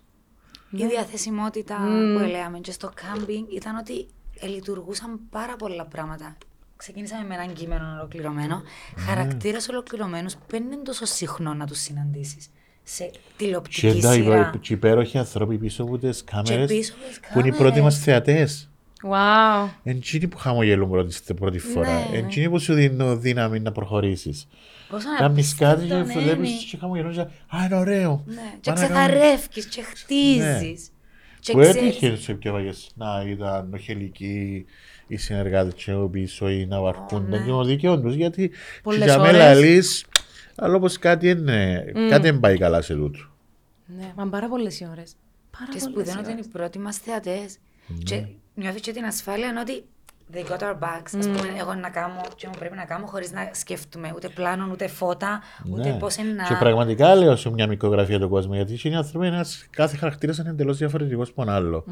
Η 0.71 0.87
διαθεσιμότητα 0.87 1.77
που 2.15 2.25
έλεγαμε 2.25 2.59
και 2.59 2.73
στο 2.73 2.91
κάμπινγκ 2.95 3.47
ήταν 3.53 3.77
ότι 3.77 4.07
ε, 4.41 4.47
λειτουργούσαν 4.47 5.21
πάρα 5.31 5.57
πολλά 5.57 5.85
πράγματα. 5.85 6.37
Ξεκίνησαμε 6.81 7.27
με 7.27 7.35
έναν 7.35 7.53
κείμενο 7.53 7.85
ολοκληρωμένο. 7.99 8.63
Ναι. 8.97 9.03
Χαρακτήρες 9.03 9.69
ολοκληρωμένους 9.69 10.35
που 10.35 10.43
δεν 10.51 10.63
είναι 10.65 10.83
τόσο 10.85 11.05
συχνό 11.05 11.55
να 11.55 11.67
τους 11.67 11.79
συναντήσεις. 11.81 12.47
Σε 12.83 13.05
Και 13.05 13.19
τηλεοπτική 13.37 14.01
τα 14.01 14.13
σειρά. 14.13 14.49
υπο- 14.49 14.59
και 14.59 14.73
υπέροχοι 14.73 15.19
άνθρωποι 15.19 15.59
πίσω 15.59 15.83
από 15.83 15.99
τις 15.99 16.25
κάμερες 16.25 16.67
πίσω 16.71 16.93
από 16.95 17.09
τις 17.09 17.21
που 17.33 17.39
είναι 17.39 17.49
οι 17.49 17.51
πρώτοι 17.51 17.63
κάμερες. 17.75 17.83
μας 17.83 17.99
θεατές. 17.99 18.71
Wow. 19.11 19.69
Εντζίνοι 19.83 20.29
που 20.29 20.37
χαμογελούν 20.39 20.91
πρώτη, 20.91 21.13
στην 21.13 21.37
πρώτη 21.37 21.59
φορά. 21.59 21.93
Ναι, 21.93 22.07
ναι. 22.11 22.17
Εντζίνοι 22.19 22.49
που 22.51 22.59
σου 22.59 22.75
δίνουν 22.75 23.21
δύναμη 23.21 23.61
να 23.61 23.73
προχωρήσεις. 23.73 24.49
Πόσο 24.89 25.07
Κάνεις 25.19 25.55
κάτι 25.55 25.87
και 25.87 25.93
απίστευτο, 25.95 26.19
ναι, 26.21 26.25
βλέπεις 26.25 26.51
ναι. 26.51 26.57
και 26.71 26.77
χαμογελούν 26.77 27.13
και 27.13 27.21
«Α, 27.21 27.65
είναι 27.65 27.75
ωραίο». 27.77 28.23
Ναι, 28.27 28.35
και 28.61 28.71
Πάμε 28.73 28.81
να 28.81 28.87
κάνουμε- 28.95 29.09
ξεθαρεύκεις 29.19 29.67
και 29.67 29.83
χτίζεις. 29.83 30.91
Και 31.41 31.53
Που 31.53 31.59
ξέρεις- 31.61 31.83
έτυχε 31.83 32.17
σε 32.17 32.33
πιο 32.33 32.53
βαγές 32.53 32.91
να 32.95 33.25
ήταν 33.29 33.71
οχελικοί 33.75 34.65
οι 35.11 35.17
συνεργάτες 35.17 35.85
και 35.85 35.93
ο 35.93 36.09
πίσω 36.09 36.51
ή 36.51 36.67
να 36.67 36.81
βαρκούν 36.81 37.29
ναι. 37.29 37.45
τον 37.47 37.67
δίκαιο 37.67 38.01
τους 38.01 38.15
γιατί 38.15 38.51
Πολλές 38.83 39.05
για 39.05 39.21
ώρες. 39.21 39.33
μένα 39.33 39.55
λες 39.55 40.05
αλλά 40.57 40.75
όπως 40.75 40.99
κάτι 40.99 41.29
είναι, 41.29 41.85
κάτι 42.09 42.23
δεν 42.23 42.41
πάει 42.41 42.59
καλά 42.59 42.83
σε 42.83 42.95
τούτο. 42.95 43.19
Ναι, 43.99 44.13
μα 44.17 44.27
πάρα 44.29 44.49
πολλές 44.49 44.81
οι 44.81 44.87
ώρες. 44.91 45.17
Πάρα 45.51 45.73
Και 45.73 45.79
πολλές 45.79 45.83
σπουδαίο 45.83 46.15
οι 46.15 46.19
ότι 46.19 46.25
είναι 46.25 46.33
ώρες. 46.33 46.47
οι 46.47 46.49
πρώτοι 46.49 46.79
μας 46.79 46.97
θεατές. 46.97 47.57
Ναι. 47.87 47.97
Και 48.03 48.27
νιώθεις 48.55 48.81
και 48.81 48.93
την 48.93 49.05
ασφάλεια 49.05 49.55
ότι 49.61 49.85
they 50.35 50.51
got 50.53 50.59
our 50.63 50.79
backs. 50.79 51.19
Ας 51.19 51.27
πούμε, 51.27 51.41
εγώ 51.61 51.75
να 51.75 51.91
κάνω 51.91 52.21
και 52.37 52.47
μου 52.47 52.55
πρέπει 52.59 52.77
να 52.77 52.85
κάνω 52.85 53.07
χωρίς 53.07 53.33
να 53.33 53.51
σκέφτομαι 53.53 54.13
ούτε 54.15 54.29
πλάνο, 54.29 54.69
ούτε 54.73 54.87
φώτα, 54.89 55.41
ούτε 55.71 55.89
Ναι. 55.89 55.97
πώς 55.99 56.17
είναι 56.17 56.33
να... 56.33 56.45
Και 56.45 56.55
πραγματικά 56.59 57.15
λέω 57.15 57.37
σε 57.37 57.51
μια 57.51 57.67
μικρογραφία 57.67 58.21
του 58.21 58.29
κόσμου, 58.29 58.55
γιατί 58.55 58.81
είναι 58.83 58.97
άνθρωποι, 58.97 59.27
ένας, 59.27 59.67
κάθε 59.71 59.97
χαρακτήρας 59.97 60.39
είναι 60.39 60.51
εντελώς 60.51 60.77
διαφορετικός 60.79 61.29
από 61.29 61.45
τον 61.45 61.55
άλλο. 61.55 61.85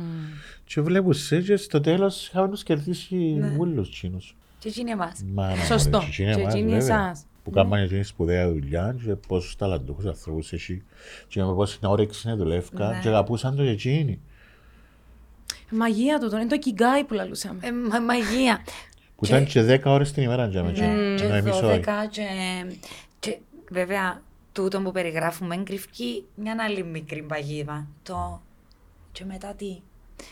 Και 0.65 0.81
βλέπουν 0.81 1.13
σε 1.13 1.41
και 1.41 1.57
στο 1.57 1.81
τέλος 1.81 2.29
είχαμε 2.29 2.49
του 2.49 2.57
κερδίσει 2.65 3.15
Ναι. 3.17 3.57
όλου 3.59 3.89
τσίνους. 3.89 4.37
Και 4.59 4.69
εκεί 4.69 4.81
είναι 4.81 4.91
εμάς. 4.91 5.25
Σωστό. 5.67 6.03
Και 6.17 6.25
εκείνοι 6.25 6.75
εσάς. 6.75 7.23
Που 7.45 7.51
κάνουν 7.51 7.73
εκείνη 7.73 8.03
σπουδαία 8.03 8.49
δουλειά 8.49 8.97
και 9.05 9.15
πόσους 9.15 9.57
ταλαντούχους 9.57 10.05
ανθρώπους 10.05 10.53
έχει 10.53 10.83
και 11.29 11.43
με 11.45 11.55
πόση 11.55 11.79
όρεξη 11.83 12.29
να 12.29 12.37
δουλεύκα 12.37 12.89
Ναι. 12.89 12.99
και 13.03 13.09
αγαπούσαν 13.09 13.57
το 13.57 13.63
και 13.63 13.69
εκείνοι. 13.71 14.21
Μαγεία 15.71 16.19
του, 16.19 16.37
είναι 16.37 16.47
το 16.47 16.57
kigai 16.65 17.05
που 17.07 17.15
λαλούσαμε. 17.15 17.59
Ε, 17.63 17.73
μα- 17.73 18.01
μαγεία. 18.01 18.65
Που 19.17 19.25
ήταν 19.27 19.45
και 19.47 19.63
10 19.63 19.81
ώρες 19.85 20.13
την 20.13 20.23
ημέρα 20.23 20.47
για 20.47 20.63
μένα. 20.63 20.79
Ναι, 20.87 20.93
ενώ 20.95 21.17
και 21.17 21.25
εμείς 21.25 21.53
όχι. 21.63 21.81
12 21.87 22.09
και, 22.11 22.23
και 23.19 23.39
βέβαια 23.71 24.23
τούτο 24.53 24.81
που 24.81 24.93
περιγράφουμε 24.93 25.57
κρυφκεί 25.57 26.25
μια 26.35 26.57
άλλη 26.61 26.85
μικρή 26.85 27.23
παγίδα. 27.23 27.87
Το 28.03 28.43
και 29.13 29.25
μετά 29.25 29.55
τι; 29.55 29.81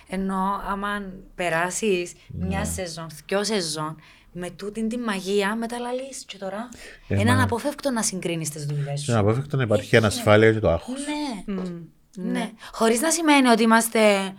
Ενώ 0.09 0.61
άμα 0.71 1.03
περάσεις 1.35 2.13
Ναι. 2.29 2.47
μια 2.47 2.65
σεζόν, 2.65 3.07
δυο 3.27 3.45
σεζόν, 3.45 3.97
με 4.33 4.51
τούτη 4.51 4.87
τη 4.87 4.99
μαγεία 4.99 5.55
μεταλαλείς 5.57 6.25
και 6.27 6.39
τώρα; 6.39 6.69
Ε, 7.09 7.15
είναι 7.15 7.25
μα- 7.25 7.33
αναπόφευκτο 7.33 7.91
να 7.91 8.03
συγκρίνεις 8.03 8.51
τις 8.51 8.67
δουλειές 8.67 8.87
Και 8.91 8.97
σου. 8.97 9.13
να 9.13 9.19
απόφευκτο 9.19 9.57
να 9.57 9.63
υπάρχει 9.63 9.97
ανασφάλεια 9.97 10.53
και 10.53 10.59
το 10.59 10.71
άγχος. 10.71 11.01
Ναι, 11.47 11.55
Μμ. 11.55 11.63
ναι. 12.31 12.51
Χωρίς 12.73 13.01
να 13.01 13.11
σημαίνει 13.11 13.49
ότι 13.49 13.63
είμαστε 13.63 14.33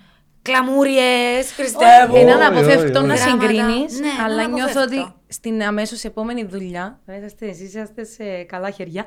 κλαμούριες, 0.52 1.52
Χριστέ. 1.56 1.86
Είναι 2.20 2.34
όχι, 2.34 2.44
αναποφεύκτο 2.44 3.00
όχι, 3.00 3.08
να 3.08 3.14
όχι. 3.14 3.24
συγκρίνεις, 3.24 4.00
Ναι, 4.00 4.08
αλλά 4.26 4.42
είναι 4.42 4.54
νιώθω 4.54 4.82
ότι 4.82 4.96
αναποφεύκτο. 4.96 5.22
στην 5.28 5.64
αμέσως 5.64 6.04
επόμενη 6.04 6.44
δουλειά, 6.44 7.00
θα 7.06 7.16
είσαστε 7.16 7.48
εσείς, 7.48 7.68
είσαστε 7.68 8.04
σε 8.04 8.44
καλά 8.44 8.70
χέρια. 8.70 9.06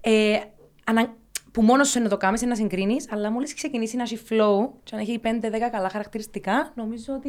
Ε, 0.00 0.38
ανα... 0.84 1.14
Που 1.52 1.62
μόνος 1.62 1.88
σου 1.88 1.98
είναι 1.98 2.08
το 2.08 2.16
κάνεις, 2.16 2.40
είναι 2.40 2.50
να 2.50 2.56
συγκρίνεις, 2.56 3.06
αλλά 3.12 3.30
μόλις 3.30 3.54
ξεκινήσει 3.54 3.96
να 3.96 4.02
έχει 4.02 4.18
flow, 4.28 4.68
και 4.82 4.94
να 4.94 5.00
έχει 5.00 5.20
5-10 5.24 5.28
καλά 5.72 5.88
χαρακτηριστικά, 5.88 6.72
νομίζω 6.74 7.14
ότι. 7.14 7.28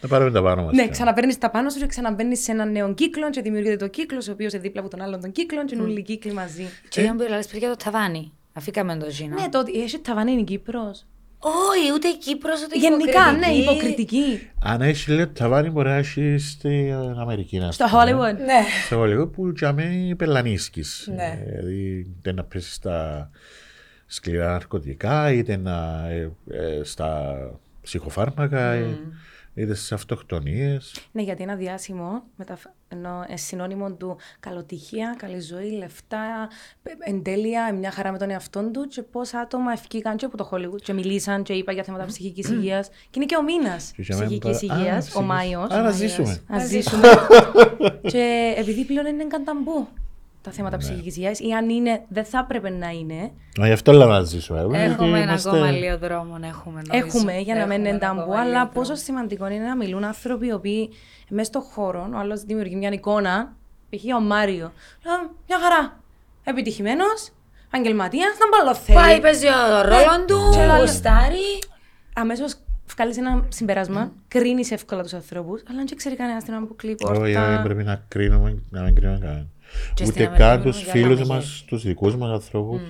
Να 0.00 0.08
πάρουμε 0.08 0.30
τα 0.30 0.42
πάνω 0.42 0.62
μας. 0.62 0.72
Ναι, 0.74 0.88
ξαναπαίρνεις 0.88 1.38
τα 1.38 1.50
πάνω 1.50 1.70
σου 1.70 1.78
και 1.78 1.86
ξαναμπαίνεις 1.86 2.42
σε 2.42 2.52
έναν 2.52 2.72
νέο 2.72 2.94
κύκλο, 2.94 3.30
και 3.30 3.40
δημιουργείται 3.40 3.76
το 3.76 3.88
κύκλος, 3.88 4.28
ο 4.28 4.32
οποίος 4.32 4.52
είναι 4.52 4.62
δίπλα 4.62 4.80
από 4.80 4.90
τον 4.90 5.00
άλλον 5.00 5.20
τον 5.20 5.32
κύκλο, 5.32 5.64
και 5.64 5.74
είναι 5.74 5.84
όλοι 5.84 5.98
οι 5.98 6.02
κύκλοι 6.02 6.32
μαζί. 6.32 6.64
Και 6.88 7.00
για 7.00 7.12
να 7.12 7.16
πει 7.16 7.46
πριν 7.48 7.58
για 7.58 7.68
το 7.68 7.76
ταβάνι. 7.84 8.32
Αφήκαμε 8.52 8.96
το 8.96 9.10
Ζήνα. 9.10 9.40
Ναι, 9.40 9.48
το 9.48 9.58
ότι 9.58 9.80
έχει 9.80 9.98
ταβάνι 9.98 10.32
είναι 10.32 10.40
η 10.40 10.44
Κύπρος. 10.44 11.06
Όχι, 11.48 11.92
ούτε 11.94 12.08
η 12.08 12.16
Κύπρος, 12.16 12.62
ούτε 12.64 12.76
η 12.76 12.80
Γενικά, 12.80 13.32
ναι, 13.32 13.46
υποκριτική. 13.46 14.16
υποκριτική. 14.16 14.50
Αν 14.62 14.80
έχεις 14.82 15.08
λέει 15.08 15.26
ταβάνι 15.26 15.70
μπορεί 15.70 15.88
να 15.88 15.94
έχει 15.94 16.36
στην 16.38 16.92
Αμερική. 16.94 17.58
να 17.58 17.72
Στο 17.72 17.84
πούμε. 17.84 18.02
Hollywood. 18.02 18.36
Ναι. 18.36 18.62
Στο 18.86 19.02
Hollywood 19.02 19.32
που 19.32 19.52
για 19.56 19.72
μένα 19.72 20.16
πελανίσκεις. 20.16 21.08
Ναι. 21.14 21.42
Δηλαδή 21.46 22.06
είτε 22.18 22.32
να 22.32 22.44
πέσει 22.44 22.72
στα 22.72 23.30
σκληρά 24.06 24.50
ναρκωτικά, 24.50 25.32
είτε 25.32 25.56
να, 25.56 26.06
ε, 26.08 26.30
ε, 26.50 26.80
στα 26.82 27.36
ψυχοφάρμακα, 27.82 28.72
ε, 28.72 28.98
είτε 29.56 29.74
στις 29.74 29.92
αυτοκτονίες; 29.92 30.94
Ναι, 31.12 31.22
γιατί 31.22 31.42
ένα 31.42 31.54
διάσημο 31.54 32.22
μεταφ... 32.36 32.62
ενώ, 32.88 33.24
ε, 33.28 33.36
συνώνυμο 33.36 33.92
του 33.92 34.16
καλοτυχία, 34.40 35.14
καλή 35.18 35.40
ζωή, 35.40 35.70
λεφτά, 35.70 36.48
ε, 36.82 37.10
εντέλεια, 37.10 37.72
μια 37.74 37.90
χαρά 37.90 38.12
με 38.12 38.18
τον 38.18 38.30
εαυτό 38.30 38.70
του 38.70 38.86
και 38.88 39.02
πόσα 39.02 39.38
άτομα 39.40 39.72
ευκήκαν 39.72 40.16
και 40.16 40.24
από 40.24 40.36
το 40.36 40.48
Hollywood 40.52 40.80
και 40.82 40.92
μιλήσαν 40.92 41.42
και 41.42 41.52
είπα 41.52 41.72
για 41.72 41.82
θέματα 41.82 42.04
ψυχικής 42.04 42.48
υγείας. 42.48 42.88
Και 43.10 43.16
είναι 43.16 43.24
και 43.24 43.36
ο 43.36 43.42
μήνας 43.42 43.92
Και 43.96 44.02
για 44.02 44.16
μένα 44.16 44.26
ψυχικής 44.28 44.60
τώρα- 44.60 44.74
Α, 44.74 44.78
υγεία, 44.80 44.94
ο 44.96 44.98
ψυχικής. 44.98 45.26
Μάιος. 45.26 45.70
Α, 45.70 45.82
να 45.82 45.90
ζήσουμε. 45.90 46.40
Να 46.48 46.58
ζήσουμε. 46.58 47.08
και 48.12 48.54
επειδή 48.56 48.84
πλέον 48.84 49.06
είναι 49.06 49.24
κανταμπού 49.26 49.88
τα 50.46 50.52
Ναι. 50.52 50.56
θέματα 50.56 50.76
ψυχικής 50.76 51.16
υγείας, 51.16 51.38
ή 51.40 51.52
αν 51.52 51.68
είναι, 51.68 52.02
δεν 52.08 52.24
θα 52.24 52.38
έπρεπε 52.38 52.70
να 52.70 52.88
είναι. 52.88 53.30
Μα 53.58 53.66
γι' 53.66 53.72
αυτό 53.72 53.92
λέω 53.92 54.08
να 54.08 54.22
ζήσουμε. 54.22 54.60
ε, 54.60 54.62
γιατί 54.66 54.78
Έχουμε 54.92 55.08
ένα 55.08 55.18
είμαστε- 55.18 55.48
ακόμα 55.54 55.70
λίγο 55.70 55.98
δρόμο 55.98 56.38
να 56.38 56.46
έχουμε. 56.46 56.82
νομίζω. 56.86 57.06
Έχουμε 57.06 57.38
για 57.38 57.54
να 57.54 57.66
μην 57.66 57.78
είναι 57.78 57.88
Έχουμε 57.88 57.88
ένα 57.88 57.98
ταμπού, 57.98 58.20
ακόμα 58.20 58.40
αλλά 58.40 58.50
λίγο 58.52 58.66
πόσο 58.72 58.84
δρόμο. 58.86 59.00
σημαντικό 59.00 59.46
είναι 59.48 59.64
να 59.64 59.76
μιλούν 59.76 60.04
άνθρωποι 60.04 60.46
οι 60.46 60.52
οποίοι 60.52 60.90
μέσα 61.28 61.44
στον 61.44 61.62
χώρο, 61.62 62.08
ο 62.14 62.18
άλλος 62.18 62.42
δημιουργεί 62.42 62.76
μια 62.76 62.90
εικόνα, 62.92 63.56
π.χ. 63.90 64.02
ο 64.16 64.20
Μάριο. 64.20 64.66
«Α, 64.66 65.10
Μια 65.48 65.58
χαρά. 65.62 66.00
Επιτυχημένος, 66.44 67.28
επαγγελματίας, 67.66 68.32
να 68.40 68.46
μπαλωθέλει. 68.58 68.98
Πάει, 68.98 69.20
παίζει 69.20 69.46
ο 69.46 69.82
ρόλο 69.82 70.24
του, 70.26 70.50
Και 70.52 70.64
λαλό- 70.66 70.80
γουστάρει. 70.80 71.48
Αμέσως 72.14 72.54
βγάλει 72.94 73.14
ένα 73.18 73.44
συμπέρασμα, 73.48 74.12
κρίνεις 74.28 74.70
εύκολα 74.70 75.02
τους 75.02 75.12
ανθρώπους, 75.14 75.62
αλλά 75.68 75.82
δεν 75.86 75.96
ξέρει 75.96 76.16
κανένας 76.16 76.44
την 76.44 76.54
αποκλεί 76.54 76.94
πόρτα. 76.94 77.20
Όχι, 77.20 77.32
δεν 77.32 77.62
πρέπει 77.62 77.84
να 77.84 78.04
κρίνουμε, 78.08 78.62
να 78.70 78.82
μην 78.82 78.94
κρίνουμε 78.94 79.18
κανέναν. 79.18 79.50
Και 79.94 80.04
στην 80.04 80.08
Ούτε 80.22 80.24
Αμερική 80.24 80.38
καν 80.42 80.56
μιλούμε 80.58 80.70
τους 80.72 80.82
για 80.82 80.92
φίλους 80.92 81.20
άλλα 81.20 81.26
μας, 81.34 81.44
μεγέθη. 81.44 81.64
τους 81.66 81.82
δικούς 81.82 82.16
μας 82.16 82.30
ανθρώπους. 82.30 82.80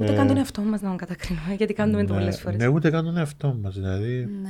Ούτε 0.00 0.12
καν 0.14 0.26
τον 0.26 0.36
εαυτό 0.36 0.62
μας 0.62 0.80
να 0.80 0.88
τον 0.88 0.96
κατακρίνουμε, 0.96 1.54
γιατί 1.54 1.72
κάνουμε 1.72 2.04
το 2.04 2.14
πολλές 2.14 2.40
φορές. 2.40 2.58
Ναι, 2.58 2.66
ούτε 2.66 2.90
καν 2.90 3.04
τον 3.04 3.16
εαυτό 3.16 3.58
μας. 3.62 3.74
Δηλαδή, 3.74 4.28
Ναι. 4.42 4.48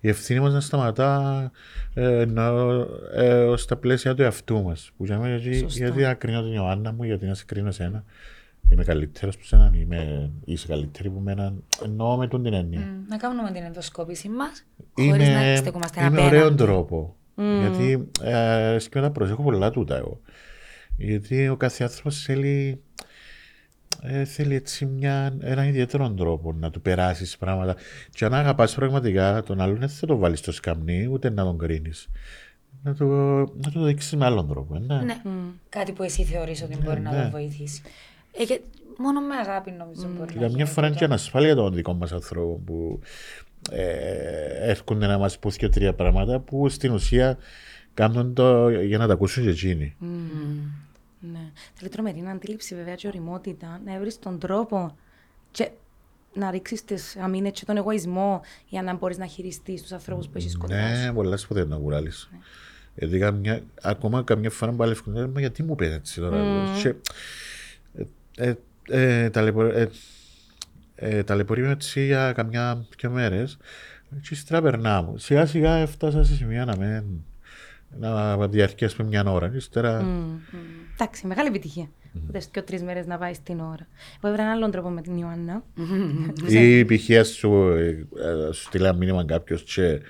η 0.00 0.08
ευθύνη 0.08 0.40
μας 0.40 0.52
να 0.52 0.60
σταματά 0.60 1.50
ε, 1.94 2.24
να, 2.24 2.52
ε, 3.14 3.52
στα 3.56 3.76
πλαίσια 3.76 4.14
του 4.14 4.22
εαυτού 4.22 4.62
μας. 4.62 4.90
Που 4.96 5.04
για 5.04 5.18
μένα, 5.18 5.36
γιατί, 5.36 5.66
γιατί 5.68 6.02
να 6.02 6.14
κρίνω 6.14 6.42
την 6.42 6.52
Ιωάννα 6.52 6.92
μου, 6.92 7.04
γιατί 7.04 7.26
να 7.26 7.34
σε 7.34 7.44
κρίνω 7.44 7.68
εσένα. 7.68 8.04
Είμαι 8.72 8.84
καλύτερος 8.84 9.36
που 9.36 9.44
σένα, 9.44 9.70
είμαι, 9.74 10.30
είσαι 10.44 10.66
καλύτερη 10.66 11.10
που 11.10 11.20
μένα. 11.20 11.52
Εννοώ 11.84 12.16
με 12.16 12.26
τον 12.28 12.42
την 12.42 12.52
έννοια. 12.52 12.80
Μ, 12.80 13.08
Να 13.08 13.16
κάνουμε 13.16 13.50
την 13.50 13.62
ενδοσκόπηση 13.62 14.28
μας, 14.28 14.64
χωρίς 14.94 15.28
να 15.28 15.46
είναι, 15.46 15.56
στεκόμαστε 15.56 16.00
είναι 16.00 16.08
απέναντι. 16.08 16.36
ωραίο 16.36 16.54
τρόπο. 16.54 17.16
Γιατί 17.36 18.08
ε, 18.22 18.76
σκέφτομαι 18.78 19.06
να 19.06 19.12
προσέχω 19.12 19.42
πολλά 19.42 19.70
τούτα 19.70 19.96
εγώ. 19.96 20.20
Γιατί 20.96 21.48
ο 21.48 21.56
κάθε 21.56 21.82
άνθρωπο 21.84 22.10
θέλει, 22.10 22.80
ε, 24.02 24.24
θέλει 24.24 24.54
έτσι 24.54 24.86
μια, 24.86 25.36
έναν 25.40 25.68
ιδιαίτερο 25.68 26.10
τρόπο 26.10 26.52
να 26.52 26.70
του 26.70 26.80
περάσεις 26.80 27.36
πράγματα. 27.36 27.76
Και 28.10 28.24
αν 28.24 28.34
αγαπάς 28.34 28.74
πραγματικά 28.74 29.42
τον 29.42 29.60
άλλον, 29.60 29.78
δεν 29.78 29.88
θα 29.88 30.06
το 30.06 30.16
βάλεις 30.16 30.38
στο 30.38 30.52
σκαμνί, 30.52 31.08
ούτε 31.12 31.30
να 31.30 31.42
τον 31.44 31.58
κρίνεις. 31.58 32.08
Να 32.82 32.94
το, 32.94 33.04
να 33.36 33.70
το 33.72 33.82
δείξεις 33.84 34.16
με 34.16 34.24
άλλον 34.24 34.48
τρόπο. 34.48 34.74
ε, 34.76 34.78
Ναι. 34.78 34.94
Ναι. 35.04 35.16
Κάτι 35.68 35.92
που 35.92 36.02
εσύ 36.02 36.24
θεωρείς 36.24 36.62
ότι 36.62 36.76
μπορεί 36.84 37.00
να 37.00 37.10
ναι. 37.12 37.20
τον 37.22 37.30
βοηθήσει. 37.30 37.82
Ε, 38.38 38.44
και 38.44 38.60
μόνο 38.98 39.20
με 39.20 39.34
αγάπη 39.36 39.70
νομίζω 39.70 40.08
μπορεί 40.16 40.32
να 40.34 40.38
Για 40.38 40.48
μια 40.48 40.48
γίνει 40.48 40.64
φορά 40.68 40.86
είναι 40.86 40.96
τούτο. 40.96 41.06
και 41.06 41.12
ανασφάλεια 41.12 41.54
των 41.54 41.74
δικών 41.74 41.96
μας 41.96 42.12
ανθρώπων 42.12 42.64
που 42.64 43.00
ε, 43.02 43.06
έρχονται 44.60 45.06
να 45.06 45.18
μας 45.18 45.38
πούν 45.38 45.50
και 45.52 45.68
τρία 45.68 45.92
πράγματα 45.94 46.38
που 46.38 46.68
στην 46.68 46.92
ουσία 46.92 47.38
κάνουν 47.94 48.34
το 48.34 48.68
για 48.70 48.98
να 48.98 49.06
τα 49.06 49.12
ακούσουν 49.12 49.42
και 49.42 49.50
εκείνοι. 49.50 49.96
Ναι. 51.32 51.50
Θέλει 51.74 51.90
τρομερή 51.90 52.24
αντίληψη 52.30 52.74
βέβαια 52.74 52.94
και 52.94 53.06
οριμότητα, 53.06 53.80
να 53.84 53.98
βρει 53.98 54.14
τον 54.14 54.38
τρόπο 54.38 54.96
και 55.50 55.70
να 56.34 56.50
ρίξεις 56.50 56.84
τις 56.84 57.16
αμήνες 57.16 57.50
και 57.52 57.64
τον 57.64 57.76
εγωισμό 57.76 58.40
για 58.68 58.82
να 58.82 58.94
μπορείς 58.94 59.18
να 59.18 59.26
χειριστείς 59.26 59.82
τους 59.82 59.92
ανθρώπους 59.92 60.26
που 60.26 60.32
έχεις 60.36 60.56
κοντά 60.56 60.74
Ναι, 60.90 61.04
σου. 61.06 61.12
πολλά 61.14 61.36
σπουδαία 61.36 61.64
να 61.64 61.76
κουράλεις. 61.76 62.28
Γιατί 62.94 63.18
καμιά, 63.18 63.62
ακόμα 63.82 64.22
καμιά 64.22 64.50
φορά 64.50 64.70
που 64.70 64.76
παλεύουν, 64.76 65.30
μα 65.34 65.40
γιατί 65.40 65.62
μου 65.62 65.74
πες 65.74 65.94
έτσι 65.94 66.20
τώρα. 66.20 66.64
Και, 66.82 66.94
ε, 68.36 68.54
ε, 68.88 69.24
ε, 69.24 69.30
ταλαιπω- 69.30 69.72
ε, 70.96 71.16
ε, 71.16 71.22
ταλαιπωρούμε 71.22 71.70
έτσι 71.70 72.04
για 72.04 72.32
καμιά 72.32 72.86
δυο 72.98 73.10
μέρες 73.10 73.56
και 74.20 74.28
ύστερα 74.30 74.62
περνάω. 74.62 75.18
Σιγά 75.18 75.46
σιγά 75.46 75.74
έφτασα 75.74 76.24
σε 76.24 76.34
σημεία 76.34 76.64
να 76.64 76.76
με 76.76 77.04
να 77.98 78.48
διαρκέσει 78.48 79.02
μια 79.02 79.24
ώρα. 79.24 79.52
Ύστερα, 79.54 80.06
Εντάξει, 80.94 81.26
μεγάλη 81.26 81.48
επιτυχία. 81.48 81.88
Ούτε 82.28 82.40
και 82.50 82.62
τρεις 82.62 82.82
μέρες 82.82 83.06
να 83.06 83.18
πάει 83.18 83.34
στην 83.34 83.60
ώρα. 83.60 83.86
Εγώ 84.16 84.28
έβρα 84.28 84.42
έναν 84.42 84.54
άλλον 84.54 84.70
τρόπο 84.70 84.88
με 84.88 85.02
την 85.02 85.16
Ιωάννα. 85.16 85.62
η 86.48 86.84
πηχεία 86.84 87.24
σου, 87.24 87.52
ε, 87.68 87.88
ε, 87.88 88.52
σου 88.52 88.62
στείλει 88.62 88.84
ένα 88.84 88.92
μήνυμα 88.92 89.24
κάποιος 89.24 89.62
και 89.62 90.00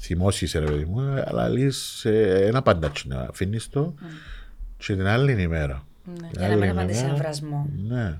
θυμώσεις 0.00 0.52
ρε 0.52 0.64
παιδί 0.64 0.84
μου, 0.84 1.00
αλλά 1.24 1.48
λες 1.48 2.04
ε, 2.04 2.46
ένα 2.46 2.62
παντάτσι 2.62 3.08
να 3.08 3.20
αφήνεις 3.20 3.68
το 3.68 3.94
και 4.76 4.94
την 4.94 5.06
άλλη 5.06 5.42
ημέρα. 5.42 5.86
Την 6.04 6.28
Για 6.30 6.40
να 6.40 6.46
άλλη 6.46 6.60
μην 6.60 6.70
απαντήσει 6.70 6.98
σε 6.98 7.04
ημέρα, 7.04 7.22
βρασμό. 7.22 7.70
Ναι. 7.88 8.18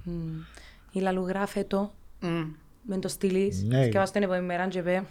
Η 0.95 1.01
λαλουγράφε 1.01 1.65
το, 1.65 1.95
με 2.83 2.99
το 2.99 3.09
στυλί. 3.09 3.65
Ναι. 3.67 3.89
Και 3.89 3.99
βάζω 3.99 4.13
την 4.13 4.23
επόμενη 4.23 4.47
μέρα 4.47 4.69
και 4.69 4.79
είπε. 4.79 5.05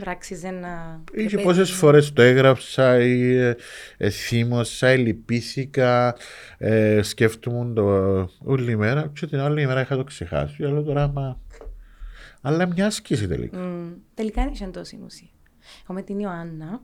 Βράξιζε 0.00 0.50
να. 0.50 1.02
Είχε 1.12 1.38
πόσες 1.38 1.70
φορές 1.70 2.12
το 2.12 2.22
έγραψα 2.22 3.00
ή 3.00 3.36
ε, 3.36 3.56
ε, 3.96 4.10
θύμωσα 4.10 4.92
ή 4.92 4.98
λυπήθηκα, 4.98 6.16
ε, 6.58 7.02
σκέφτομαι 7.02 7.74
το 7.74 7.84
όλη 8.44 8.76
μέρα 8.76 9.10
και 9.14 9.26
την 9.26 9.40
άλλη 9.40 9.62
ημέρα 9.62 9.80
είχα 9.80 9.96
το 9.96 10.04
ξεχάσει. 10.04 10.64
Αλλά 10.64 10.82
τώρα, 10.82 11.08
μα... 11.08 11.40
Αλλά 12.40 12.66
μια 12.66 12.86
άσκηση 12.86 13.28
τελικά. 13.28 13.58
Μμ, 13.58 13.92
τελικά 14.14 14.40
είναι 14.42 14.50
και 14.50 14.64
τόση 14.66 15.00
ουσία. 15.04 15.28
Εγώ 15.82 15.94
με 15.94 16.02
την 16.02 16.18
Ιωάννα, 16.18 16.82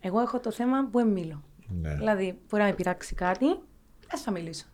εγώ 0.00 0.20
έχω 0.20 0.40
το 0.40 0.52
θέμα 0.52 0.88
που 0.90 0.98
εμίλω. 0.98 1.44
Ναι. 1.80 1.94
Δηλαδή, 1.94 2.38
μπορεί 2.48 2.62
να 2.62 2.68
με 2.68 2.74
πειράξει 2.74 3.14
κάτι, 3.14 3.46
ας 4.12 4.20
θα 4.20 4.30
μιλήσω. 4.30 4.64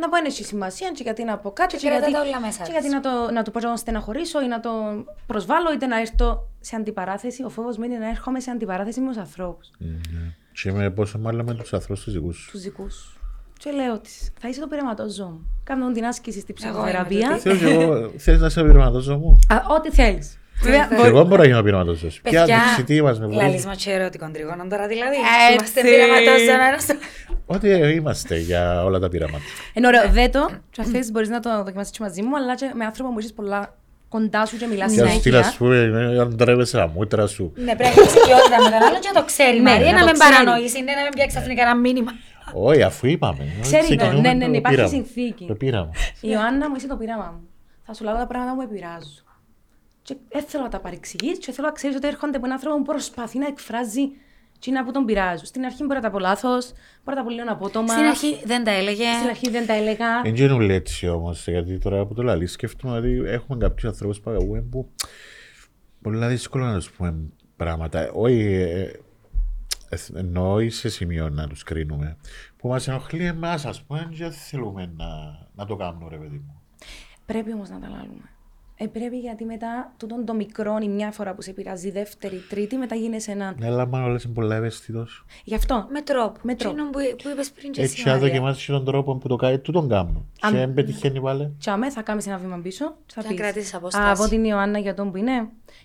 Να 0.00 0.08
πω, 0.08 0.16
έχει 0.26 0.44
σημασία, 0.44 0.90
και 0.94 1.02
γιατί 1.02 1.24
να 1.24 1.38
πω 1.38 1.50
κάτι, 1.50 1.76
Και 1.76 1.88
κρατά 1.88 2.10
τα 2.10 2.20
όλα 2.20 2.40
μέσα 2.40 2.56
και 2.58 2.62
της. 2.62 2.72
γιατί 2.72 2.88
να 2.88 3.00
το, 3.00 3.32
να 3.32 3.42
το 3.42 3.50
πω 3.50 3.60
να 3.60 3.76
στεναχωρήσω 3.76 4.42
ή 4.42 4.46
να 4.46 4.60
το 4.60 4.70
προσβάλλω, 5.26 5.72
είτε 5.72 5.86
να 5.86 6.00
έρθω 6.00 6.48
σε 6.60 6.76
αντιπαράθεση. 6.76 7.44
Ο 7.44 7.48
φόβος 7.48 7.76
μου 7.76 7.84
είναι 7.84 7.96
να 7.98 8.08
έρχομαι 8.08 8.40
σε 8.40 8.50
αντιπαράθεση 8.50 9.00
με 9.00 9.06
τους 9.08 9.16
ανθρώπους, 9.16 9.70
Ναι. 9.78 9.88
Και 10.62 10.72
με 10.72 10.90
πόσο 10.90 11.18
μάλλον 11.18 11.44
με 11.46 11.54
τους 11.54 11.72
ανθρώπους 11.72 12.04
τους 12.04 12.12
δικούς 12.12 12.36
σου. 12.36 12.50
τους 12.50 12.60
δικούς 12.60 12.94
σου. 12.94 13.18
Και 13.58 13.70
λέω 13.70 13.98
τη, 13.98 14.10
θα 14.40 14.48
είσαι 14.48 14.60
το 14.60 14.66
πειραματόζωο 14.66 15.28
μου. 15.28 15.46
Κάνω 15.64 15.92
την 15.92 16.04
άσκηση 16.04 16.40
στην 16.40 16.54
Εγώ 16.64 16.68
είμαι 16.68 16.76
ψυχοθεραπεία. 16.78 17.28
τούτη. 17.28 17.40
Θέλω 17.40 17.58
και 17.58 17.82
εγώ, 17.84 18.10
θέλεις 18.18 18.40
να 18.40 18.48
σε 18.48 18.62
πειραματώσω 18.62 19.18
μου; 19.18 19.38
Α, 19.48 19.56
Ό,τι 19.76 19.90
θέλεις. 19.90 20.38
Βέβαια, 20.62 20.88
Και 21.00 21.06
εγώ 21.06 21.24
μπορώ 21.24 21.42
να 21.42 21.46
γίνω 21.48 21.62
πειραματώσω 21.62 22.10
σου. 22.10 22.20
Ποια 22.22 22.40
Παιδιά, 22.40 22.58
δεξιτή 22.66 23.02
μας 23.02 23.20
με 23.20 23.26
λαλείς 23.26 23.42
βοήθησε. 23.44 23.66
μα 23.68 23.74
και 23.74 23.90
ερωτικών 23.92 24.32
τριγώνων 24.32 24.68
τώρα 24.68 24.86
δηλαδή. 24.86 25.16
Έτσι. 25.16 25.52
Είμαστε 25.58 25.80
πειραματόζωνα 25.80 26.64
ένας 26.68 26.82
στο- 26.82 26.94
Ό,τι 27.46 27.68
είμαστε 27.68 28.36
για 28.38 28.84
όλα 28.84 28.98
τα 28.98 29.08
πειράματα. 29.08 29.44
Είναι 29.74 29.86
ωραίο. 29.86 30.08
Δε 30.10 30.28
το, 30.28 30.48
και 30.70 30.80
αν 30.80 30.86
θέλεις 30.86 31.10
μπορείς 31.10 31.28
να 31.28 31.40
το 31.40 31.62
δοκιμάσεις 31.64 31.92
και 31.92 31.98
μαζί 32.02 32.22
μου, 32.22 32.36
αλλά 32.36 32.54
και 32.54 32.70
με 32.74 32.84
άνθρωπο 32.84 33.12
που 33.12 33.18
έχεις 33.18 33.32
πολλά 33.32 33.74
κοντά 34.08 34.46
σου 34.46 34.56
και 34.56 34.66
μιλάς 34.66 34.92
Και 34.94 35.02
να 35.02 35.08
στείλω, 35.08 35.38
ας 35.38 35.46
συνέχεια. 35.46 35.86
πούμε, 35.86 36.20
αν 36.20 36.36
τρέβεσαι 36.36 36.76
τα 36.76 36.88
μούτρα 36.88 37.26
σου. 37.26 37.52
Ναι, 37.56 37.76
πρέπει 37.76 37.94
να 37.96 38.02
έχεις 38.02 38.12
ποιότητα 38.12 38.56
με 38.62 38.68
τον 38.70 38.82
άλλο 38.88 38.98
και 39.00 39.10
να 39.14 39.20
το 39.20 39.26
ξέρει. 39.26 39.56
Ναι, 39.60 39.70
Μαρία, 39.70 39.86
να 39.86 39.92
να 39.92 39.98
το 39.98 40.04
μην 40.04 40.14
ξέρει. 40.14 40.34
παρανοήσει, 40.34 40.78
ναι, 40.82 40.92
να 40.92 41.02
μην 41.02 41.12
πιάξει 41.14 41.36
ξαφνικά 41.36 41.62
ένα 41.62 41.76
μήνυμα. 41.76 42.10
Όχι, 42.54 42.82
αφού 42.82 43.06
είπαμε. 43.06 43.42
Ξέρει 43.60 43.86
το, 43.86 43.94
Ξεκινούμε 43.96 44.20
ναι, 44.28 44.32
ναι, 44.32 44.46
ναι, 44.46 44.56
υπάρχει 44.56 44.76
πείραμα. 44.76 44.94
συνθήκη. 44.96 45.44
Το 45.46 45.54
πείραμα. 45.54 45.90
Η 46.20 46.28
Ιωάννα 46.32 46.68
μου 46.68 46.74
είσαι 46.76 46.86
το 46.86 46.96
πείραμά 46.96 47.28
μου. 47.34 47.48
Θα 47.86 47.94
σου 47.94 48.04
λέω 48.04 48.14
τα 48.16 48.26
πράγματα 48.26 48.50
που 48.52 48.56
με 48.56 48.64
επηρεάζουν. 48.64 49.24
Και 50.10 50.16
δεν 50.28 50.42
θέλω 50.42 50.62
να 50.62 50.68
τα 50.68 50.80
παρεξηγείς 50.80 51.38
και 51.38 51.52
θέλω 51.52 51.66
να 51.66 51.72
ξέρεις 51.72 51.96
ότι 51.96 52.06
έρχονται 52.06 52.36
από 52.36 52.46
έναν 52.46 52.56
άνθρωπο 52.58 52.76
που 52.76 52.82
προσπαθεί 52.82 53.38
να 53.38 53.46
εκφράζει 53.46 54.08
τι 54.58 54.70
είναι 54.70 54.84
που 54.84 54.90
τον 54.90 55.04
πειράζουν. 55.04 55.46
Στην 55.46 55.64
αρχή 55.64 55.82
μπορεί 55.82 55.94
να 55.94 56.00
τα 56.00 56.10
πω 56.10 56.18
λάθος, 56.18 56.72
μπορεί 57.04 57.16
να 57.16 57.22
τα 57.22 57.22
πω 57.22 57.30
λίγο 57.30 57.44
απότομα. 57.48 57.88
Στην 57.88 58.04
αρχή 58.04 58.40
δεν 58.44 58.64
τα 58.64 58.70
έλεγε. 58.70 59.04
Στην 59.16 59.28
αρχή 59.28 59.50
δεν 59.50 59.66
τα 59.66 59.72
έλεγα. 59.72 60.22
Δεν 60.22 60.34
γίνουν 60.34 60.70
έτσι 60.70 61.08
όμως, 61.08 61.48
γιατί 61.48 61.78
τώρα 61.78 62.06
που 62.06 62.14
το 62.14 62.22
λαλείς 62.22 62.52
σκέφτομαι 62.52 62.96
ότι 62.96 63.22
έχουμε 63.26 63.58
κάποιους 63.58 63.84
ανθρώπους 63.84 64.20
που 64.20 64.30
αγαπούμε 64.30 64.60
που 64.60 64.90
πολλά 66.02 66.28
δύσκολο 66.28 66.64
να 66.64 66.74
τους 66.74 66.90
πούμε 66.90 67.14
πράγματα. 67.56 68.10
Όχι, 68.12 68.40
ε, 68.40 68.92
ε, 69.88 69.96
εννοώ 70.14 70.70
σε 70.70 70.88
σημείο 70.88 71.28
να 71.28 71.48
τους 71.48 71.62
κρίνουμε. 71.62 72.16
Που 72.56 72.68
μας 72.68 72.88
ενοχλεί 72.88 73.24
εμάς, 73.24 73.66
ας 73.66 73.82
πούμε, 73.82 74.08
και 74.10 74.16
δεν 74.16 74.32
θέλουμε 74.32 74.92
να, 74.96 75.06
να 75.54 75.66
το 75.66 75.76
κάνουμε, 75.76 76.06
ρε 76.10 76.16
παιδί 76.16 76.36
μου. 76.36 76.62
Πρέπει 77.26 77.52
όμως 77.52 77.68
να 77.68 77.78
τα 77.78 77.88
λάλουμε. 77.88 78.30
Ε, 78.82 78.86
πρέπει 78.86 79.18
γιατί 79.18 79.44
μετά 79.44 79.92
τούτον 79.96 80.24
το 80.24 80.34
μικρό 80.34 80.78
η 80.82 80.88
μια 80.88 81.10
φορά 81.10 81.34
που 81.34 81.42
σε 81.42 81.52
πειράζει, 81.52 81.90
δεύτερη, 81.90 82.36
τρίτη, 82.48 82.76
μετά 82.76 82.94
γίνεσαι 82.94 83.30
έναν. 83.30 83.54
Ναι, 83.58 83.66
αλλά 83.66 83.86
μάλλον 83.86 84.08
όλες 84.08 84.24
είναι 84.24 84.32
πολλά 84.34 84.56
ευαίσθητος. 84.56 85.24
Γι' 85.44 85.54
αυτό. 85.54 85.86
Με 85.90 86.00
τρόπο. 86.02 86.40
Με 86.42 86.54
τρόπο. 86.54 86.74
Εκείνο 86.76 86.90
που, 86.90 87.22
που 87.22 87.28
είπες 87.32 87.50
πριν 87.50 87.72
και 87.72 87.80
εσύ, 87.82 87.92
Έτσι, 87.92 88.08
αν 88.08 88.14
Μαρία. 88.18 88.28
δοκιμάσεις 88.32 88.64
και 88.66 88.72
τον 88.72 88.84
τρόπο 88.84 89.16
που 89.16 89.28
το 89.28 89.36
κάνει, 89.36 89.58
του 89.58 89.72
τον 89.72 89.88
κάνω. 89.88 90.26
Αν- 90.40 90.52
Και 90.52 90.58
δεν 90.58 90.74
πετυχαίνει 90.74 91.20
πάλι. 91.20 91.54
Τσάμε, 91.58 91.90
θα 91.90 92.02
κάνεις 92.02 92.26
ένα 92.26 92.36
βήμα 92.38 92.56
πίσω 92.58 92.96
και 93.06 93.12
θα 93.14 93.20
Και 93.20 93.26
να 93.28 93.32
πεις. 93.34 93.40
κρατήσεις 93.42 93.74
αποστάση. 93.74 94.08
Α, 94.08 94.10
από 94.12 94.28
την 94.28 94.44
Ιωάννα 94.44 94.78
για 94.78 94.94
τον 94.94 95.10
που 95.10 95.16
είναι. 95.16 95.32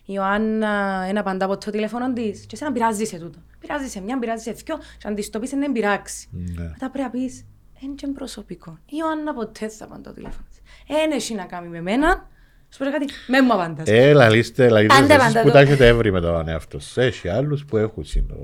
Η 0.05 0.13
Ιωάννα 0.15 1.05
ένα 1.07 1.23
παντά 1.23 1.45
από 1.45 1.57
το 1.57 1.71
τηλέφωνο 1.71 2.13
της. 2.13 2.39
Και 2.41 2.51
εσένα 2.55 2.71
πειράζει 2.71 3.05
σε 3.05 3.17
τούτο. 3.19 3.39
Πειράζει 3.59 3.87
σε 3.87 4.01
μια, 4.01 4.19
πειράζει 4.19 4.43
σε 4.43 4.51
δυο. 4.51 4.75
Και 4.97 5.07
αν 5.07 5.15
τη 5.15 5.29
το 5.29 5.39
πεις, 5.39 5.49
δεν 5.49 5.71
πειράξει. 5.71 6.27
Ναι. 6.31 6.63
Μετά 6.63 6.89
πρέπει 6.89 6.99
να 7.03 7.09
πεις, 7.09 7.45
είναι 7.79 7.93
και 7.93 8.07
προσωπικό. 8.07 8.77
Η 8.85 8.95
Ιωάννα 8.99 9.33
ποτέ 9.33 9.69
θα 9.69 9.85
απαντά 9.85 10.01
το 10.01 10.13
τηλέφωνο 10.13 10.45
της. 10.49 10.61
Ένα 11.03 11.15
έχει 11.15 11.33
να 11.33 11.45
κάνει 11.45 11.67
με 11.67 11.81
μένα. 11.81 12.29
Σου 12.75 12.83
πω 12.83 12.89
κάτι, 12.91 13.05
με 13.27 13.41
μου 13.41 13.53
απαντά. 13.53 13.83
Ε, 13.85 14.13
λαλίστε, 14.13 14.69
λαλίστε 14.69 14.99
Πάντα, 14.99 15.13
εσείς 15.13 15.25
πάντα 15.27 15.41
που 15.41 15.47
το- 15.47 15.53
τα 15.53 15.59
έχετε 15.59 15.87
έβρει 15.87 16.11
με 16.11 16.21
τον 16.21 16.47
εαυτό 16.47 16.79
σας. 16.79 16.97
Έχει 16.97 17.27
άλλους 17.29 17.65
που 17.65 17.77
έχουν 17.77 18.05
σύνο. 18.05 18.35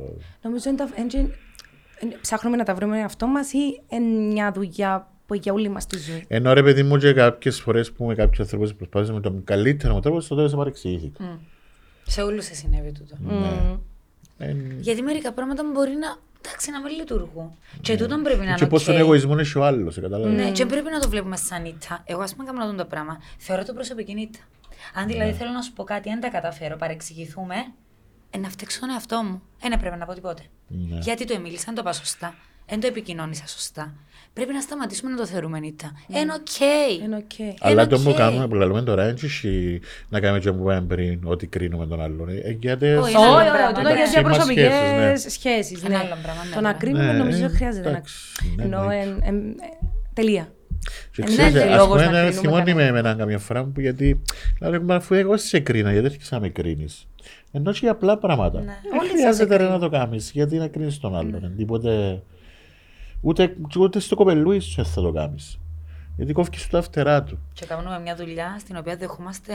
Νομίζω 0.41 0.69
είναι 0.69 0.77
τα. 0.77 0.89
εν 0.95 1.07
και- 1.07 1.17
εν- 1.99 2.13
Ψάχνουμε 2.21 2.57
να 2.57 2.63
τα 2.63 2.73
βρούμε 2.75 2.95
με 2.95 3.03
αυτό 3.03 3.27
μας 3.27 3.53
ή 3.53 3.81
είναι 3.89 4.05
μια 4.33 4.51
δουλειά 4.51 5.07
που 5.25 5.33
για 5.33 5.53
όλη 5.53 5.69
μας 5.69 5.85
τη 5.87 5.97
ζωή; 5.97 6.25
Ενώ 6.27 6.53
ρε 6.53 6.63
παιδί 6.63 6.83
μου 6.83 6.97
και 6.97 7.13
κάποιες 7.13 7.59
φορές 7.61 7.91
που 7.91 8.05
με 8.05 8.15
κάποιους 8.15 8.39
ανθρώπους 8.39 8.73
προσπάθησα 8.73 9.13
με 9.13 9.19
τον 9.21 9.43
καλύτερο 9.43 9.93
μου 9.93 9.99
τρόπο, 9.99 10.21
στο 10.21 10.35
τέλος 10.35 10.55
παρεξηγήθηκα. 10.55 11.39
Σε 12.03 12.21
όλους 12.21 12.45
σε 12.45 12.55
συνέβη 12.55 12.91
τούτο. 12.91 13.15
Ναι. 13.19 13.77
Ε, 14.45 14.55
Γιατί 14.79 15.01
μερικά 15.01 15.31
πράγματα 15.33 15.63
μπορεί 15.73 15.91
να, 15.91 16.15
εντάξει, 16.45 16.71
να 16.71 16.81
μην 16.81 16.95
λειτουργούν. 16.95 17.57
Και 17.81 17.97
τούτον 17.97 18.21
πρέπει 18.23 18.37
να 18.39 18.43
είναι 18.45 18.55
Και 18.55 18.65
πόσο 18.67 18.91
οκ. 18.91 18.97
εγωισμό 18.97 19.35
έχει 19.39 19.57
ο 19.57 19.65
άλλος, 19.65 19.95
κατάλαβες. 19.99 20.33
Ναι, 20.43 20.51
και 20.51 20.65
πρέπει 20.65 20.89
να 20.91 20.99
το 20.99 21.09
βλέπουμε 21.09 21.37
σαν 21.37 21.65
ήττα. 21.65 22.01
Εγώ, 22.05 22.21
ας 22.21 22.31
πούμε, 22.35 22.45
κάνω 22.45 22.63
αυτό 22.63 22.75
το 22.75 22.85
πράγμα. 22.85 23.21
Θεωρώ 23.37 23.65
το 23.65 23.73
προσωπική 23.73 24.11
ήττα. 24.11 24.39
Αν 24.93 25.05
Ναι. 25.05 25.11
δηλαδή 25.13 25.33
θέλω 25.33 25.49
να 25.51 25.61
σου 25.61 25.73
πω 25.73 25.83
κάτι, 25.83 26.09
αν 26.09 26.19
τα 26.19 26.29
καταφέρω, 26.29 26.75
παρεξηγηθούμε, 26.77 27.55
ε, 28.29 28.37
να 28.37 28.49
φταίξω 28.49 28.79
τον 28.79 28.89
εαυτό 28.89 29.21
μου. 29.23 29.41
Ε, 29.63 29.69
δεν 29.69 29.79
πρέπει 29.79 29.97
να 29.97 30.05
πω 30.05 30.13
τίποτε. 30.13 30.41
Ναι. 30.67 30.97
Γιατί 30.99 31.25
το 31.25 31.33
εμίλησα, 31.33 31.63
δεν 31.65 31.73
το 31.75 31.81
είπα 31.81 31.93
σωστά. 31.93 32.35
Δεν 32.67 32.79
το 32.79 32.87
επικοινώνησα 32.87 33.47
σωστά. 33.47 33.93
Πρέπει 34.33 34.53
να 34.53 34.61
σταματήσουμε 34.61 35.11
να 35.11 35.17
το 35.17 35.25
θεωρούμε 35.25 35.59
ήττα. 35.63 35.91
Είναι 36.07 36.33
οκ. 36.33 36.59
Είναι 37.03 37.15
οκ. 37.15 37.55
Αλλά 37.59 37.81
Είναι 37.81 37.91
το 37.91 37.99
που 37.99 38.09
οκ. 38.09 38.15
κάνουμε, 38.15 38.47
που 38.47 38.55
λέμε 38.55 38.81
τώρα, 38.81 39.05
δεν 39.05 39.15
έχει 39.23 39.79
να 40.09 40.19
κάνουμε 40.19 40.39
και 40.39 40.51
που 40.51 40.61
είπαμε 40.61 40.81
πριν, 40.87 41.19
ότι 41.23 41.47
κρίνουμε 41.47 41.87
τον 41.87 42.01
άλλον. 42.01 42.29
Ε, 42.29 42.57
Γιατί... 42.59 42.85
Όχι, 42.85 42.99
Όχι, 42.99 43.15
άλλο 43.15 43.35
όχι, 43.37 43.49
πράγμα, 43.49 43.67
τούτο 43.67 43.81
ναι. 43.81 43.93
για 43.95 44.05
Μεταξύ 44.05 44.21
μας 44.21 44.45
διαπροσωπικές 44.47 44.71
σχέσεις, 44.73 45.23
ναι. 45.23 45.29
σχέσεις. 45.29 45.83
Ένα 45.83 45.89
ναι. 45.89 45.95
άλλο 45.95 46.15
πράγμα, 46.23 46.43
ναι, 46.49 46.55
Το 46.55 46.61
να 46.61 46.71
ναι. 46.71 46.77
κρίνουμε 46.77 47.05
Ναι, 47.11 47.17
νομίζω 47.17 47.37
ε, 47.37 47.39
δεν 47.47 47.55
χρειάζεται. 47.55 47.83
να- 47.83 47.89
εντάξει, 47.89 48.15
ναι, 48.55 48.63
Ενώ 48.63 48.83
ναι. 48.85 48.95
εν- 48.99 49.19
εν- 49.23 49.49
ε, 49.49 49.87
τελεία. 50.13 50.51
Και 51.11 51.21
Ε, 51.21 51.25
ξέρετε, 51.25 51.65
ναι, 51.65 51.71
ας 51.71 51.77
λόγος 51.77 51.97
πούμε, 52.01 52.11
να 52.11 52.21
είναι 52.21 52.29
κρίνουμε 52.31 52.41
θυμώνει 52.41 52.73
με 52.73 52.81
κανένα. 52.83 52.97
εμένα 52.99 53.13
καμιά 53.15 53.37
φορά 53.39 53.63
που 53.63 53.79
γιατί, 53.81 54.21
δηλαδή, 54.57 54.79
μα 54.85 54.95
αφού 54.95 55.13
εγώ 55.13 55.37
σε 55.37 55.59
κρίνα, 55.59 55.91
γιατί 55.91 56.05
έρχεσαι 56.05 56.35
να 56.35 56.41
με 56.41 56.49
κρίνεις. 56.49 57.07
Ενώ 57.51 57.71
και 57.71 57.79
για 57.81 57.91
απλά 57.91 58.17
πράγματα. 58.17 58.59
Ναι. 58.59 58.65
Δεν 58.89 58.99
Όλοι 58.99 59.09
χρειάζεται 59.09 59.53
σας 59.53 59.61
ρε, 59.61 59.67
να 59.69 59.79
το 59.79 59.89
κάνεις, 59.89 60.31
γιατί 60.33 60.57
να 60.57 60.67
κρίνεις 60.67 60.99
τον 60.99 61.15
άλλον. 61.15 61.43
εν 61.43 61.53
Τίποτε, 61.57 62.21
ούτε, 63.21 63.55
ούτε 63.77 63.99
στο 63.99 64.15
κοπελούι 64.15 64.59
σου 64.59 64.75
δεν 64.75 64.85
θα 64.85 65.01
το 65.01 65.11
κάνεις. 65.11 65.59
Γιατί 66.15 66.33
κόφει 66.33 66.57
σου 66.57 66.69
τα 66.69 66.81
φτερά 66.81 67.23
του. 67.23 67.39
Και 67.53 67.65
κάνουμε 67.65 67.99
μια 67.99 68.15
δουλειά 68.15 68.55
στην 68.59 68.77
οποία 68.77 68.95
δεχόμαστε 68.95 69.53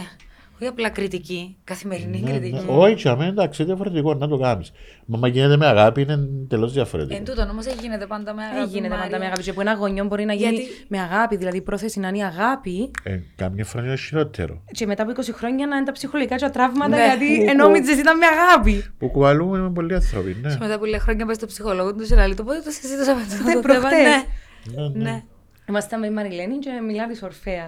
όχι 0.61 0.67
απλά 0.67 0.89
κριτική, 0.91 1.57
καθημερινή 1.65 2.21
Ναι, 2.21 2.31
κριτική. 2.31 2.53
ναι. 2.55 2.63
Όχι, 2.77 2.95
για 2.95 3.17
μένα 3.17 3.31
εντάξει, 3.31 3.63
είναι 3.63 3.75
διαφορετικό 3.75 4.15
να 4.15 4.29
το 4.29 4.39
κάνεις. 4.39 4.73
Μα 5.07 5.19
μα 5.19 5.29
γίνεται 5.29 5.57
με 5.57 5.67
αγάπη, 5.67 6.01
είναι 6.03 6.19
τελώς 6.49 6.73
διαφορετικό. 6.73 7.17
Εν 7.19 7.25
τούτον 7.25 7.51
όμως 7.51 7.65
δεν 7.65 7.75
γίνεται 7.81 8.07
πάντα 8.07 8.35
με 8.35 8.43
αγάπη. 8.43 8.59
Δεν 8.59 8.69
γίνεται 8.69 8.89
πάντα 8.89 9.01
Μάρια. 9.03 9.19
με 9.19 9.25
αγάπη. 9.25 9.43
Και 9.43 9.51
από 9.51 9.61
ένα 9.61 9.75
γονιό 9.75 10.05
μπορεί 10.05 10.25
να 10.25 10.33
γίνει 10.33 10.51
Γιατί- 10.55 10.85
με 10.89 10.99
αγάπη. 11.01 11.37
Δηλαδή 11.37 11.57
η 11.57 11.61
πρόθεση 11.63 12.01
να 12.01 12.09
είναι 12.09 12.19
η 12.19 12.23
αγάπη 12.23 12.91
Ε, 13.03 13.19
καμιά 13.37 13.65
φορά 13.65 13.85
είναι 13.85 13.97
χειρότερο. 13.97 14.63
και 14.71 14.87
μετά 14.87 15.03
από 15.03 15.13
20 15.13 15.33
χρόνια 15.33 15.67
να 15.67 15.77
είναι 15.77 15.85
τα 15.85 15.93
ψυχολογικά 15.93 16.37
και 16.37 16.45
τα 16.45 16.51
τραύματα 16.51 16.97
Ναι. 16.97 17.05
γιατί 17.05 17.37
Που- 17.45 17.51
ενόμιζες 17.51 17.99
ήταν 17.99 18.17
με 18.19 18.27
αγάπη. 18.27 18.85
Που 18.99 19.09
κουβαλούμε 19.11 19.59
με 19.59 19.71
πολλοί 19.71 19.95
άνθρωποι, 19.95 20.37
ναι. 20.43 20.49
Και 20.49 20.57
μετά 20.61 20.79
πολλά 20.79 20.99
χρόνια 20.99 21.27
πάει 21.27 21.35
στο 21.35 21.47
ψυχολόγο 21.47 21.95
τους 21.95 22.09
και 22.09 22.15
λέει 22.15 22.35
το 22.35 22.45
πότε 22.45 22.61
το 22.65 22.71
συζήτησα 22.71 23.15
με 23.15 23.21
τον 23.21 23.45
Δεν 23.45 23.63
το 23.63 23.69
θέμα. 23.69 23.81
προχτές. 23.81 23.99
Ναι. 24.05 24.83
Ναι, 24.83 24.89
ναι. 24.89 25.11
Ναι. 25.11 25.23
Είμαστε 25.69 25.97
με 25.97 26.07
η 26.07 26.11
Μαριλένη 26.11 26.59
και 26.59 26.71
μιλά 26.87 27.07
της 27.07 27.23
Ορφαία. 27.23 27.67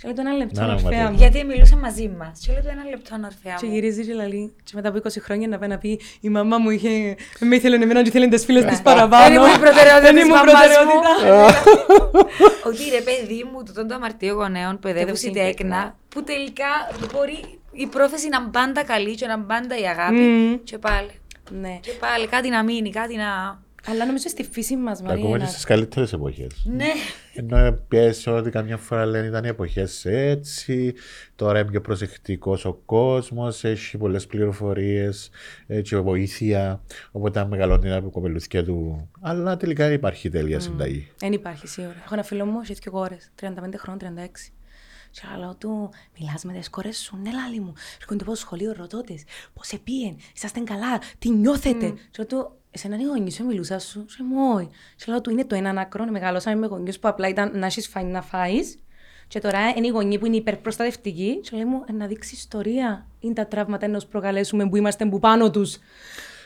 Και 0.00 0.04
λέει 0.06 0.12
το 0.16 0.20
ένα 0.20 0.32
λεπτό, 0.32 0.60
Να, 0.60 0.66
να, 0.66 0.72
Ορφέα 0.72 0.90
Ματέο. 0.90 1.10
μου. 1.10 1.16
Γιατί 1.16 1.44
μιλούσε 1.44 1.76
μαζί 1.76 2.08
μας. 2.08 2.40
Και 2.46 2.52
λέει 2.52 2.60
το 2.62 2.68
ένα 2.72 2.84
λεπτό, 2.90 3.14
Ορφέα 3.24 3.54
Και 3.60 3.66
μου. 3.66 3.72
γυρίζει 3.72 4.06
και 4.06 4.14
λέει, 4.14 4.54
και 4.64 4.72
μετά 4.74 4.88
από 4.88 4.98
20 4.98 5.08
χρόνια 5.20 5.48
να 5.48 5.58
πάει 5.58 5.68
να 5.68 5.78
πει 5.78 6.00
η 6.20 6.28
μαμά 6.28 6.58
μου 6.58 6.70
είχε, 6.70 7.16
με 7.40 7.54
ήθελε 7.56 7.76
εμένα 7.76 8.02
και 8.02 8.08
ήθελε 8.08 8.26
τις 8.26 8.44
φίλες 8.44 8.64
της 8.64 8.74
Δεν 8.74 8.82
παραπάνω. 8.82 9.34
ήμουν 9.34 9.54
η 9.54 9.58
προτεραιότητα 9.58 10.00
Δεν 10.00 10.14
της 10.14 10.22
ήμουν 10.24 10.36
μαμάς 10.36 10.52
προτεραιότητα. 10.52 11.62
Ότι 12.66 12.82
ρε 12.98 13.00
παιδί 13.00 13.44
μου, 13.52 13.62
το 13.74 13.86
το 13.86 13.94
αμαρτίο 13.94 14.34
γονέων 14.34 14.72
που 14.72 14.78
Παιδεύουν 14.78 15.14
παιδεύουν 15.14 15.32
τέκνα, 15.32 15.96
που 16.08 16.24
τελικά 16.24 16.70
μπορεί 17.12 17.58
η 17.72 17.86
πρόθεση 17.86 18.28
να 18.28 18.38
είναι 18.40 18.50
πάντα 18.50 18.84
καλή 18.84 19.14
και 19.14 19.26
να 19.26 19.32
είναι 19.32 19.44
πάντα 19.46 19.78
η 19.78 19.84
αγάπη. 19.86 20.14
Μμμ. 20.20 20.56
Και 20.64 20.78
πάλι. 20.78 21.10
Ναι. 21.50 21.78
Και 21.80 21.90
πάλι 22.00 22.26
κάτι 22.26 22.48
να 22.48 22.62
μείνει, 22.62 22.90
κάτι 22.90 23.16
να. 23.16 23.60
Αλλά 23.90 24.06
νομίζω 24.06 24.28
στη 24.28 24.42
φύση 24.50 24.76
μας, 24.76 25.00
Ακόμα 25.00 25.16
και 25.16 25.22
Μαρίνα. 25.22 25.46
στις 25.48 25.64
καλύτερες 25.64 26.12
εποχές. 26.12 26.62
Ναι. 26.64 26.86
Ενώ 27.34 27.72
πιέσει 27.88 28.30
ότι 28.30 28.50
καμιά 28.50 28.76
φορά 28.76 29.06
λένε 29.06 29.26
ήταν 29.26 29.44
οι 29.44 29.48
εποχές 29.48 30.04
έτσι, 30.04 30.94
τώρα 31.36 31.58
είναι 31.58 31.70
πιο 31.70 31.80
προσεκτικός 31.80 32.64
ο 32.64 32.72
κόσμος, 32.72 33.64
έχει 33.64 33.96
πολλές 33.96 34.26
πληροφορίες 34.26 35.30
και 35.82 35.96
βοήθεια. 35.96 36.80
Οπότε 37.10 37.40
αν 37.40 37.48
μεγαλώνει 37.48 37.88
ένα 37.88 38.00
κοπελούθια 38.00 38.64
του. 38.64 39.08
Αλλά 39.20 39.56
τελικά 39.56 39.84
δεν 39.84 39.94
υπάρχει 39.94 40.28
τέλεια 40.28 40.60
συνταγή. 40.60 41.08
Δεν 41.18 41.32
υπάρχει 41.32 41.66
σίγουρα. 41.66 41.94
Έχω 42.04 42.14
ένα 42.14 42.22
φίλο 42.22 42.44
μου, 42.44 42.60
έχει 42.60 42.74
δύο 42.74 42.92
κόρες, 42.92 43.30
35 43.40 43.78
χρόνια, 43.78 43.98
36. 43.98 44.52
Και 45.10 45.22
λέω 45.38 45.54
του, 45.54 45.90
μιλάς 46.18 46.44
με 46.44 46.52
τις 46.52 46.70
κόρες 46.70 46.98
σου, 46.98 47.18
ναι 47.22 47.30
λάλη 47.30 47.60
μου. 47.60 47.72
Έρχονται 48.00 48.22
από 48.22 48.30
το 48.32 48.36
σχολείο, 48.38 48.72
ρωτώ 48.76 49.00
τις, 49.00 49.24
πώς 49.54 49.70
επίεν, 49.70 50.16
είσαστε 50.34 50.60
καλά, 50.60 51.00
τι 51.18 51.30
νιώθετε; 51.30 51.90
Και 52.10 52.22
λέω 52.22 52.26
του, 52.26 52.57
εσένα 52.70 52.94
είναι 52.94 53.06
γονείς 53.06 53.34
σου, 53.34 53.44
μιλούσα 53.44 53.78
σου, 53.78 54.04
και 54.04 54.22
μου 54.30 54.52
όχι. 54.54 54.68
Και 54.96 55.04
λέω 55.08 55.20
του, 55.20 55.30
είναι 55.30 55.44
το 55.44 55.54
έναν 55.54 55.78
άκρο, 55.78 56.04
μεγαλώσαμε 56.10 56.56
με 56.56 56.66
γονείς 56.66 56.98
που 56.98 57.08
απλά 57.08 57.28
ήταν 57.28 57.58
να 57.58 57.66
έχεις 57.66 57.88
φάει 57.88 58.04
να 58.04 58.22
φάεις. 58.22 58.78
Και 59.28 59.40
τώρα 59.40 59.58
είναι 59.76 59.86
οι 59.86 59.90
γονείς 59.90 60.18
που 60.18 60.26
είναι 60.26 60.36
υπερπροστατευτικοί. 60.36 61.40
Και 61.42 61.50
λέει 61.52 61.64
μου, 61.64 61.82
«Ε, 61.88 61.92
να 61.92 62.06
δείξεις 62.06 62.38
ιστορία. 62.38 63.06
Είναι 63.20 63.32
τα 63.32 63.46
τραύματα 63.46 63.88
να 63.88 64.00
προκαλέσουμε 64.10 64.68
που 64.68 64.76
είμαστε 64.76 65.06
που 65.06 65.18
πάνω 65.18 65.50
τους. 65.50 65.78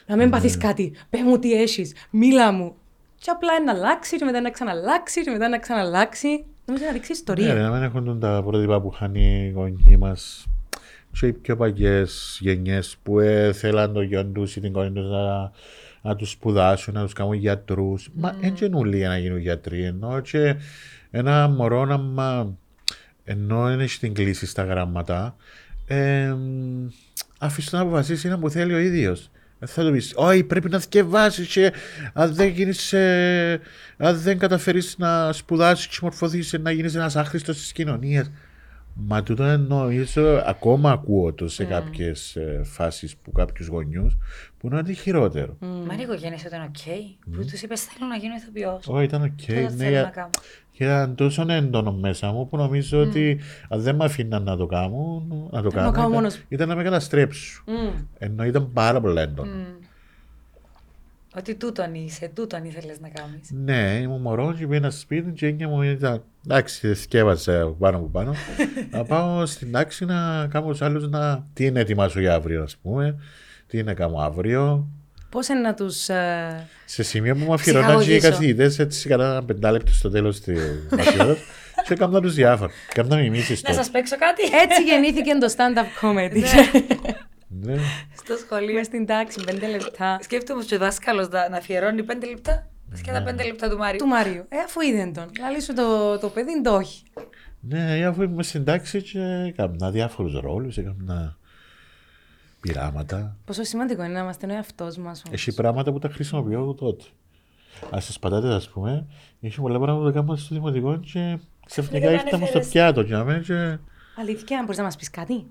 Να 0.06 0.16
μην 0.16 0.30
πάθεις 0.30 0.56
κάτι. 0.56 0.92
Πες 1.10 1.20
μου 1.20 1.38
τι 1.38 1.52
έχεις. 1.52 1.94
Μίλα 2.10 2.52
μου. 2.52 2.74
Και 3.18 3.30
απλά 3.30 3.62
να 3.64 3.72
αλλάξει, 3.72 4.16
και 4.16 4.24
μετά 4.24 4.40
να 4.40 4.50
ξαναλλάξει, 4.50 5.22
και 5.22 5.30
μετά 5.30 5.48
να 5.48 5.58
ξαναλλάξει. 5.58 6.44
Νομίζω 6.64 6.84
να 6.84 6.92
δείξεις 6.92 7.08
Ναι, 7.10 7.14
ιστορία. 7.16 7.54
ρε, 7.54 7.60
να 7.60 7.70
μην 7.70 7.82
έχουν 7.82 8.20
τα 8.20 8.42
πρότυπα 8.46 8.80
που 8.80 8.90
είχαν 8.94 9.14
οι 9.14 9.52
γονείς 9.54 9.96
μας 9.98 10.46
και 11.20 11.26
οι 11.26 11.32
πιο 11.32 11.56
παλιέ 11.56 12.04
γενιές 12.38 12.96
που 13.02 13.18
ε, 13.20 13.52
θέλαν 13.52 13.92
το 13.92 14.02
γιο 14.02 14.26
τους 14.26 14.56
ή 14.56 14.60
την 14.60 14.72
κόρη 14.72 14.92
τους 14.92 15.10
να, 15.10 15.52
να 16.02 16.16
τους 16.16 16.30
σπουδάσουν, 16.30 16.94
να 16.94 17.02
τους 17.02 17.12
κάνουν 17.12 17.34
γιατρούς. 17.34 18.10
Μα 18.14 18.36
δεν 18.40 18.54
mm. 18.60 18.70
όλοι 18.72 18.96
για 18.96 19.08
να 19.08 19.18
γίνουν 19.18 19.38
γιατροί. 19.38 19.84
Ενώ 19.84 20.20
και 20.20 20.56
ένα 21.10 21.48
μωρό 21.48 21.84
να 21.84 21.98
μα. 21.98 22.56
ενώ 23.24 23.72
είναι 23.72 23.86
στην 23.86 24.14
κλίση 24.14 24.46
στα 24.46 24.64
γράμματα, 24.64 25.36
ε, 25.86 26.34
αφήσει 27.38 27.68
να 27.72 27.80
αποφασίσει 27.80 28.28
να 28.28 28.38
που 28.38 28.50
θέλει 28.50 28.74
ο 28.74 28.78
ίδιος. 28.78 29.30
Θα 29.66 29.84
του 29.84 29.92
πεις, 29.92 30.12
Όχι, 30.16 30.44
πρέπει 30.44 30.68
να 30.68 30.78
θυκευάσει 30.78 31.46
και 31.46 31.72
αν 32.12 32.34
δεν, 32.34 32.48
γίνεις, 32.48 32.92
ε, 32.92 33.60
αν 33.96 34.18
δεν 34.18 34.38
καταφέρεις 34.38 34.94
να 34.98 35.32
σπουδάσεις 35.32 35.86
και 35.86 35.98
μορφωθείς 36.02 36.52
να 36.60 36.70
γίνεις 36.70 36.94
ένας 36.94 37.16
άχρηστος 37.16 37.56
της 37.56 37.72
κοινωνίας. 37.72 38.30
Μα 38.94 39.22
τούτο 39.22 39.56
νομίζω, 39.58 40.42
ακόμα 40.46 40.90
ακούω 40.90 41.32
το 41.32 41.48
σε 41.48 41.64
κάποιες 41.64 42.36
ε, 42.36 42.60
φάσεις 42.64 43.16
που 43.16 43.32
κάποιους 43.32 43.66
γονιούς 43.66 44.16
που 44.58 44.66
είναι 44.66 44.76
ότι 44.78 44.94
χειρότερο. 44.94 45.56
Μα 45.60 45.94
η 45.98 46.02
οικογένεια 46.02 46.38
ήταν 46.46 46.62
οκ. 46.62 46.76
Που 47.36 47.44
τους 47.44 47.62
είπες 47.62 47.82
θέλω 47.84 48.06
να 48.10 48.16
γίνω 48.16 48.34
ηθοποιός. 48.34 48.86
Όχι, 48.88 49.04
ήταν 49.04 49.22
οκ. 49.22 49.28
Αυτό 49.40 49.52
ναι, 49.54 49.68
θέλω 49.68 49.90
για- 49.90 50.02
να 50.02 50.08
κάνω. 50.10 50.30
και 50.70 50.84
ήταν 50.84 51.14
τόσο 51.14 51.44
έντονο 51.48 51.92
μέσα 51.92 52.32
μου 52.32 52.48
που 52.48 52.56
νομίζω 52.56 53.00
ότι 53.00 53.40
αν 53.68 53.80
δεν 53.80 53.96
με 53.96 54.04
αφήναν 54.04 54.42
να 54.42 54.56
το 54.56 54.66
κάνω, 54.66 55.26
να 55.50 55.62
το 55.62 55.68
να 55.68 55.74
κάνω, 55.74 55.90
κάνω 55.90 55.90
ήταν, 55.90 56.10
μόνος 56.10 56.36
μου. 56.36 56.42
ήταν 56.48 56.68
να 56.68 56.74
με 56.74 56.82
καταστρέψουν. 56.82 57.64
Μμμ. 57.66 57.90
Ενώ 58.18 58.44
ήταν 58.44 58.72
πάρα 58.72 59.00
πολύ 59.00 59.20
έντονο. 59.20 59.50
Ότι 61.36 61.54
τούτον 61.54 61.94
είσαι, 61.94 62.30
τούτον 62.34 62.64
ήθελες 62.64 63.00
να 63.00 63.08
κάνεις. 63.08 63.50
Ναι, 63.64 63.98
ήμουν 64.02 64.20
μωρός 64.20 64.58
και 64.58 64.66
πήγαινα 64.66 64.90
στο 64.90 65.00
σπίτι 65.00 65.30
και 65.30 65.46
η 65.46 65.48
έννοια 65.48 65.68
μου 65.68 65.82
ήταν 65.82 66.22
εντάξει, 66.46 66.94
θυκεύασα 66.94 67.60
από 67.62 67.70
πάνω 67.72 67.96
από 67.96 68.06
πάνω. 68.06 68.34
να 68.90 69.04
πάω 69.10 69.46
στην 69.46 69.72
τάξη 69.72 70.04
να 70.04 70.46
κάνω 70.50 70.70
τους 70.70 70.82
άλλους 70.82 71.08
να... 71.08 71.46
Τι 71.52 71.64
είναι 71.66 71.80
ετοιμάσω 71.80 72.20
για 72.20 72.34
αύριο, 72.34 72.62
ας 72.62 72.76
πούμε. 72.76 73.16
Τι 73.66 73.78
είναι 73.78 73.86
να 73.86 73.94
κάνω 73.94 74.18
αύριο. 74.18 74.86
Πώς 75.30 75.48
είναι 75.48 75.60
να 75.60 75.74
τους... 75.74 76.08
ε, 76.08 76.66
Σε 76.84 77.02
σημείο 77.02 77.34
που 77.36 77.44
μου 77.44 77.52
αφιερώναν 77.52 77.88
και 77.88 77.94
οι 77.94 77.98
Ψυχαγωγήσω; 77.98 78.30
καθηγητές 78.30 78.78
έτσι 78.78 79.08
κατά 79.08 79.30
ένα 79.30 79.44
πεντάλεπτο 79.44 79.92
στο 79.92 80.10
τέλος 80.10 80.40
της 80.40 80.60
μαθήματος 80.96 81.38
και 81.86 81.92
έκαναν 81.92 82.22
τους 82.22 82.34
διάφορα. 82.34 82.70
Κάμουν 82.94 83.20
μιμήσεις 83.20 83.62
Να 83.62 83.68
τότε. 83.70 83.82
σας 83.82 83.90
παίξω 83.90 84.16
κάτι; 84.16 84.42
Έτσι 84.62 84.82
γεννήθηκε 84.82 85.32
το 85.40 85.54
stand-up 85.56 86.06
comedy. 86.06 86.42
Ναι. 87.60 87.74
Στο 88.16 88.36
σχολείο. 88.36 88.74
Μες 88.74 88.86
στην 88.86 89.06
τάξη, 89.06 89.44
πέντε 89.44 89.66
λεπτά. 89.66 90.18
Σκέφτομαι 90.22 90.64
και 90.64 90.74
ο 90.74 90.78
δάσκαλος 90.78 91.28
να, 91.28 91.48
να 91.48 91.56
αφιερώνει 91.56 92.02
πέντε 92.02 92.26
λεπτά. 92.26 92.66
Και 93.02 93.10
τα 93.12 93.22
πέντε 93.22 93.44
λεπτά 93.44 93.68
του 93.70 93.76
Μάριου. 93.76 93.98
Του 93.98 94.06
Μαρίου. 94.06 94.44
Ε, 94.48 94.58
αφού 94.58 94.80
είδε 94.80 95.10
τον. 95.14 95.30
Λαλή 95.40 95.62
σου 95.62 95.74
το, 95.74 96.18
το 96.18 96.28
παιδί, 96.28 96.62
το 96.62 96.74
όχι. 96.74 97.02
Ναι, 97.60 98.04
αφού 98.06 98.22
ήμουν 98.22 98.42
στην 98.42 98.64
τάξη 98.64 99.02
και 99.02 99.20
έκανα 99.46 99.90
διάφορους 99.90 100.40
ρόλους, 100.40 100.78
έκανα 100.78 101.36
πειράματα. 102.60 103.36
Πόσο 103.44 103.62
σημαντικό 103.62 104.04
είναι 104.04 104.12
να 104.12 104.20
είμαστε 104.20 104.46
ο 104.46 104.52
εαυτός 104.52 104.96
μας. 104.96 105.22
Έχει 105.30 105.54
πράγματα 105.54 105.92
που 105.92 105.98
τα 105.98 106.08
χρησιμοποιώ 106.08 106.74
τότε. 106.74 107.04
Α 107.90 107.98
τι 107.98 108.14
πατάτε, 108.20 108.54
ας 108.54 108.68
πούμε, 108.68 109.06
έχει 109.40 109.60
πολλά 109.60 109.78
πράγματα 109.78 110.04
που 110.04 110.12
τα 110.12 110.18
κάνουμε 110.18 110.36
στο 110.36 110.54
δημοτικό 110.54 110.96
και 110.96 111.38
ξαφνικά 111.66 112.10
Λίγα 112.10 112.12
ήρθαμε 112.12 112.28
στο 112.30 112.36
ανέφερες. 112.36 112.68
πιάτο. 112.68 113.02
Και, 113.02 113.14
αμέ, 113.14 113.42
και... 113.46 113.78
Αλήθεια, 114.20 114.60
μπορείς 114.60 114.76
να 114.78 114.82
μας 114.84 114.96
πεις 114.96 115.10
κάτι; 115.10 115.46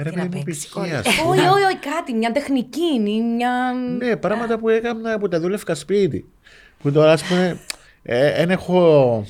Ε, 0.00 0.02
Ρε, 0.02 0.10
Τι 0.10 0.16
να 0.16 0.22
παιδί 0.22 0.36
μου, 0.36 0.42
παίξει, 0.44 0.66
π.χ. 0.66 0.72
κόρη. 0.72 0.90
ας 0.92 1.02
πούμε. 1.16 1.30
όχι, 1.30 1.40
όχι, 1.40 1.62
όχι, 1.64 1.78
κάτι. 1.96 2.14
Μια 2.14 2.32
τεχνική 2.32 2.94
ή 3.06 3.22
μια. 3.22 3.72
Ναι, 3.98 4.16
πράγματα 4.16 4.58
που 4.58 4.68
έκανα 4.68 5.18
που 5.18 5.28
τα 5.28 5.40
δούλευκα 5.40 5.74
σπίτι. 5.74 6.24
Που 6.78 6.92
τώρα, 6.92 7.12
ας 7.12 7.22
πούμε, 7.22 7.58
δεν 8.36 8.50
έχω. 8.50 9.26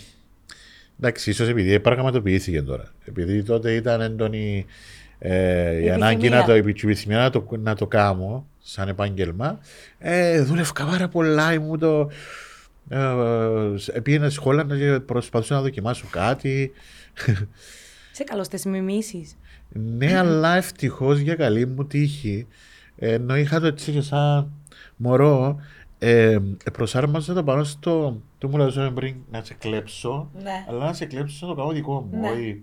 Εντάξει, 0.98 1.30
ίσως 1.30 1.48
επειδή 1.48 1.80
πραγματοποιήθηκε 1.80 2.62
τώρα. 2.62 2.92
Επειδή 3.04 3.42
τότε 3.42 3.74
ήταν 3.74 4.00
έντονη 4.00 4.66
ε, 5.18 5.76
η 5.80 5.84
Η 5.84 5.90
ανάγκη 5.90 6.14
επιθυμία. 6.26 6.38
να 6.38 6.44
το, 6.44 6.54
η 6.54 6.58
επιθυμία 6.58 7.18
να 7.18 7.30
το, 7.30 7.46
να 7.58 7.74
το 7.74 7.86
κάνω 7.86 8.46
σαν 8.58 8.88
επάγγελμα. 8.88 9.60
Ε, 9.98 10.42
δούλευκα 10.42 10.84
πάρα 10.84 11.08
πολλά. 11.08 11.52
Ήμουν 11.52 11.78
το. 11.78 12.10
Ε, 12.88 14.00
πήγαινα 14.00 14.30
σχόλια 14.30 14.64
και 14.64 15.00
προσπαθούσα 15.00 15.54
να 15.54 15.60
δοκιμάσω 15.60 16.06
κάτι. 16.10 16.72
Σε 18.12 18.24
καλό 18.24 18.44
στι 18.44 18.68
μιμήσεις. 18.68 19.36
Ναι, 19.72 20.18
αλλά 20.18 20.56
ευτυχώς 20.56 21.18
για 21.18 21.34
καλή 21.34 21.66
μου 21.66 21.86
τύχη, 21.86 22.46
ενώ 22.96 23.36
είχα 23.36 23.60
το 23.60 23.66
έτσι 23.66 23.92
και 23.92 24.00
σαν 24.00 24.52
μωρό, 24.96 25.60
ε, 25.98 26.38
προσάρμοζα 26.72 27.34
το 27.34 27.44
πάνω 27.44 27.64
στο. 27.64 28.20
Το 28.38 28.48
μου 28.48 28.56
λέω 28.56 28.90
πριν 28.92 29.14
να 29.30 29.42
σε 29.44 29.54
κλέψω, 29.54 30.30
Ναι. 30.42 30.64
αλλά 30.68 30.84
να 30.84 30.92
σε 30.92 31.04
κλέψω 31.04 31.46
να 31.46 31.54
το 31.54 31.60
κάνω 31.60 31.72
δικό 31.72 32.08
μου, 32.10 32.20
Ναι. 32.20 32.30
όχι 32.30 32.60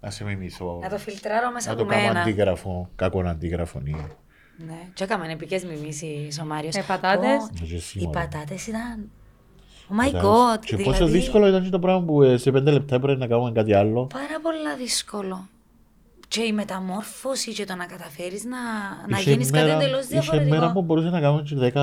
να 0.00 0.10
σε 0.10 0.24
μιμήσω. 0.24 0.78
Να 0.82 0.88
το 0.88 0.98
φιλτράρω 0.98 1.50
μέσα 1.52 1.66
να 1.68 1.74
από 1.74 1.82
το 1.84 1.88
κάνω 1.88 2.06
μένα. 2.06 2.20
αντίγραφο, 2.20 2.88
κακό 2.96 3.20
αντίγραφο. 3.26 3.80
Ναι. 3.80 3.96
Ναι, 4.66 4.78
και 4.94 5.04
έκαμε 5.04 5.32
επικές 5.32 5.64
μιμήσεις 5.64 6.40
ο 6.40 6.44
Μάριος. 6.44 6.74
Με 6.76 6.82
πατάτες. 6.86 7.36
Πω, 7.60 7.64
Και 7.66 7.74
Οι 7.74 7.78
σήμερα. 7.78 8.10
πατάτες 8.10 8.66
ήταν... 8.66 9.10
Oh 9.88 9.92
my 9.92 10.12
Πατάτες. 10.12 10.20
god, 10.30 10.64
Και 10.66 10.76
δηλαδή, 10.76 10.98
πόσο 10.98 11.10
δύσκολο 11.12 11.46
ήταν 11.48 11.62
και 11.62 11.68
το 11.70 11.78
πράγμα 11.78 12.04
που 12.04 12.22
ε, 12.22 12.36
σε 12.36 12.50
πέντε 12.50 12.70
λεπτά 12.70 13.00
πρέπει 13.00 13.18
να 13.18 13.26
κάνουμε 13.26 13.52
κάτι 13.52 13.72
άλλο. 13.74 14.06
Πάρα 14.06 14.40
πολλά 14.42 14.76
δύσκολο. 14.76 15.48
Και 16.30 16.42
η 16.42 16.52
μεταμόρφωση 16.52 17.52
και 17.52 17.64
το 17.64 17.74
να 17.74 17.86
καταφέρεις 17.86 18.44
να, 18.44 18.58
να 19.08 19.18
Είχε 19.18 19.30
γίνεις 19.30 19.50
κάτι 19.50 19.64
μέρα- 19.64 19.76
εντελώς 19.82 20.04
Είχε 20.04 20.14
μέρα 20.14 20.26
που 20.30 20.38
διαφορετικό. 20.42 20.82
μπορούσε 20.82 21.08
να 21.08 21.20
κάνουμε 21.20 21.42
και 21.42 21.54
δέκα 21.56 21.82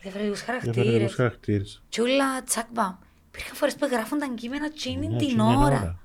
διαφορετικούς 0.00 0.42
χαρακτήρες. 0.42 1.14
χαρακτήρες. 1.14 1.82
Και 1.88 2.00
όλα 2.00 2.42
τσακμπαμ. 2.44 2.94
Υπήρχαν 3.28 3.54
φορές 3.56 3.74
που 3.76 3.88
γράφουν 3.90 4.18
τα 4.18 4.28
κείμενα 4.34 4.70
τσίνη 4.70 5.06
Ναι, 5.08 5.16
την 5.16 5.26
τσίνη 5.26 5.42
ώρα. 5.42 5.56
ώρα. 5.58 5.98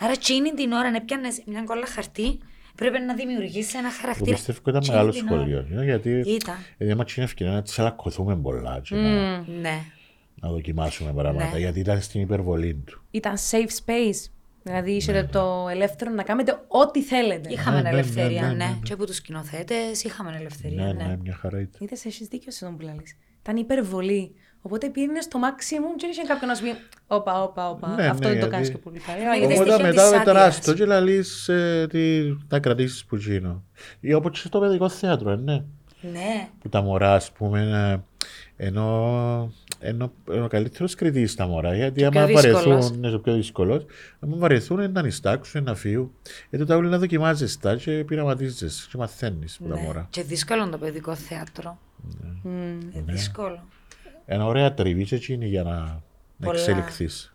Άρα 0.00 0.16
τσίνη 0.16 0.52
την 0.54 0.72
ώρα, 0.72 0.90
να 0.90 1.00
πιάνεις 1.00 1.42
μια 1.46 1.62
κόλλα 1.64 1.86
χαρτί, 1.86 2.38
πρέπει 2.74 2.98
να 3.00 3.14
δημιουργήσεις 3.14 3.74
ένα 3.74 3.88
Το 3.88 3.94
χαρακτήρα. 4.00 4.30
πιστεύω 4.36 4.58
ήταν 4.68 4.80
τσίνη 4.80 4.96
μεγάλο 4.96 5.12
την 5.12 5.28
ώρα. 5.28 5.36
σχολείο. 5.36 5.66
ε, 5.80 5.84
Γιατί 5.84 6.10
Ήταν. 6.26 6.56
επειδή 6.78 6.94
μας 6.94 7.14
είναι 7.16 7.24
ευκαιρία 7.24 7.52
να 7.52 7.62
τσαλακωθούμε 7.62 8.36
πολλά 8.36 8.80
και 8.84 8.94
να, 8.94 9.38
Ναι. 9.60 9.78
να 10.40 10.48
δοκιμάσουμε 10.50 11.12
πράγματα. 11.12 11.50
Ναι. 11.52 11.58
Γιατί 11.58 11.78
ήταν 11.80 12.00
στην 12.00 12.20
υπερβολή 12.20 12.74
του. 12.74 13.02
Ήταν 13.10 13.34
safe 13.50 13.72
space. 13.84 14.30
Δηλαδή, 14.62 14.90
είσαστε 14.90 15.28
το 15.32 15.66
ελεύθερο 15.70 16.10
να 16.10 16.22
κάνετε 16.22 16.60
ό,τι 16.68 17.02
θέλετε. 17.02 17.48
Είχαμε 17.52 17.76
Ναι, 17.76 17.82
ναι, 17.82 17.88
ελευθερία, 17.88 18.40
ναι, 18.40 18.46
ναι, 18.46 18.52
ναι. 18.54 18.64
ναι. 18.64 18.78
Και 18.82 18.92
από 18.92 19.06
τους 19.06 19.16
σκηνοθέτες 19.16 20.02
είχαμε 20.04 20.36
ελευθερία, 20.38 20.84
Ναι, 20.84 20.92
ναι. 20.92 21.04
ναι, 21.04 21.16
μια 21.22 21.34
χαρά 21.40 21.60
ήταν. 21.60 21.74
Είδες, 21.78 22.04
έχεις 22.04 22.26
δίκιο 22.26 22.52
σε 22.52 22.64
τον 22.64 22.76
που 22.76 22.82
λαλείς. 22.84 23.16
Ήταν 23.42 23.56
υπερβολή. 23.56 24.34
Οπότε 24.64 24.88
πήγαινε 24.88 25.20
στο 25.20 25.38
maximum 25.42 25.96
και 25.96 26.06
είχε 26.06 26.22
κάποιον 26.22 26.48
να 26.50 26.54
σου 26.56 26.62
πει: 26.62 26.70
Όπα, 27.06 27.42
όπα, 27.42 27.70
όπα. 27.70 27.88
Ναι, 27.94 28.06
Αυτό 28.06 28.12
ναι, 28.12 28.18
δεν 28.18 28.28
το 28.28 28.32
γιατί- 28.34 28.50
κάνεις 28.50 28.70
και 28.70 28.78
πολύ 28.78 28.98
καλά. 28.98 29.18
Ναι, 29.18 29.22
Γιατί 29.24 29.38
γιατί 29.38 29.54
Οπότε 29.54 29.72
στοιχείο 29.72 29.86
μετά 29.88 30.02
της 30.10 30.18
με 30.18 30.24
τεράστιο 30.24 30.72
άδειας. 30.72 30.76
και 30.76 30.84
λαλείς 30.94 31.48
ε, 31.48 31.86
τι, 31.90 32.22
να 32.48 32.58
κρατήσεις 32.60 33.04
που 33.04 33.16
γίνω. 33.16 33.64
Ή 34.00 34.12
όπως 34.12 34.40
και 34.40 34.46
στο 34.46 34.60
παιδικό 34.60 34.88
θέατρο, 34.88 35.30
ε, 35.30 35.36
ναι. 35.36 35.62
Ναι. 36.12 36.48
Που 36.60 36.68
τα 36.68 36.80
μωρά, 36.82 37.14
ας 37.14 37.32
πούμε, 37.32 37.60
ε, 38.58 38.64
ενώ 38.66 39.52
ενώ 39.82 40.12
είναι 40.32 40.44
ο 40.44 40.48
καλύτερος 40.48 40.94
κριτής 40.94 41.30
στα 41.32 41.46
μωρά. 41.46 41.74
Γιατί 41.74 42.00
Και 42.00 42.06
άμα 42.06 42.24
πιο 42.24 42.40
δύσκολος. 42.40 42.64
βαρεθούν, 42.64 43.04
είναι 43.04 43.18
πιο 43.18 43.34
δύσκολος. 43.34 43.84
άμα 44.20 44.36
βαρεθούν, 44.36 44.92
να 44.92 45.02
νηστάξουν, 45.02 45.62
να 45.64 45.74
φύγουν. 45.74 46.10
Γιατί 46.50 46.64
τα 46.66 46.76
όλοι 46.76 46.88
να 46.88 46.98
δοκιμάζεσαι 46.98 47.76
και 47.76 48.04
πειραματίζεσαι 48.06 48.86
και 48.90 48.96
μαθαίνεις 48.96 49.58
από 49.60 49.68
τα 49.68 49.74
Ναι. 49.74 49.82
μωρά. 49.82 50.06
Και 50.10 50.22
δύσκολο 50.22 50.68
το 50.68 50.78
παιδικό 50.78 51.14
θέατρο. 51.14 51.78
Μμμ. 52.42 52.78
Ε, 52.94 53.02
δύσκολο. 53.12 53.64
Ένα 54.26 54.46
ωραία 54.46 54.74
τριβή 54.74 55.04
και 55.04 55.14
εκείνη 55.14 55.46
για 55.46 55.62
να, 55.62 55.70
να 56.36 56.46
Πολλά. 56.46 56.58
εξελιχθείς. 56.58 57.31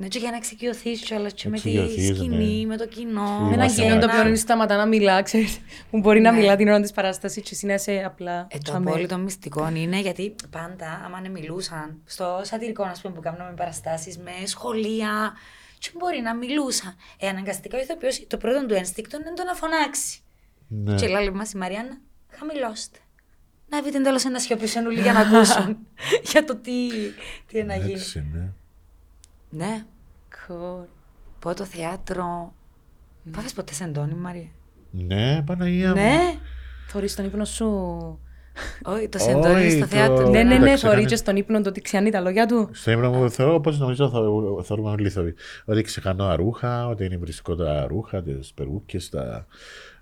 Ναι, 0.00 0.08
και 0.08 0.18
για 0.18 0.30
να 0.30 0.36
εξοικειωθείς 0.36 1.00
κιόλα 1.00 1.30
και 1.30 1.48
με 1.48 1.58
τη 1.58 1.78
Εξοικειωθείς, 1.78 2.16
σκηνή, 2.16 2.60
ναι. 2.60 2.66
με 2.66 2.76
το 2.76 2.86
κοινό. 2.86 3.22
Με 3.40 3.46
Με 3.48 3.52
ένα 3.54 3.54
Είμαστε 3.64 3.82
κοινό 3.82 3.94
το 3.94 4.00
ένα- 4.02 4.12
οποίο 4.12 4.22
δεν 4.22 4.36
σταματά 4.36 4.76
να 4.76 4.86
μιλά, 4.86 5.22
ξέρεις, 5.22 5.58
που 5.90 5.98
μπορεί 5.98 6.20
να 6.20 6.30
Ναι. 6.32 6.38
μιλά 6.38 6.56
την 6.56 6.68
ώρα 6.68 6.80
της 6.80 6.92
παράστασης 6.92 7.42
και 7.42 7.48
εσύ 7.52 7.66
να 7.66 7.74
είσαι 7.74 8.02
απλά 8.06 8.46
Ε, 8.50 8.56
το 8.56 8.62
τσαμέ. 8.62 8.90
απόλυτο 8.90 9.18
μυστικό 9.18 9.70
είναι 9.74 10.00
γιατί 10.00 10.34
πάντα, 10.50 11.02
άμα 11.04 11.20
ναι 11.20 11.28
μιλούσαν, 11.28 12.00
στο 12.04 12.40
σατυρικό 12.42 12.84
να 12.84 12.94
πούμε, 13.02 13.14
που 13.14 13.20
κάνουμε 13.20 13.52
παραστάσεις 13.56 14.18
με 14.18 14.30
σχολεία, 14.44 15.32
και 15.78 15.90
μπορεί 15.98 16.20
να 16.20 16.34
μιλούσαν. 16.34 16.94
Ε, 17.18 17.28
αναγκαστικά 17.28 17.78
ο 17.78 17.80
ηθοποιό, 17.80 18.08
το 18.26 18.36
πρώτο 18.36 18.66
του 18.66 18.74
ένστικτο 18.74 19.16
είναι 19.20 19.32
το 19.36 19.44
να 19.44 19.54
φωνάξει. 19.54 20.20
Ναι. 20.68 20.94
Και 20.94 21.08
λέει 21.08 21.30
μα 21.30 21.44
η 21.54 21.58
Μαριάννα, 21.58 21.98
χαμηλώστε. 22.30 22.98
Να 23.68 23.82
βρείτε 23.82 24.00
τέλο 24.00 24.20
ένα 24.26 24.38
σιωπήσουν 24.38 24.86
όλοι 24.86 25.00
για 25.00 25.12
να 25.12 25.20
ακούσουν 25.26 25.78
για 26.22 26.44
το 26.44 26.56
τι, 26.56 26.88
τι 27.46 27.58
είναι 27.58 27.62
να 27.64 27.76
γίνει. 27.76 28.00
Έτσι, 29.52 29.56
ναι. 29.56 29.64
Ναι, 29.66 29.82
Cool. 30.48 30.86
πω 31.38 31.54
το 31.54 31.64
θέατρο. 31.64 32.52
Πάθες 33.30 33.52
ποτέ 33.52 33.72
σε 33.74 33.84
εντόνι, 33.84 34.14
Μαρία; 34.14 34.48
Ναι, 34.90 35.42
Παναγία 35.46 35.88
μου. 35.88 35.94
Ναι, 35.94 36.18
Θωρείς 36.88 37.14
τον 37.14 37.24
ύπνο 37.24 37.44
σου. 37.44 37.66
όχι, 38.84 39.08
το 39.08 39.18
σεντόνι 39.18 39.54
Όχι, 39.54 39.70
στο 39.70 39.80
το- 39.80 39.86
θέατρο. 39.86 40.28
Ναι, 40.28 40.42
ναι, 40.42 40.42
ναι, 40.42 40.54
Εντάξει, 40.54 40.76
θωρείς 40.76 40.96
κάνει- 40.96 41.04
και 41.06 41.16
στον 41.16 41.36
ύπνο 41.36 41.60
το 41.60 41.68
ότι 41.68 41.80
ξιάνει 41.80 42.10
τα 42.10 42.20
λόγια 42.20 42.46
του. 42.46 42.68
Στο 42.72 42.90
ύμνο 42.90 43.10
μου 43.10 43.30
θεωρώ 43.30 43.54
όπως 43.54 43.78
νομίζω 43.78 44.08
θω- 44.08 44.64
θεωρούμε 44.64 44.90
όλοι 44.90 45.02
οι 45.02 45.06
ηθοποιοί. 45.06 45.34
Ότι 45.64 45.82
ξεχανώ 45.82 46.34
ρούχα, 46.36 46.86
ότι 46.88 47.04
είναι 47.04 47.16
βρισκό 47.16 47.56
τα 47.56 47.86
ρούχα, 47.86 48.22
τις 48.22 48.52
περούκες, 48.54 49.08
τα. 49.08 49.46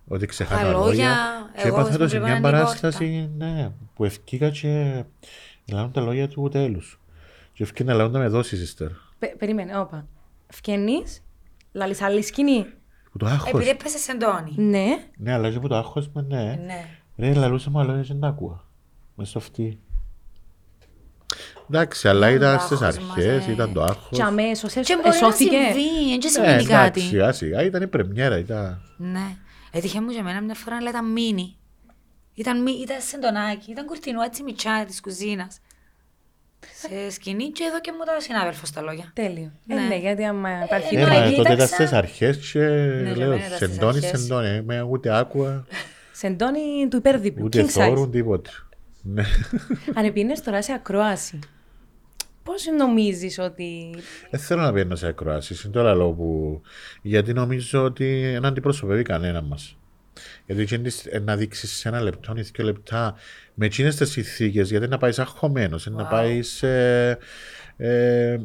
Ότι 0.09 0.26
ξεχάνω 0.26 0.61
Τα 0.62 0.70
λόγια, 0.70 0.86
λόγια. 0.86 1.16
Και 1.62 1.66
εγώ, 1.68 1.76
έπαθα 1.80 1.88
ας 1.90 1.97
το 1.97 1.97
πούμε, 1.97 2.09
σε 2.09 2.16
πρέπει 2.18 2.30
μια 2.30 2.40
να 2.40 2.49
είναι 2.49 2.49
η 2.49 2.61
παράσταση 2.61 3.30
ναι, 3.36 3.70
που 3.94 4.05
ευκήκα 4.05 4.51
και 4.51 5.05
λάβουν 5.72 5.92
τα 5.92 6.01
λόγια 6.01 6.28
του 6.28 6.49
τέλου. 6.53 6.80
Και 7.53 7.62
ευκήκα 7.62 7.84
να 7.92 7.94
λάβουν 7.99 8.12
τα 8.12 8.18
με 8.18 8.28
δόσεις, 8.28 8.61
ύστερα. 8.62 8.97
Πε- 9.19 9.37
Περίμενε, 9.37 9.79
όπα. 9.79 10.07
Φκαινείς, 10.49 11.23
λαλείς 11.73 12.01
άλλη 12.03 12.23
σκηνή. 12.23 12.67
Που 13.12 13.19
το 13.19 13.27
άγχος. 13.27 13.51
Επειδή 13.51 13.69
έπεσε 13.69 13.99
σε 13.99 14.12
εντόνι. 14.12 14.53
Ναι. 14.57 14.87
Ναι, 15.17 15.33
αλλά 15.33 15.51
και 15.51 15.59
που 15.61 15.69
το 15.69 15.77
άγχος 15.77 16.09
με, 16.12 16.23
ναι. 16.23 16.59
Ναι. 16.64 16.89
Ρε, 17.19 17.35
λαλούσα 17.35 17.71
μου, 17.71 17.81
αλλά 17.81 17.93
δεν 17.93 18.21
τα 18.21 18.27
ακούω. 18.29 18.64
Μέσα 19.14 19.31
στο 19.31 19.39
αυτή. 19.39 19.81
Εντάξει, 21.71 22.09
αλλά 22.09 22.31
Ήταν 22.31 22.37
ήταν 22.55 22.57
το 22.59 22.64
στις 22.64 22.83
άγχος 22.83 23.05
μας, 23.05 23.17
αρχέ, 23.17 23.45
ε. 23.49 23.53
ήταν 23.53 23.73
το 23.73 23.83
άγχος. 23.83 24.17
Και 24.19 24.23
αμέσως 24.23 24.73
Και 24.73 24.79
έσω- 24.81 24.95
μπορεί 24.97 25.09
να 25.09 25.14
εσώθηκε. 25.14 25.57
συμβεί, 25.57 26.09
δεν 26.09 26.19
Ε, 26.25 26.29
σημαίνει 26.29 26.51
εντάξει, 26.53 26.69
κάτι. 26.71 27.01
σιγά 27.01 27.33
σιγά 27.33 27.62
ήταν 27.62 27.83
η 27.83 27.87
πρεμιέρα, 27.87 28.39
ήταν. 28.39 28.83
Ναι. 28.97 29.37
Έτυχε 29.71 30.01
μου 30.01 30.11
για 30.11 30.23
μένα 30.23 30.41
μια 30.41 30.55
φορά, 30.55 30.77
αλλά 30.77 30.89
ήταν 30.91 31.12
μίνι. 31.12 31.57
Ήταν, 32.35 32.62
μι- 32.62 32.81
ήταν 32.81 33.01
σεντονάκι, 33.01 33.71
ήταν 33.71 33.87
κουρτινό 33.87 34.23
έτσι 34.23 34.43
μιτσά 34.43 34.85
της 34.87 35.01
κουζίνας. 35.01 35.59
Σε 36.75 37.11
σκηνή 37.11 37.51
και 37.51 37.64
εδώ 37.64 37.81
και 37.81 37.93
μου 37.93 38.05
τα 38.05 38.21
συνάδελφος 38.21 38.71
τα 38.71 38.81
λόγια. 38.81 39.11
Τέλειο. 39.14 39.53
Ε, 39.69 39.75
Ναι. 39.75 39.81
ναι, 39.81 39.97
γιατί 39.97 40.25
άμα 40.25 40.64
υπάρχει... 40.64 40.97
Ε, 40.97 41.01
Ε, 41.01 41.03
μα 41.03 41.09
μα 41.09 41.14
εκεί 41.25 41.35
τότε 41.37 41.53
ήταν 41.53 41.55
κοίταξα- 41.67 41.87
στι 41.87 41.97
αρχές 41.97 42.37
και 42.53 42.59
για 42.59 43.17
λέω 43.17 43.29
μένα 43.29 43.47
ήταν 43.47 43.57
στις 43.57 43.59
σεντόνι, 43.59 43.97
αρχές. 43.97 44.21
σεντόνι. 44.21 44.62
Με 44.62 44.81
ούτε 44.83 45.17
άκουα, 45.19 45.67
Σεντόνι 46.12 46.89
του 46.91 46.97
υπέρδιπλου. 46.97 47.45
ούτε 47.45 47.62
King 47.62 47.67
size. 47.67 47.69
θόρουν, 47.71 48.11
τίποτε. 48.11 48.51
Ναι. 49.03 49.25
Αν 49.97 50.05
επίνες 50.05 50.43
τώρα 50.43 50.62
σε 50.62 50.73
ακρόαση, 50.73 51.39
πώς 52.43 52.64
νομίζεις 52.79 53.39
ότι... 53.39 53.95
Δεν 54.31 54.41
θέλω 54.41 54.61
να 54.62 54.73
πιένω 54.73 54.95
σε 54.97 55.07
ακροάσει. 55.07 55.57
Είναι 55.64 55.73
το 55.73 55.89
άλλο 55.89 56.12
που. 56.12 56.61
Γιατί 57.03 57.33
νομίζω 57.33 57.83
ότι 57.85 58.21
δεν 58.33 58.45
αντιπροσωπεύει 58.45 59.03
κανένα 59.03 59.43
μας. 59.43 59.77
Γιατί 60.47 60.62
εκείνη 60.62 60.83
της- 60.83 61.07
ε, 61.07 61.19
να 61.19 61.37
δείξεις 61.37 61.73
σε 61.77 61.89
ένα 61.89 62.01
λεπτό 62.01 62.35
ή 62.37 62.41
δύο 62.41 62.64
λεπτά 62.64 63.14
με 63.59 63.66
εκείνε 63.66 63.88
τι 63.90 64.07
συνθήκε, 64.07 64.62
γιατί 64.62 64.88
να 64.88 64.98
πάει 64.98 65.12
αγχωμένο, 65.16 65.78
να 65.90 66.07
Wow. 66.07 66.11
πάει 66.11 66.40
ε, 67.76 68.36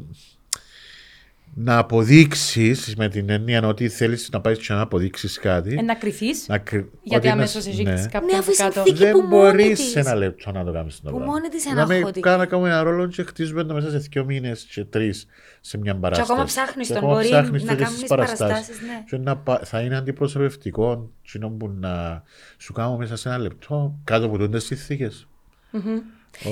να 1.54 1.78
αποδείξεις 1.78 2.96
με 2.96 3.08
την 3.10 3.30
έννοια 3.30 3.68
ότι 3.68 3.90
θέλεις 3.90 4.30
να 4.32 4.42
πάει 4.42 4.58
και 4.58 4.74
να 4.74 4.82
αποδείξεις 4.82 5.40
κάτι. 5.40 5.76
Ε, 5.80 5.82
να 5.82 5.96
κρυθείς, 5.96 6.48
να 6.48 6.58
κρυ- 6.58 6.86
γιατί 7.02 7.16
ότι 7.18 7.28
να- 7.28 7.34
αμέσως 7.34 7.66
έχει 7.68 7.84
ναι. 7.84 7.92
κάποιον 8.12 8.26
Ναι, 8.32 8.38
αφού 8.38 8.52
η 8.52 8.56
κάτω. 8.56 8.72
συνθήκη- 8.74 8.98
Δεν 8.98 9.12
που 9.12 9.18
μόνη 9.22 9.30
μπορείς 9.30 9.80
της. 9.80 9.90
σε 9.90 10.00
ένα 10.00 10.16
λεπτό 10.16 10.52
να 10.52 10.64
το 10.64 10.72
κάνεις 10.72 10.96
το 11.02 11.10
Που 11.10 11.16
πράγμα. 11.16 11.34
μόνη 11.34 11.48
της 11.48 11.66
είναι 11.66 11.74
Να 11.74 11.88
με 11.88 11.96
αγχωτική. 11.96 12.20
κάνω 12.20 12.38
να 12.38 12.46
κάνουμε 12.46 12.70
ένα 12.70 12.82
ρόλο 12.84 13.08
και 13.08 13.24
χτίζουμε 13.24 13.64
το 13.64 13.74
μέσα 13.74 13.90
σε 13.90 13.98
δύο 13.98 14.26
μήνες 14.26 14.64
και 14.64 14.84
τρεις 14.86 15.26
σε 15.62 15.78
μια 15.78 15.96
παράσταση. 15.96 16.32
ακόμα 16.32 16.46
ψάχνεις 16.46 16.88
Και 16.88 16.94
τον, 16.94 17.02
ακόμα 17.04 17.18
μπορεί 17.20 17.30
ψάχνεις 17.30 17.64
να 17.64 17.70
το 17.70 17.76
και 17.76 17.82
κάνεις 17.84 17.98
στις 17.98 18.10
παραστάσεις, 18.10 18.82
ναι. 18.82 19.04
Και 19.10 19.18
να, 19.18 19.38
πα- 19.38 19.62
θα 19.66 19.80
είναι 19.82 19.98
αντιπροσωπευτικό 19.98 21.10
κοινό 21.22 21.50
που 21.50 21.70
να 21.80 22.24
σου 22.58 22.74
κάνω 22.74 22.98
μέσα 22.98 23.16
σε 23.16 23.30
ένα 23.30 23.38
λεπτό 23.38 24.00
κάτω 24.04 24.26
από 24.26 24.38
τούντε 24.38 24.60
συνθήκε. 24.60 25.10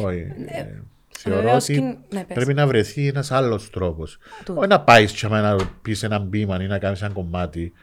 Όχι. 0.03 0.25
Ε, 1.25 1.29
Θεωρώ 1.29 1.41
Βεβαίως 1.41 1.63
ότι 1.63 1.73
και- 1.73 2.15
ναι, 2.15 2.23
πες. 2.23 2.35
πρέπει 2.35 2.53
να 2.53 2.67
βρεθεί 2.67 3.07
ένας 3.07 3.31
άλλος 3.31 3.69
τρόπος. 3.69 4.17
Του. 4.45 4.53
Όχι 4.57 4.67
να 4.67 4.81
πάεις 4.81 5.13
τσαμέ 5.13 5.41
να 5.41 5.55
πεις 5.81 6.03
ένα 6.03 6.19
μπήμα 6.19 6.63
ή 6.63 6.67
να 6.67 6.77
κάνεις 6.79 7.01
ένα 7.01 7.13
κομμάτι. 7.13 7.73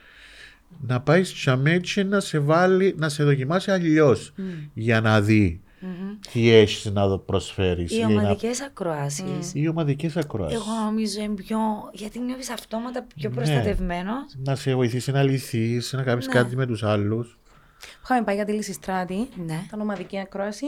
Να 0.87 1.01
πάεις 1.01 1.33
τσαμέ 1.33 1.79
και 1.79 2.05
να 2.05 2.21
σε 2.21 2.39
βάλει, 2.39 2.95
να 2.99 3.09
σε 3.09 3.25
δοκιμάσει 3.25 3.71
αλλιώς 3.71 4.33
για 4.75 5.01
να 5.01 5.21
δει 5.21 5.61
τι 6.33 6.51
έχεις 6.51 6.85
να 6.93 7.19
προσφέρεις. 7.19 7.93
Οι 7.99 8.05
ομαδικές 8.05 8.61
ακροάσεις. 8.61 9.51
Οι 9.55 9.69
ομαδικές 9.69 10.17
ακροάσεις. 10.17 10.57
Εγώ 10.59 10.85
νομίζω 10.85 11.21
είναι 11.23 11.35
πιο. 11.35 11.59
Γιατί 11.93 12.19
νιώθεις 12.21 12.51
αυτόματα 12.51 13.07
πιο 13.17 13.29
Ναι. 13.29 13.35
προστατευμένο. 13.35 14.13
Να 14.45 14.55
σε 14.57 14.75
βοηθήσει 14.75 15.11
να 15.11 15.23
λυθείς, 15.23 15.93
να 15.93 16.03
κάνεις 16.03 16.27
Ναι. 16.27 16.33
κάτι 16.33 16.57
με 16.57 16.67
τους 16.67 16.83
άλλους. 16.83 17.39
Είχαμε 18.05 18.23
πάει 18.25 18.35
για 18.35 18.45
τη 18.45 18.53
Λυσιστράτη, 18.53 19.29
Ναι. 19.47 19.63
ήταν 19.67 19.81
ομαδική 19.81 20.19
ακρόαση, 20.19 20.67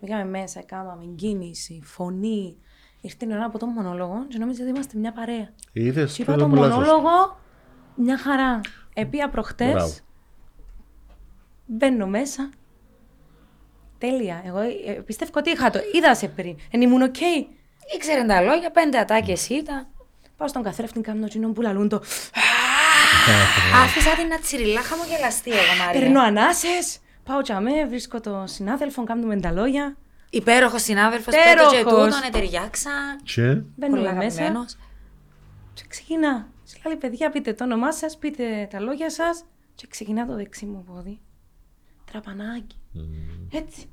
πήγαμε 0.00 0.24
μέσα, 0.24 0.62
κάναμε 0.62 1.04
κίνηση, 1.16 1.80
φωνή. 1.84 2.56
Ήρθε 3.00 3.26
η 3.26 3.32
ώρα 3.32 3.44
από 3.44 3.58
τον 3.58 3.68
μονόλογο 3.68 4.26
και 4.28 4.38
νόμιζα 4.38 4.62
ότι 4.62 4.70
είμαστε 4.70 4.98
μια 4.98 5.12
παρέα. 5.12 5.48
Είδες 5.72 6.12
Σου 6.12 6.22
είπα 6.22 6.34
τον 6.36 6.48
μονόλογο, 6.48 7.40
μια 7.94 8.18
χαρά. 8.18 8.60
Επία 8.94 9.10
Μπράβο. 9.18 9.32
προχτές, 9.32 10.02
μπαίνω 11.66 12.06
μέσα. 12.06 12.50
Τέλεια. 13.98 14.42
Εγώ 14.46 14.58
ε, 14.58 14.92
πιστεύω 14.92 15.30
ότι 15.34 15.50
είχα 15.50 15.70
το. 15.70 15.78
Είδα 15.94 16.14
σε 16.14 16.28
πριν. 16.28 16.56
Εν 16.70 16.80
ήμουν 16.80 17.02
οκ. 17.02 17.20
Ήξερε 17.94 18.24
τα 18.24 18.40
λόγια, 18.40 18.70
πέντε 18.70 18.98
ατάκες 18.98 19.48
ήταν. 19.48 19.86
Πάω 20.36 20.48
στον 20.48 20.62
καθρέφτη, 20.62 21.00
κάνω 21.00 21.24
εκείνον 21.24 21.52
που 21.52 21.60
λαλούν 21.60 21.88
το. 21.88 22.02
Άφησα 23.82 24.10
την 24.16 24.26
να 24.26 24.38
τσιριλά 24.38 24.80
χαμογελαστή 24.82 25.50
εγώ, 25.50 25.84
Μάρια. 25.84 26.00
Παίρνω 26.00 26.20
ανάσες, 26.20 26.98
πάω 27.24 27.40
τσαμέ, 27.42 27.86
βρίσκω 27.86 28.20
τον 28.20 28.48
συνάδελφο, 28.48 29.04
κάνουμε 29.04 29.40
τα 29.40 29.52
λόγια. 29.52 29.96
Υπέροχος 30.30 30.82
συνάδελφος, 30.82 31.34
πέτω 31.34 31.70
και 31.70 31.76
Υπέροχος. 31.76 32.14
τούτον, 32.14 32.30
ταιριάξαν. 32.32 33.20
Και; 33.22 33.42
Μπαίνουμε 33.76 34.00
Πολύ 34.02 34.12
μέσα. 34.16 34.40
αγαπημένος. 34.40 34.76
Και 35.74 35.82
ξεκινά. 35.88 36.48
Σε 36.64 36.78
λέει, 36.86 36.96
παιδιά, 36.96 37.30
πείτε 37.30 37.52
το 37.52 37.64
όνομά 37.64 37.92
σας, 37.92 38.18
πείτε 38.18 38.68
τα 38.70 38.80
λόγια 38.80 39.10
σας. 39.10 39.44
Και 39.74 39.86
ξεκινά 39.90 40.26
το 40.26 40.34
δεξί 40.34 40.66
μου 40.66 40.84
πόδι. 40.84 41.20
Τραπανάκι. 42.10 42.76
Έτσι. 43.52 43.86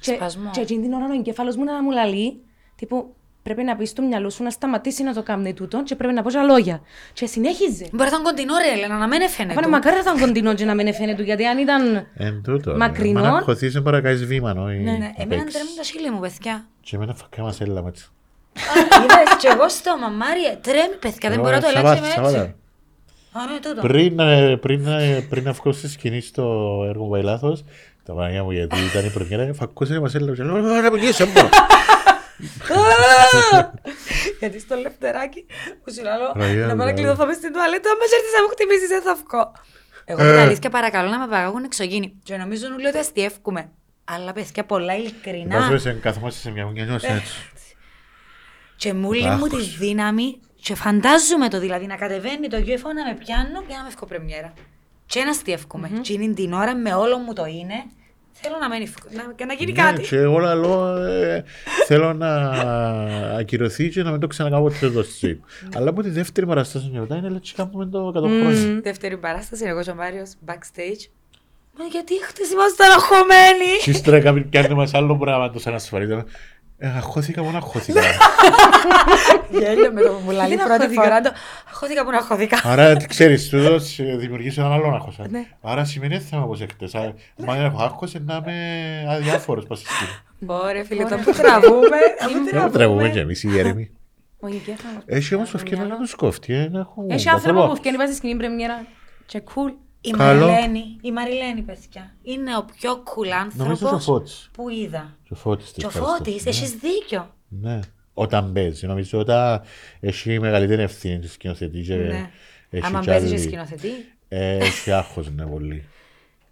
Και, 0.00 0.14
Σπασμός. 0.14 0.52
και 0.56 0.60
εκείνη 0.60 0.82
την 0.82 0.92
ώρα 0.92 1.06
ο 1.06 1.12
εγκέφαλος 1.12 1.56
μου 1.56 1.64
να 1.64 1.82
μου 1.82 1.90
λαλεί, 1.90 2.40
τύπου 2.76 3.14
πρέπει 3.42 3.62
να 3.62 3.76
πει 3.76 3.84
στο 3.84 4.02
μυαλό 4.02 4.30
σου 4.30 4.42
να 4.42 4.50
σταματήσει 4.50 5.02
να 5.02 5.14
το 5.14 5.22
κάνει 5.22 5.54
τούτο 5.54 5.82
και 5.82 5.94
πρέπει 5.94 6.14
να 6.14 6.22
πω 6.22 6.30
τα 6.32 6.42
λόγια. 6.42 6.80
Και 7.12 7.26
συνέχιζε. 7.26 7.84
Μπορεί 7.92 8.10
να 8.10 8.16
ήταν 8.16 8.22
κοντινό 8.22 8.54
ρε, 8.56 8.78
Έλενα, 8.78 8.98
να 8.98 9.06
μην 9.08 9.20
έφαινε. 9.20 9.52
Απάνε 9.52 9.66
μακάρι 9.66 9.94
να 9.96 10.00
ήταν 10.02 10.18
κοντινό 10.20 10.54
και 10.54 10.64
να 10.64 10.74
μην 10.74 10.86
εφαίνεται 10.86 11.16
του, 11.16 11.22
γιατί 11.22 11.44
αν 11.46 11.58
ήταν. 11.58 12.06
εν 12.16 12.42
τούτο. 12.44 12.74
Μακρινό. 12.76 13.24
Αν 13.24 13.34
αγχωθεί, 13.36 13.68
δεν 13.68 13.82
μπορεί 13.82 13.96
να 13.96 14.02
κάνεις 14.02 14.24
βήμα. 14.24 14.54
νο, 14.54 14.72
ή 14.72 14.76
Ναι, 14.76 14.90
να 14.90 14.96
εμένα 14.96 15.14
παίξεις. 15.28 15.52
τρέμουν 15.52 15.76
τα 15.76 15.82
χείλη 15.82 16.10
μου, 16.10 16.20
παιδιά. 16.20 16.66
Και 16.80 16.96
εμένα 16.96 17.14
φακά 17.14 17.42
μας 17.42 17.60
έλα 17.60 17.82
έτσι. 17.86 18.08
Είδες 19.02 19.36
και 19.38 19.48
εγώ 19.48 19.68
στο 19.68 19.98
μαμάρια, 19.98 20.58
τρέμει 20.60 20.96
παιδιά, 21.00 21.30
δεν 21.30 21.40
μπορώ 21.40 21.54
να 21.54 21.60
το 21.60 21.68
Εγώ, 21.76 21.78
ελέγξω 21.88 22.04
Σαββάτα, 22.04 22.22
με 22.22 22.28
Σαββάτα. 22.28 22.42
έτσι. 22.42 22.56
Α, 23.32 23.52
ναι, 23.52 23.58
τούτο. 23.60 23.80
Πριν, 23.86 24.18
ε, 24.18 24.56
πριν, 24.56 24.86
ε, 24.86 25.26
πριν 25.28 25.44
να 25.44 25.52
βγω 25.52 25.72
στη 25.72 25.88
σκηνή 25.88 26.20
στο 26.20 26.42
έργο 26.88 27.04
μου 27.04 27.10
πάει 27.10 27.22
λάθος, 27.22 27.64
τα 28.04 28.12
παναγιά 28.12 28.42
μου 28.44 28.50
γιατί 28.50 28.76
ήταν 28.90 29.04
η 29.04 29.08
πρεμιέρα, 29.08 29.54
φακούσε 29.54 30.00
μας 30.00 30.14
έλαβε 30.14 30.42
Γιατί 34.38 34.58
στο 34.60 34.76
λευτεράκι 34.76 35.46
που 35.84 35.92
σου 35.92 36.02
λέω 36.02 36.32
Ραγιά, 36.34 36.60
να 36.60 36.66
πάω 36.66 36.76
να 36.76 36.82
μπράβο. 36.84 36.94
κλειδωθώ 36.94 37.26
μες 37.26 37.36
στην 37.36 37.52
τουαλέτα, 37.52 37.90
άμα 37.90 38.04
σε 38.06 38.14
έρθεις 38.14 38.32
να 38.36 38.42
μου 38.42 38.48
χτυπήσεις 38.48 38.88
δεν 38.88 39.02
θα 39.02 39.14
βγω. 39.14 39.52
Εγώ 40.04 40.22
με 40.22 40.32
τα 40.32 40.42
αλήθεια 40.42 40.70
παρακαλώ 40.70 41.10
να 41.10 41.18
με 41.18 41.26
παγάγουν 41.26 41.64
εξωγήινη. 41.64 42.18
Και 42.22 42.36
νομίζουν 42.36 42.72
όλοι 42.72 42.86
ότι 42.86 42.98
αστιεύκουμε. 42.98 43.70
Αλλά 44.04 44.32
παιδιά 44.32 44.64
πολλά 44.64 44.96
ειλικρινά. 44.96 45.58
Βάζω 45.58 45.78
σε 45.78 45.92
καθόμαστε 45.92 46.40
σε 46.40 46.50
μια 46.50 46.62
γωνιά 46.64 46.84
νιώσαι 46.84 47.06
έτσι. 47.06 47.50
Και 48.76 48.92
μου 48.92 49.12
λέει 49.12 49.30
μου 49.30 49.46
τη 49.46 49.56
Άγχος. 49.56 49.76
δύναμη 49.78 50.40
και 50.60 50.74
φαντάζομαι 50.74 51.48
το 51.48 51.58
δηλαδή 51.58 51.86
να 51.86 51.96
κατεβαίνει 51.96 52.48
το 52.48 52.56
UFO 52.56 52.90
να 52.94 53.04
με 53.08 53.14
πιάνω 53.18 53.62
και 53.62 53.74
να 53.74 53.82
με 53.82 53.88
βγω 53.96 54.06
πρεμιέρα. 54.06 54.52
Και 55.06 55.22
να 55.24 55.30
αστιεύκουμε. 55.30 55.90
Και 56.00 56.12
είναι 56.12 56.34
την 56.34 56.52
ώρα 56.52 56.74
με 56.74 56.94
όλο 56.94 57.18
μου 57.18 57.32
το 57.32 57.44
είναι 57.44 57.84
Θέλω 58.32 58.56
να 58.60 58.68
μένει 58.68 58.86
φου- 58.86 59.12
να, 59.12 59.32
και 59.36 59.44
να 59.44 59.52
γίνει 59.52 59.72
Ναι, 59.72 59.82
κάτι. 59.82 60.02
και 60.02 60.16
εγώ 60.16 60.38
λαλώ, 60.38 60.96
ε, 60.96 61.44
θέλω 61.86 62.12
να 62.12 62.34
ακυρωθεί 63.38 63.88
και 63.88 64.02
να 64.02 64.10
μην 64.10 64.20
το 64.20 64.26
ξανακάνω 64.26 64.62
ποτέ 64.62 64.90
το 64.90 65.04
stream. 65.20 65.36
Αλλά 65.76 65.90
από 65.90 66.02
τη 66.02 66.10
δεύτερη 66.10 66.46
παραστάση 66.46 66.88
και 66.92 66.98
μετά 66.98 67.16
είναι 67.16 67.28
λέει 67.28 67.40
και 67.40 67.52
κάνουμε 67.56 67.86
το 67.86 68.06
100 68.08 68.12
χρόνια. 68.28 68.80
Δεύτερη 68.82 69.16
παράσταση, 69.16 69.64
εγώ 69.66 69.82
και 69.82 69.90
ο 69.90 69.94
Μάριος 69.94 70.30
backstage. 70.46 71.06
Μα 71.78 71.84
γιατί 71.90 72.24
χτες 72.24 72.50
ήμασταν 72.50 72.90
αγχωμένοι. 72.90 73.70
Και 73.82 73.90
ύστερα 73.90 74.20
κάποιοι 74.20 74.42
πιάνουν 74.42 74.76
μας 74.76 74.94
άλλο 74.94 75.16
πράγμα 75.18 75.50
τους 75.50 75.66
ανασφαλίτες. 75.66 76.16
Ε, 76.16 76.24
αγχώθηκα 76.96 77.42
μόνο 77.42 77.56
αγχώθηκα. 77.56 78.00
Γέλιο 79.50 79.92
με 79.92 80.00
το 80.00 80.08
που 80.08 80.20
μου 80.24 80.30
λέει 80.30 80.48
Δεν 80.48 80.56
πρώτη 80.58 80.72
αγχώθηκα. 80.72 81.02
φορά 81.02 81.20
το. 81.20 81.30
Αγχώθηκα 81.68 82.04
που 82.04 82.10
να 82.10 82.16
αγχώθηκα. 82.16 82.60
Άρα 82.62 82.96
τι 82.96 83.06
ξέρεις, 83.06 83.48
τούτος 83.48 83.98
ε, 83.98 84.16
δημιουργείς 84.16 84.58
έναν 84.58 84.72
άλλον 84.72 84.94
άγχος. 84.94 85.18
ε. 85.18 85.26
Ναι. 85.30 85.44
Άρα 85.62 85.84
σημαίνει 85.84 86.16
δεν 86.16 86.26
θα 86.26 86.36
είμαι 86.36 86.44
όπως 86.44 86.60
εκτές. 86.60 86.94
Α, 86.94 87.12
Μα 87.36 87.52
αν 87.52 87.64
έχω 87.64 87.82
άγχος 87.82 88.14
είναι 88.14 88.24
να 88.26 88.36
είμαι 88.36 89.04
αδιάφορος 89.12 89.66
πας 89.66 89.78
στη 89.78 89.88
σκηνή. 89.88 90.10
Ωραία, 90.46 90.84
φίλε, 90.84 91.02
το 91.02 91.08
Ωραία. 91.14 91.24
που 91.24 91.32
τραβούμε. 91.32 91.98
το 92.18 92.50
που 92.50 92.58
Δεν 92.60 92.72
τραβούμε 92.72 93.08
κι 93.10 93.18
εμείς 93.18 93.42
οι 93.42 93.48
γέρεμοι. 93.48 93.90
Όχι, 94.40 94.62
και 94.66 94.72
θα 94.76 94.88
μας 94.94 95.02
Έχει 95.06 95.34
όμως 95.34 95.50
το 95.50 95.56
πει 95.56 95.62
ευκαιρία 95.62 95.84
άλλο. 95.84 95.92
να 95.94 95.98
τους 96.00 96.14
κόφτει. 96.14 96.54
ε, 96.54 96.68
να 96.70 96.78
έχουν 96.80 97.10
Έχει 97.10 97.24
καθόλου 97.24 97.34
άνθρωπο 97.36 97.56
που 97.58 97.62
άγχος. 97.62 97.78
φτιάχνει 97.78 97.98
βάζει 98.00 98.14
σκηνή 98.14 98.36
πρεμιέρα 98.36 98.84
και 99.26 99.42
cool. 99.54 99.72
Η 100.04 100.10
Καλό. 100.10 100.46
Μαριλένη, 100.46 100.96
η 101.02 101.12
Μαριλένη, 101.12 101.62
παιδιά, 101.62 102.14
είναι 102.22 102.56
ο 102.56 102.64
πιο 102.76 102.92
cool 103.02 103.26
Νομίζω 103.26 103.52
και 103.56 103.64
ο 103.64 103.88
άνθρωπος 103.88 104.04
Φώτης. 104.04 104.50
που 104.52 104.68
είδα. 104.68 105.16
Και 105.22 105.32
ο 105.32 105.36
Φώτης 105.36 105.72
της 105.72 105.82
Και 105.82 105.86
ο 105.86 105.90
παραστάσης, 105.90 106.24
Φώτης, 106.24 106.44
ναι. 106.44 106.50
έχεις 106.50 106.70
δίκιο. 106.70 107.34
Ναι. 107.48 107.80
Όταν 108.14 108.52
παίζει. 108.52 108.86
Νομίζω 108.86 109.18
όταν 109.18 109.62
έχει 110.00 110.40
μεγαλύτερη 110.40 110.82
ευθύνη 110.82 111.18
της 111.18 111.32
σκηνοθετής 111.32 111.86
και 111.86 111.94
Ναι. 111.94 112.30
έχει 112.70 112.86
Άμα 112.86 113.00
κι 113.00 113.06
παίζεις 113.06 113.28
και 113.30 113.36
άλλη- 113.36 113.44
σκηνοθετή. 113.44 113.90
Ε, 114.28 114.56
Έχει 114.56 114.90
άγχος, 114.92 115.30
ναι, 115.30 115.46
πολύ. 115.46 115.84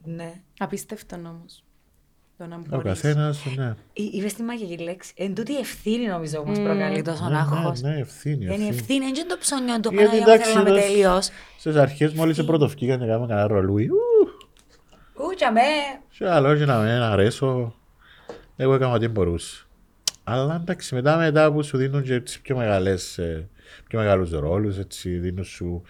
Ναι. 0.05 0.33
Απίστευτο 0.59 1.17
όμως. 1.17 1.65
Το 2.41 2.47
να 2.47 2.57
Ο 2.57 2.61
μπορείς. 2.69 2.85
καθένας, 3.01 3.45
ναι. 3.57 3.75
Είπε 3.93 4.27
τη 4.27 4.43
μαγική 4.43 4.83
λέξη. 4.83 5.13
Εν 5.17 5.35
τούτη 5.35 5.53
η 5.53 5.57
ευθύνη 5.57 6.07
νομίζω 6.07 6.43
που 6.43 6.49
μας 6.49 6.59
προκαλεί 6.61 7.03
τόσο 7.03 7.29
Ναι, 7.29 7.37
άγχος. 7.37 7.81
Ναι, 7.81 7.91
ναι, 7.91 7.99
ευθύνη. 8.01 8.35
Είναι 8.35 8.45
η 8.45 8.49
ευθύνη. 8.55 8.69
ευθύνη, 8.69 8.99
δεν 8.99 9.09
είναι 9.09 9.25
το 9.29 9.37
ψώνιο 9.41 9.81
το 9.81 9.91
Γιατί 9.93 10.05
Παναγία 10.05 10.25
μου 10.27 10.31
εντάξει, 10.33 10.51
θέλω 10.53 10.65
να 10.65 10.71
είμαι 10.71 10.79
εδώ 10.79 10.89
τέλειος. 10.89 11.31
Στις 11.59 11.77
αρχές 11.77 12.13
μόλις 12.13 12.37
σε 12.37 12.43
πρώτο 12.43 12.69
βγήκα 12.69 12.97
και 12.97 13.05
κάναμε 13.07 13.27
κανένα 13.27 13.47
ρολούι. 13.47 13.87
ου, 13.89 13.97
Ούτσα 15.31 15.53
με. 15.53 15.61
Και 16.19 16.29
άλλο 16.29 16.57
και 16.57 16.65
να 16.65 16.79
με 16.79 16.91
αρέσω. 17.05 17.75
Εγώ 18.57 18.75
έκανα 18.75 18.93
ό,τι 18.95 19.09
μπορούσα. 19.09 19.65
Αλλά 20.25 20.55
εντάξει, 20.55 20.95
μετά, 20.95 21.17
μετά 21.17 21.53
που 21.53 21.63
σου 21.63 21.77
δίνουν 21.77 22.03
και 22.03 22.21
τις 22.21 22.41
πιο 22.41 22.57
μεγάλες, 22.57 23.19
ε, 23.19 23.49
πιο 23.89 23.99
μεγάλους 23.99 24.31
ρόλους, 24.31 24.79
έτσι, 24.79 25.11
δίνουν 25.11 25.45
σου 25.45 25.83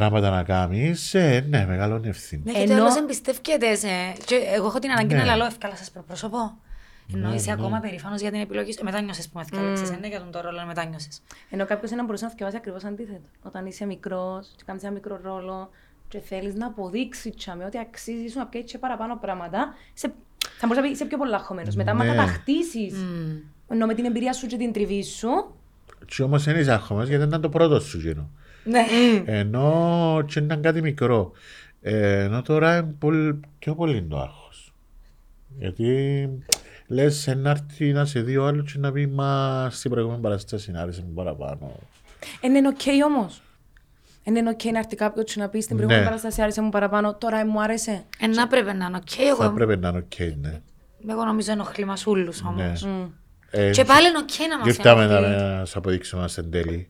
πράγματα 0.00 0.30
να 0.30 0.42
κάνεις, 0.42 1.14
ε, 1.14 1.46
ναι, 1.48 1.66
μεγαλώνει 1.66 2.08
ευθύνη. 2.08 2.42
Ναι, 2.44 2.52
γιατί 2.52 2.70
Ενώ- 2.70 2.82
όλος 2.82 2.96
εμπιστεύκεται 2.96 3.74
σε... 3.74 3.88
Και 4.24 4.34
εγώ 4.54 4.66
έχω 4.66 4.78
την 4.78 4.90
ανάγκη 4.90 5.14
Ναι. 5.14 5.20
να 5.20 5.24
λαλώ 5.24 5.44
εύκολα 5.44 5.76
σας 5.76 5.90
προπροσωπώ. 5.90 6.56
Ενώ 7.14 7.28
Ναι, 7.28 7.34
είσαι 7.34 7.46
ναι. 7.46 7.52
ακόμα 7.62 7.78
περήφανος 7.80 8.20
για 8.20 8.30
την 8.30 8.40
επιλογή 8.40 8.72
σου. 8.72 8.78
Ε, 8.80 8.84
μετά 8.84 9.00
νιώσες 9.00 9.28
που 9.28 9.38
με 9.38 9.44
θυκαλέξες, 9.44 9.90
ναι, 10.00 10.06
για 10.08 10.18
τον 10.18 10.30
το 10.30 10.40
ρόλο, 10.40 10.64
μετά 10.66 10.84
νιώσες. 10.84 11.22
Ενώ 11.50 11.64
κάποιος 11.66 11.90
να 11.90 12.04
μπορούσε 12.04 12.24
να 12.24 12.30
θυκευάσει 12.30 12.56
ακριβώς 12.56 12.84
αντίθετο. 12.84 13.28
Όταν 13.42 13.66
είσαι 13.66 13.86
μικρός 13.86 14.52
και 14.56 14.62
κάνεις 14.66 14.82
ένα 14.82 14.92
μικρό 14.92 15.18
ρόλο 15.22 15.70
και 16.08 16.20
θέλεις 16.20 16.54
να 16.54 16.66
αποδείξεις 16.66 17.34
τσάμε 17.36 17.64
ότι 17.64 17.78
αξίζεις 17.78 18.32
σου 18.32 18.38
να 18.38 18.46
πιέσεις 18.46 18.70
και 18.70 18.78
παραπάνω 18.78 19.16
πράγματα, 19.20 19.74
σε... 19.94 20.06
θα 20.58 20.66
μπορούσε 20.66 20.80
να 20.80 20.86
πεις 20.86 20.96
είσαι 20.96 21.04
πιο 21.04 21.18
πολλά 21.18 21.38
χωμένο. 21.38 21.72
Μετά, 21.76 21.90
άμα 21.90 22.04
Ναι. 22.04 22.14
κατακτήσεις 22.14 22.94
ενώ 23.68 23.86
με 23.86 23.94
την 23.94 24.04
εμπειρία 24.04 24.32
σου 24.32 24.46
και 24.46 24.56
την 24.56 24.72
τριβή 24.72 25.04
σου, 25.04 25.54
Και 26.06 26.22
όμως 26.22 26.44
δεν 26.44 26.56
είσαι 26.56 26.72
άγχομος 26.72 27.08
γιατί 27.08 27.24
ήταν 27.24 27.40
το 27.40 27.48
πρώτο 27.48 27.80
σου 27.80 27.98
γίνο. 27.98 28.30
Ναι. 28.66 28.84
Ενώ 29.24 30.22
και 30.26 30.38
ήταν 30.38 30.62
κάτι 30.62 30.82
μικρό. 30.82 31.32
Ε, 31.80 32.22
ενώ 32.22 32.42
τώρα 32.42 32.76
είναι 32.76 32.94
πολύ, 32.98 33.40
πιο 33.58 33.74
πολύ 33.74 34.02
το 34.02 34.18
άγχος. 34.20 34.72
Γιατί 35.58 36.28
λες 36.86 37.26
ένα 37.26 37.50
έρθει 37.50 37.92
να 37.92 38.04
σε 38.04 38.20
δει 38.20 38.36
ο 38.36 38.46
άλλος 38.46 38.72
και 38.72 38.78
να 38.78 38.92
πει 38.92 39.06
μα 39.06 39.68
στην 39.70 39.90
προηγούμενη 39.90 40.22
παράσταση 40.22 40.70
να 40.70 40.80
άρεσε 40.80 41.02
μου 41.06 41.12
παραπάνω. 41.14 41.72
είναι 42.40 42.68
οκ 42.68 43.04
όμως. 43.06 43.40
Είναι 44.22 44.48
οκ 44.48 44.64
να 44.64 44.78
έρθει 44.78 44.96
κάποιος 44.96 45.32
και 45.32 45.40
να 45.40 45.48
πει 45.48 45.60
στην 45.60 45.76
προηγούμενη 45.76 46.04
Ναι. 46.04 46.08
παράσταση 46.10 46.42
άρεσε 46.42 46.60
μου 46.62 46.68
παραπάνω, 46.68 47.14
τώρα 47.14 47.46
μου 47.46 47.62
άρεσε. 47.62 48.04
Ε, 48.20 48.26
να 48.26 48.46
πρέπει 48.46 48.74
να 48.74 48.86
είναι 48.86 48.96
οκ. 48.96 49.08
Θα 49.10 49.22
Εγώ, 49.44 49.52
πρέπει 49.54 49.76
να 49.76 49.88
είναι 49.88 49.98
οκ, 49.98 50.18
ναι. 50.40 50.60
εγώ 51.12 51.24
νομίζω 51.24 51.52
ενοχλεί 51.52 51.84
μας 51.84 52.06
όλους 52.06 52.42
όμως. 52.42 52.82
ναι. 52.82 52.90
Ε, 53.50 53.70
Και 53.70 53.84
πάλι 53.84 54.08
είναι 54.08 54.18
οκ 54.18 54.48
να 54.50 54.58
μας 54.58 54.66
Ήρθαμε 54.66 55.06
να, 55.06 55.16
ενοχλεί. 55.16 55.34
να 55.34 55.58
σας 55.58 55.76
αποδείξουμε 55.76 56.22
μας 56.22 56.38
εν 56.38 56.50
τέλει. 56.50 56.88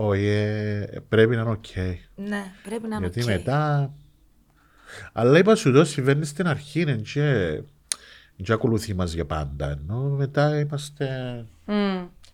Όχι, 0.00 0.26
ε, 0.26 1.00
πρέπει 1.08 1.36
να 1.36 1.40
είναι 1.40 1.50
οκ. 1.50 1.76
Ναι, 2.14 2.44
πρέπει 2.62 2.88
να 2.88 2.96
είναι 2.96 3.06
Γιατί 3.06 3.20
οκ. 3.20 3.26
μετά... 3.26 3.92
Αλλά 5.12 5.38
είπα 5.38 5.54
σου 5.54 5.72
το 5.72 5.84
συμβαίνει 5.84 6.24
στην 6.24 6.46
αρχή, 6.46 6.80
είναι 6.80 6.94
και... 6.94 7.60
Και 8.42 8.52
ακολουθεί 8.52 8.94
μας 8.94 9.12
για 9.12 9.26
πάντα, 9.26 9.70
ενώ 9.70 10.00
μετά 10.00 10.58
είμαστε... 10.58 11.06
Μμ. 11.64 11.74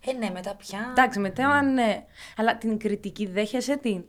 Ε, 0.05 0.11
ναι, 0.19 0.29
μετά 0.33 0.55
πια. 0.55 0.79
Εντάξει, 0.91 1.19
μετά 1.19 1.61
ναι. 1.61 2.05
Αλλά 2.37 2.57
την 2.57 2.77
κριτική 2.77 3.25
δέχεσαι 3.25 3.77
την. 3.77 4.03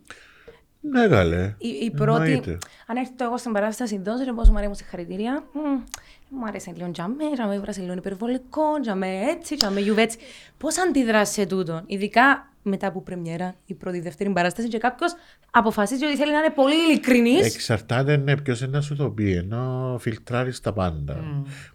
Ναι, 0.81 1.09
καλέ. 1.09 1.55
Η, 1.59 1.69
η 1.69 1.91
πρώτη. 1.91 2.31
Εννοείται. 2.31 2.59
Αν 2.87 2.97
έρθει 2.97 3.13
το 3.13 3.25
εγώ 3.25 3.39
στην 3.39 3.53
παράσταση, 3.53 3.99
δώσε 3.99 4.25
ρε 4.25 4.33
πόσο 4.33 4.53
μου 4.53 4.59
αρέσει 4.59 4.75
συγχαρητήρια. 4.75 5.45
Μμ, 5.53 5.83
Μου 6.29 6.47
άρεσε 6.47 6.73
λίγο 6.77 6.91
τζαμέ, 6.91 7.25
τζαμέ 7.33 7.55
έβρασε 7.55 7.81
λίγο 7.81 7.93
υπερβολικό, 7.93 8.81
τζαμέ 8.81 9.21
έτσι, 9.37 9.57
τζαμέ 9.57 9.81
γιουβέτσι. 9.81 10.19
Πώς 10.59 10.79
αντιδράσει 10.79 11.33
σε 11.33 11.47
τούτο, 11.47 11.83
ειδικά 11.87 12.51
μετά 12.69 12.87
από 12.87 13.03
πρεμιέρα, 13.03 13.55
η 13.67 13.75
πρώτη, 13.75 13.97
η 13.97 14.01
δεύτερη 14.01 14.31
παράσταση, 14.31 14.69
και 14.69 14.79
κάποιος 14.79 15.15
αποφασίζει 15.51 16.05
ότι 16.05 16.17
θέλει 16.17 16.33
να 16.33 16.39
είναι 16.39 16.51
πολύ 16.51 16.75
ειλικρινής. 16.75 17.55
Εξαρτάται 17.55 18.17
ναι, 18.17 18.37
ποιος 18.37 18.61
είναι 18.61 18.71
να 18.71 18.81
σου 18.81 18.97
το 18.97 19.11
πει, 19.11 19.33
ενώ 19.33 19.97
φιλτράρεις 20.01 20.61
τα 20.61 20.73
πάντα. 20.73 21.15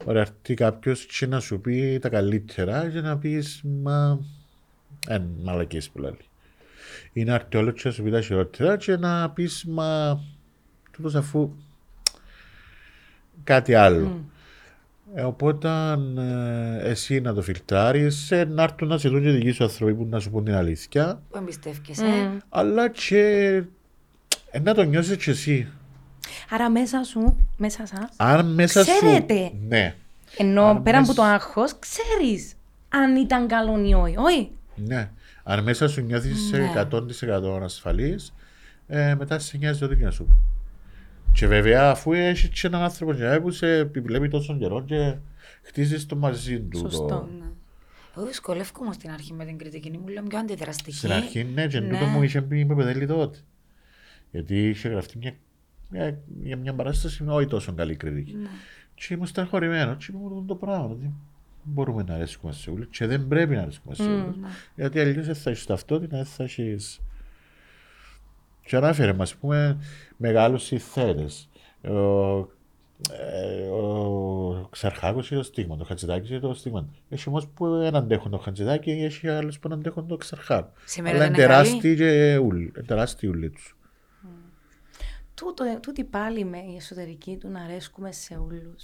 Μπορεί 0.03 0.15
να 0.15 0.21
έρθει 0.21 0.53
κάποιος 0.53 1.05
και 1.05 1.25
να 1.25 1.39
σου 1.39 1.61
πει 1.61 1.99
τα 2.01 2.09
καλύτερα 2.09 2.89
και 2.89 3.01
να 3.01 3.17
πεις 3.17 3.61
μα... 3.63 4.19
Εν, 5.07 5.29
μαλακίες 5.43 5.89
που 5.89 5.99
λέει. 5.99 6.17
Ή 7.13 7.23
να 7.23 7.33
έρθει 7.33 7.57
όλο 7.57 7.71
και 7.71 7.81
να 7.83 7.91
σου 7.91 8.03
πει 8.03 8.11
τα 8.11 8.21
χειρότερα 8.21 8.77
και 8.77 8.97
να 8.97 9.29
πεις 9.29 9.65
μα... 9.67 10.19
Τούτος 10.91 11.15
αφού... 11.15 11.51
Κάτι 13.43 13.73
άλλο. 13.73 14.25
Ε, 15.15 15.21
οπότε 15.21 15.69
ε, 16.17 16.89
εσύ 16.89 17.19
να 17.19 17.33
το 17.33 17.41
φιλτράρεις, 17.41 18.31
ε, 18.31 18.45
να 18.45 18.63
έρθουν 18.63 18.87
να 18.87 18.97
σε 18.97 19.09
δουν 19.09 19.21
και 19.21 19.29
δικοί 19.31 19.51
σου 19.51 19.63
άνθρωποι 19.63 19.93
που 19.93 20.07
να 20.09 20.19
σου 20.19 20.29
πούν 20.31 20.43
την 20.45 20.53
αλήθεια, 20.53 21.21
Που 21.29 21.37
εμπιστεύκεσαι. 21.37 22.03
αλλά 22.49 22.89
και 22.89 23.19
ε, 24.51 24.59
να 24.59 24.73
το 24.73 24.83
νιώσεις 24.83 25.17
και 25.17 25.31
εσύ. 25.31 25.67
Άρα 26.49 26.69
μέσα 26.69 27.03
σου, 27.03 27.47
μέσα 27.57 27.85
σας, 27.85 28.09
Αν 28.17 28.53
μέσα 28.53 28.81
Ξέρετε. 28.83 29.35
σου. 29.45 29.57
Ναι, 29.67 29.95
ενώ 30.37 30.63
Αν 30.65 30.83
πέραν 30.83 30.99
μέσα- 30.99 31.11
από 31.11 31.21
το 31.21 31.27
άγχος, 31.27 31.79
ξέρεις 31.79 32.53
αν 32.89 33.15
ήταν 33.15 33.47
καλό 33.47 33.83
ή 33.85 33.93
όχι. 33.93 34.15
Όχι. 34.17 34.51
ναι. 34.75 35.09
Αν 35.43 35.63
μέσα 35.63 35.87
σου 35.87 36.01
νιώθεις 36.01 36.51
Ναι. 36.51 36.71
100% 36.75 37.63
ασφαλής, 37.63 38.33
ε, 38.87 39.15
μετά 39.15 39.39
σε 39.39 39.57
νοιάζει 39.57 39.83
ό,τι 39.83 39.95
και 39.95 40.03
να 40.03 40.11
σου 40.11 40.25
πω. 40.25 40.35
Και 41.33 41.47
βέβαια, 41.47 41.89
αφού 41.89 42.13
έχεις 42.13 42.49
και 42.61 42.67
έναν 42.67 42.81
άνθρωπο 42.81 43.13
και 43.13 43.39
που 43.41 43.51
σε 43.51 43.77
επιβλέπει 43.77 44.27
τόσο 44.27 44.57
καιρό 44.57 44.83
και 44.83 45.15
χτίζεις 45.61 46.05
το 46.05 46.15
μαζί 46.15 46.59
του. 46.61 46.77
Σωστό. 46.77 47.05
Το... 47.07 47.29
Ναι. 47.39 47.45
Εγώ 48.17 48.25
δυσκολεύομαι 48.25 48.93
στην 48.93 49.11
αρχή 49.11 49.33
με 49.33 49.45
την 49.45 49.57
κριτική, 49.57 49.89
μου 50.01 50.07
λέω 50.07 50.23
πιο 50.23 50.39
αντιδραστική. 50.39 50.95
Στην 50.95 51.11
αρχή, 51.11 51.43
ναι, 51.43 51.67
και 51.67 51.79
Ναι. 51.79 51.89
τούτο 51.89 52.05
μου 52.05 52.23
είχε 52.23 52.41
πει 52.41 52.65
με 52.65 52.75
παιδέλη 52.75 53.05
τότε. 53.07 53.37
Γιατί 54.31 54.69
είχε 54.69 54.89
γραφτεί 54.89 55.17
μια, 55.17 55.33
μια, 55.89 56.17
για 56.41 56.57
μια 56.57 56.73
παράσταση 56.73 57.23
με 57.23 57.33
όχι 57.33 57.47
τόσο 57.47 57.73
καλή 57.73 57.95
κριτική. 57.95 58.33
Ναι. 58.35 58.49
Και 58.95 59.13
ήμουν 59.13 59.25
στεναχωρημένος. 59.25 60.05
Και 60.05 60.11
είπαμε 60.15 60.43
το 60.47 60.55
πράγμα. 60.55 60.85
Ότι 60.85 61.11
μπορούμε 61.63 62.03
να 62.07 62.13
αρέσκουμε 62.13 62.53
σε 62.53 62.69
όλους 62.69 62.87
και 62.91 63.05
δεν 63.07 63.27
πρέπει 63.27 63.55
να 63.55 63.61
αρέσκουμε 63.61 63.95
σε 63.95 64.03
όλους. 64.03 64.37
ναι. 64.37 64.47
Γιατί 64.75 64.99
αλλιώς 64.99 65.25
δεν 65.25 65.35
θα 65.35 65.49
έχεις 65.49 65.65
ταυτότητα, 65.65 66.17
δεν 66.17 66.25
θα 66.25 66.43
έχεις... 66.43 67.01
Και 68.71 68.77
ανάφερε, 68.77 69.13
ας 69.17 69.35
πούμε, 69.35 69.77
μεγάλους 70.17 70.63
συνθέτες. 70.63 71.49
Ο, 71.81 72.37
ε, 73.11 73.67
ο 73.67 74.67
Ξαρχάκος 74.69 75.31
είναι 75.31 75.39
το 75.39 75.45
στίγμα, 75.45 75.77
το 75.77 75.83
Χατζηδάκης 75.83 76.29
είναι 76.29 76.39
το 76.39 76.53
στίγμα. 76.53 76.87
Έχει 77.09 77.29
όμως 77.29 77.47
που 77.47 77.77
δεν 77.77 77.95
αντέχουν 77.95 78.31
το 78.31 78.37
Χατζηδάκη, 78.37 78.91
έχει 78.91 79.27
άλλους 79.27 79.59
που 79.59 79.67
δεν 79.69 79.77
αντέχουν 79.77 80.07
το 80.07 80.17
Ξαρχάκο. 80.17 80.71
Σήμερα 80.85 81.15
Αλλά 81.15 81.25
δεν 81.25 81.33
είναι 81.33 81.43
είναι 81.43 81.53
καλή. 81.53 81.67
τεράστιοι 81.69 81.95
και 81.95 82.37
ούλοι, 82.37 82.61
είναι 82.75 82.85
τεράστιοι 82.85 83.29
ούλοι 83.29 83.49
τους. 83.49 83.77
Τούτο, 85.33 85.79
τούτη 85.81 86.03
πάλι 86.03 86.45
με 86.45 86.57
η 86.57 86.75
εσωτερική 86.75 87.37
του 87.37 87.49
να 87.49 87.61
αρέσκουμε 87.61 88.11
σε 88.11 88.35
όλου. 88.35 88.75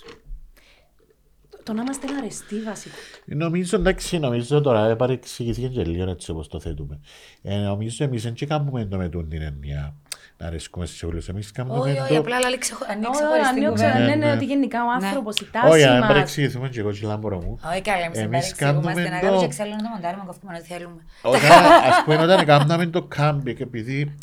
Το, 1.68 1.74
το 1.74 1.74
να 1.74 1.82
είμαστε 1.82 2.08
αρεστοί 2.22 2.56
βασικά. 2.62 2.96
Νομίζω, 3.26 3.78
εντάξει, 3.78 4.20
νομίζω 4.20 4.62
τώρα 4.62 4.96
παρεξηγήθηκε 4.96 5.68
και 5.68 5.84
λίγο 5.84 6.10
έτσι 6.10 6.32
όπως 6.32 6.48
το 6.48 6.60
θέτουμε. 6.60 7.00
Ε, 7.42 7.56
νομίζω 7.58 8.04
εμείς 8.04 8.24
δεν 8.24 8.34
και 8.34 8.46
κάνουμε 8.46 8.86
το 8.86 8.98
με 8.98 9.10
τούν 9.10 9.30
την 9.30 9.42
έννοια 9.42 9.96
να 10.38 10.48
αρέσκουμε 10.48 10.86
σε 10.86 11.06
όλους. 11.06 11.28
Εμείς 11.30 11.52
κάνουμε 11.52 11.80
Όχι, 11.80 12.00
όχι, 12.00 12.14
το... 12.14 12.18
απλά 12.20 12.40
λέει 12.40 12.58
ξεχω... 12.58 12.86
ανοίξει 12.92 13.12
Όχι, 13.24 13.24
χωριστή 13.32 13.50
ανοίξω, 13.50 13.70
κουβέντα. 13.72 14.00
ναι, 14.00 14.06
Ναι, 14.06 14.16
ναι, 14.16 14.26
ναι. 14.26 14.32
ότι 14.32 14.46
γενικά 14.46 14.80
ο 14.84 14.88
άνθρωπος, 15.04 15.36
η 15.40 15.48
τάση 15.52 15.68
Όχι, 15.74 15.84
αν 15.84 16.00
μας. 16.00 16.08
παρεξηγηθούμε 16.08 16.70
και 16.70 16.80
εγώ 16.80 16.92
και 16.92 17.08
λάμπορα 17.08 17.36
μου. 17.36 17.60
Όχι, 17.72 17.82
καλά, 17.82 18.04
εμείς 18.04 18.18
δεν 18.20 18.26
Εμείς 18.34 18.54
παρεξηγούμαστε. 18.54 19.02
κάνουμε 19.02 19.10
Να 19.10 19.20
το- 19.20 19.26
κάνουμε 19.26 19.40
και 19.40 19.46
εξάλλου 19.46 19.72
να 19.72 19.78
το 19.78 19.90
μοντάρουμε, 19.96 20.24
κόφουμε 20.28 20.54
ό,τι 20.58 20.68
θέλουμε. 20.68 21.02
Όταν, 21.22 21.52
ας 21.90 22.04
πούμε, 22.06 22.18
όταν 22.18 22.46
κάναμε 22.46 22.86
το 22.86 23.04
κάμπι 23.04 23.56
και 23.56 23.64
επειδή 23.64 24.16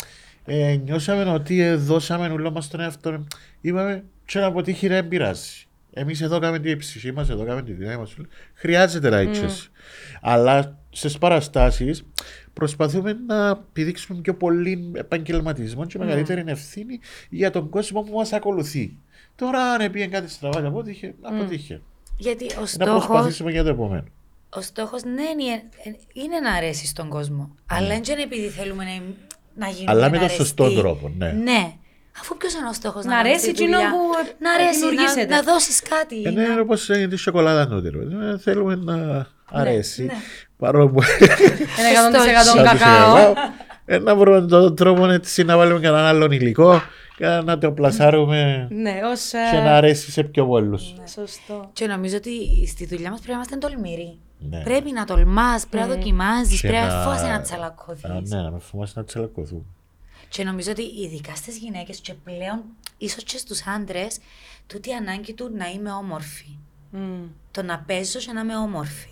ε, 0.44 0.76
νιώσαμε 0.84 1.24
ότι 1.30 1.60
ε, 1.60 1.74
δώσαμε 1.74 2.26
όλο 2.28 2.50
μας 2.50 2.68
τον 2.68 2.80
εαυτό, 2.80 3.24
είπαμε, 3.60 4.04
και 4.26 4.38
να 4.38 4.46
αποτύχει 4.46 4.88
δεν 4.88 5.08
πειράζει. 5.08 5.66
Εμείς 5.96 6.20
εδώ 6.20 6.38
κάνουμε 6.38 6.58
την 6.58 6.78
ψυχή 6.78 7.12
μας, 7.12 7.28
εδώ 7.30 7.44
κάνουμε 7.44 7.62
τη 7.62 7.72
δύναμη 7.72 7.96
μας. 7.98 8.14
Χρειάζεται 8.54 9.10
να 9.10 9.16
έτσι. 9.16 9.46
Αλλά 10.20 10.78
στις 10.90 11.18
παραστάσεις 11.18 12.02
προσπαθούμε 12.52 13.12
να 13.26 13.48
επιδείξουμε 13.48 14.20
πιο 14.20 14.34
πολύ 14.34 14.90
επαγγελματισμό 14.94 15.86
και 15.86 15.98
μεγαλύτερη 15.98 16.42
ευθύνη 16.46 16.98
για 17.30 17.50
τον 17.50 17.68
κόσμο 17.68 18.02
που 18.02 18.16
μας 18.16 18.32
ακολουθεί. 18.32 18.96
Τώρα, 19.36 19.62
αν 19.62 19.90
πήγε 19.90 20.06
κάτι 20.06 20.30
στραβά 20.30 20.60
και 20.60 20.66
αποτύχε, 20.66 21.14
αποτύχε. 21.20 21.80
Γιατί 22.16 22.44
ο 22.44 22.60
Να 22.60 22.66
στόχος, 22.66 23.06
προσπαθήσουμε 23.06 23.50
για 23.50 23.62
το 23.62 23.68
επόμενο. 23.68 24.04
ο 24.50 24.60
στόχος 24.60 25.02
ναι, 25.04 25.10
είναι, 25.22 25.62
είναι 26.12 26.40
να 26.42 26.52
αρέσει 26.52 26.86
στον 26.86 27.08
κόσμο. 27.08 27.54
Αλλά 27.66 27.86
δεν 27.88 28.02
είναι 28.10 28.22
επειδή 28.22 28.48
θέλουμε 28.48 28.84
να, 28.84 28.90
να 29.54 29.68
γίνουμε 29.72 29.90
Αλλά 29.90 30.10
με 30.10 30.16
να 30.16 30.26
τον 30.26 30.36
σωστό 30.36 30.62
αρεστεί. 30.64 30.82
τρόπο, 30.82 31.12
ναι. 31.16 31.32
Ναι. 31.32 31.72
Αφού 32.20 32.36
ποιος 32.36 32.52
είναι 32.54 32.68
ο 32.68 32.72
στόχος 32.72 33.04
Να 33.04 33.18
αρέσει 33.18 33.48
εκείνο 33.48 33.78
που 33.78 33.98
να 34.38 34.52
αρέσει, 34.52 34.80
να, 34.80 34.88
δημιουργήσετε. 34.88 35.34
να 35.34 35.42
δώσεις 35.42 35.82
κάτι. 35.82 36.22
Ε, 36.24 36.30
ναι, 36.30 36.46
να- 36.48 36.60
όπως 36.60 36.84
τη 37.10 37.16
σοκολάτα 37.16 37.66
νούμερο. 37.74 38.00
Ε, 38.00 38.38
Θέλουμε 38.38 38.74
να 38.74 39.26
αρέσει. 39.50 40.04
ναι. 40.04 40.12
Παρόλο 40.58 40.88
που. 40.88 41.00
Ένα 41.78 42.18
100% 42.42 42.44
Στο 42.44 42.62
κακάο. 42.62 43.32
Ε, 43.86 43.98
να 43.98 44.16
βρούμε 44.16 44.46
τον 44.46 44.76
τρόπο 44.76 45.06
έτσι 45.06 45.42
να 45.44 45.56
βάλουμε 45.56 45.80
κανέναν 45.80 46.04
άλλον 46.04 46.30
υλικό 46.30 46.82
και 47.16 47.26
να 47.26 47.58
το 47.58 47.72
πλασάρουμε 47.72 48.68
Ναι, 48.70 49.00
ως... 49.12 49.32
ε, 49.32 49.38
και 49.50 49.56
να 49.56 49.74
αρέσει 49.76 50.10
σε 50.10 50.22
πιο 50.22 50.46
πολλούς. 50.46 50.94
Σωστό. 51.14 51.70
Και 51.72 51.86
νομίζω 51.86 52.16
ότι 52.16 52.30
στη 52.66 52.86
δουλειά 52.86 53.10
μας 53.10 53.20
πρέπει 53.20 53.38
να 53.38 53.44
είμαστε 53.46 53.56
τολμηροί. 53.56 54.18
Ναι. 54.38 54.60
Πρέπει 54.62 54.92
να 54.92 55.04
τολμάς, 55.04 55.66
πρέπει 55.66 55.88
να 55.88 55.94
δοκιμάζεις, 55.94 56.60
Και 56.60 56.68
πρέπει 56.68 56.82
να 56.86 56.94
να- 56.94 57.02
φοβάσαι 57.02 57.26
να 57.26 57.34
Α, 57.34 57.40
τσαλακωθεί. 57.40 58.08
Ναι, 58.28 58.42
να 58.42 58.50
με 58.50 58.58
φοβάσαι 58.58 58.92
να 58.96 59.04
τσαλακωθούμε. 59.04 59.62
Και 60.34 60.44
νομίζω 60.44 60.70
ότι 60.70 60.82
ειδικά 60.82 61.34
στις 61.34 61.56
γυναίκες 61.56 62.00
και 62.00 62.14
πλέον 62.14 62.62
ίσως 62.98 63.24
και 63.24 63.38
στους 63.38 63.66
άντρες, 63.66 64.18
τούτη 64.66 64.88
η 64.88 64.92
ανάγκη 64.92 65.34
του 65.34 65.50
να 65.56 65.66
είμαι 65.66 65.90
όμορφη. 65.90 66.58
Μμ. 66.90 67.24
Το 67.50 67.62
να 67.62 67.78
παίζω 67.78 68.18
και 68.18 68.32
να 68.32 68.40
είμαι 68.40 68.56
όμορφη. 68.56 69.10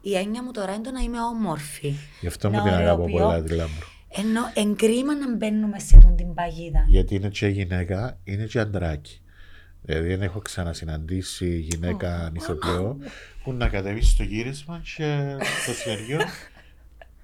Η 0.00 0.16
έννοια 0.16 0.42
μου 0.42 0.50
τώρα 0.50 0.72
είναι 0.74 0.82
το 0.82 0.90
να 0.90 1.00
είμαι 1.00 1.20
όμορφη. 1.20 1.94
Γι' 2.20 2.26
αυτό 2.26 2.50
με 2.50 2.56
Να 2.56 2.62
την 2.62 2.72
αγαπώ 2.72 3.02
ωρεοποιώ. 3.02 3.24
πολλά 3.24 3.42
τη 3.42 3.54
λάμπρο. 3.54 3.86
Ενώ 4.08 4.40
εγκρίμα 4.54 5.14
να 5.14 5.36
μπαίνουμε 5.36 5.78
σε 5.78 5.98
τον 5.98 6.16
την 6.16 6.34
παγίδα. 6.34 6.84
Γιατί 6.88 7.14
είναι 7.14 7.28
και 7.28 7.46
γυναίκα, 7.46 8.18
είναι 8.24 8.44
και 8.44 8.58
αντράκι. 8.58 9.20
Δηλαδή 9.82 10.08
δεν 10.08 10.22
έχω 10.22 10.38
ξανασυναντήσει 10.38 11.58
γυναίκα 11.58 12.30
ηθοποιό 12.36 12.98
που 13.42 13.52
να 13.52 13.68
κατεβεί 13.68 14.02
στο 14.02 14.22
γύρισμα 14.22 14.82
και 14.96 15.36
στο 15.62 15.72
συνεργείο 15.72 16.20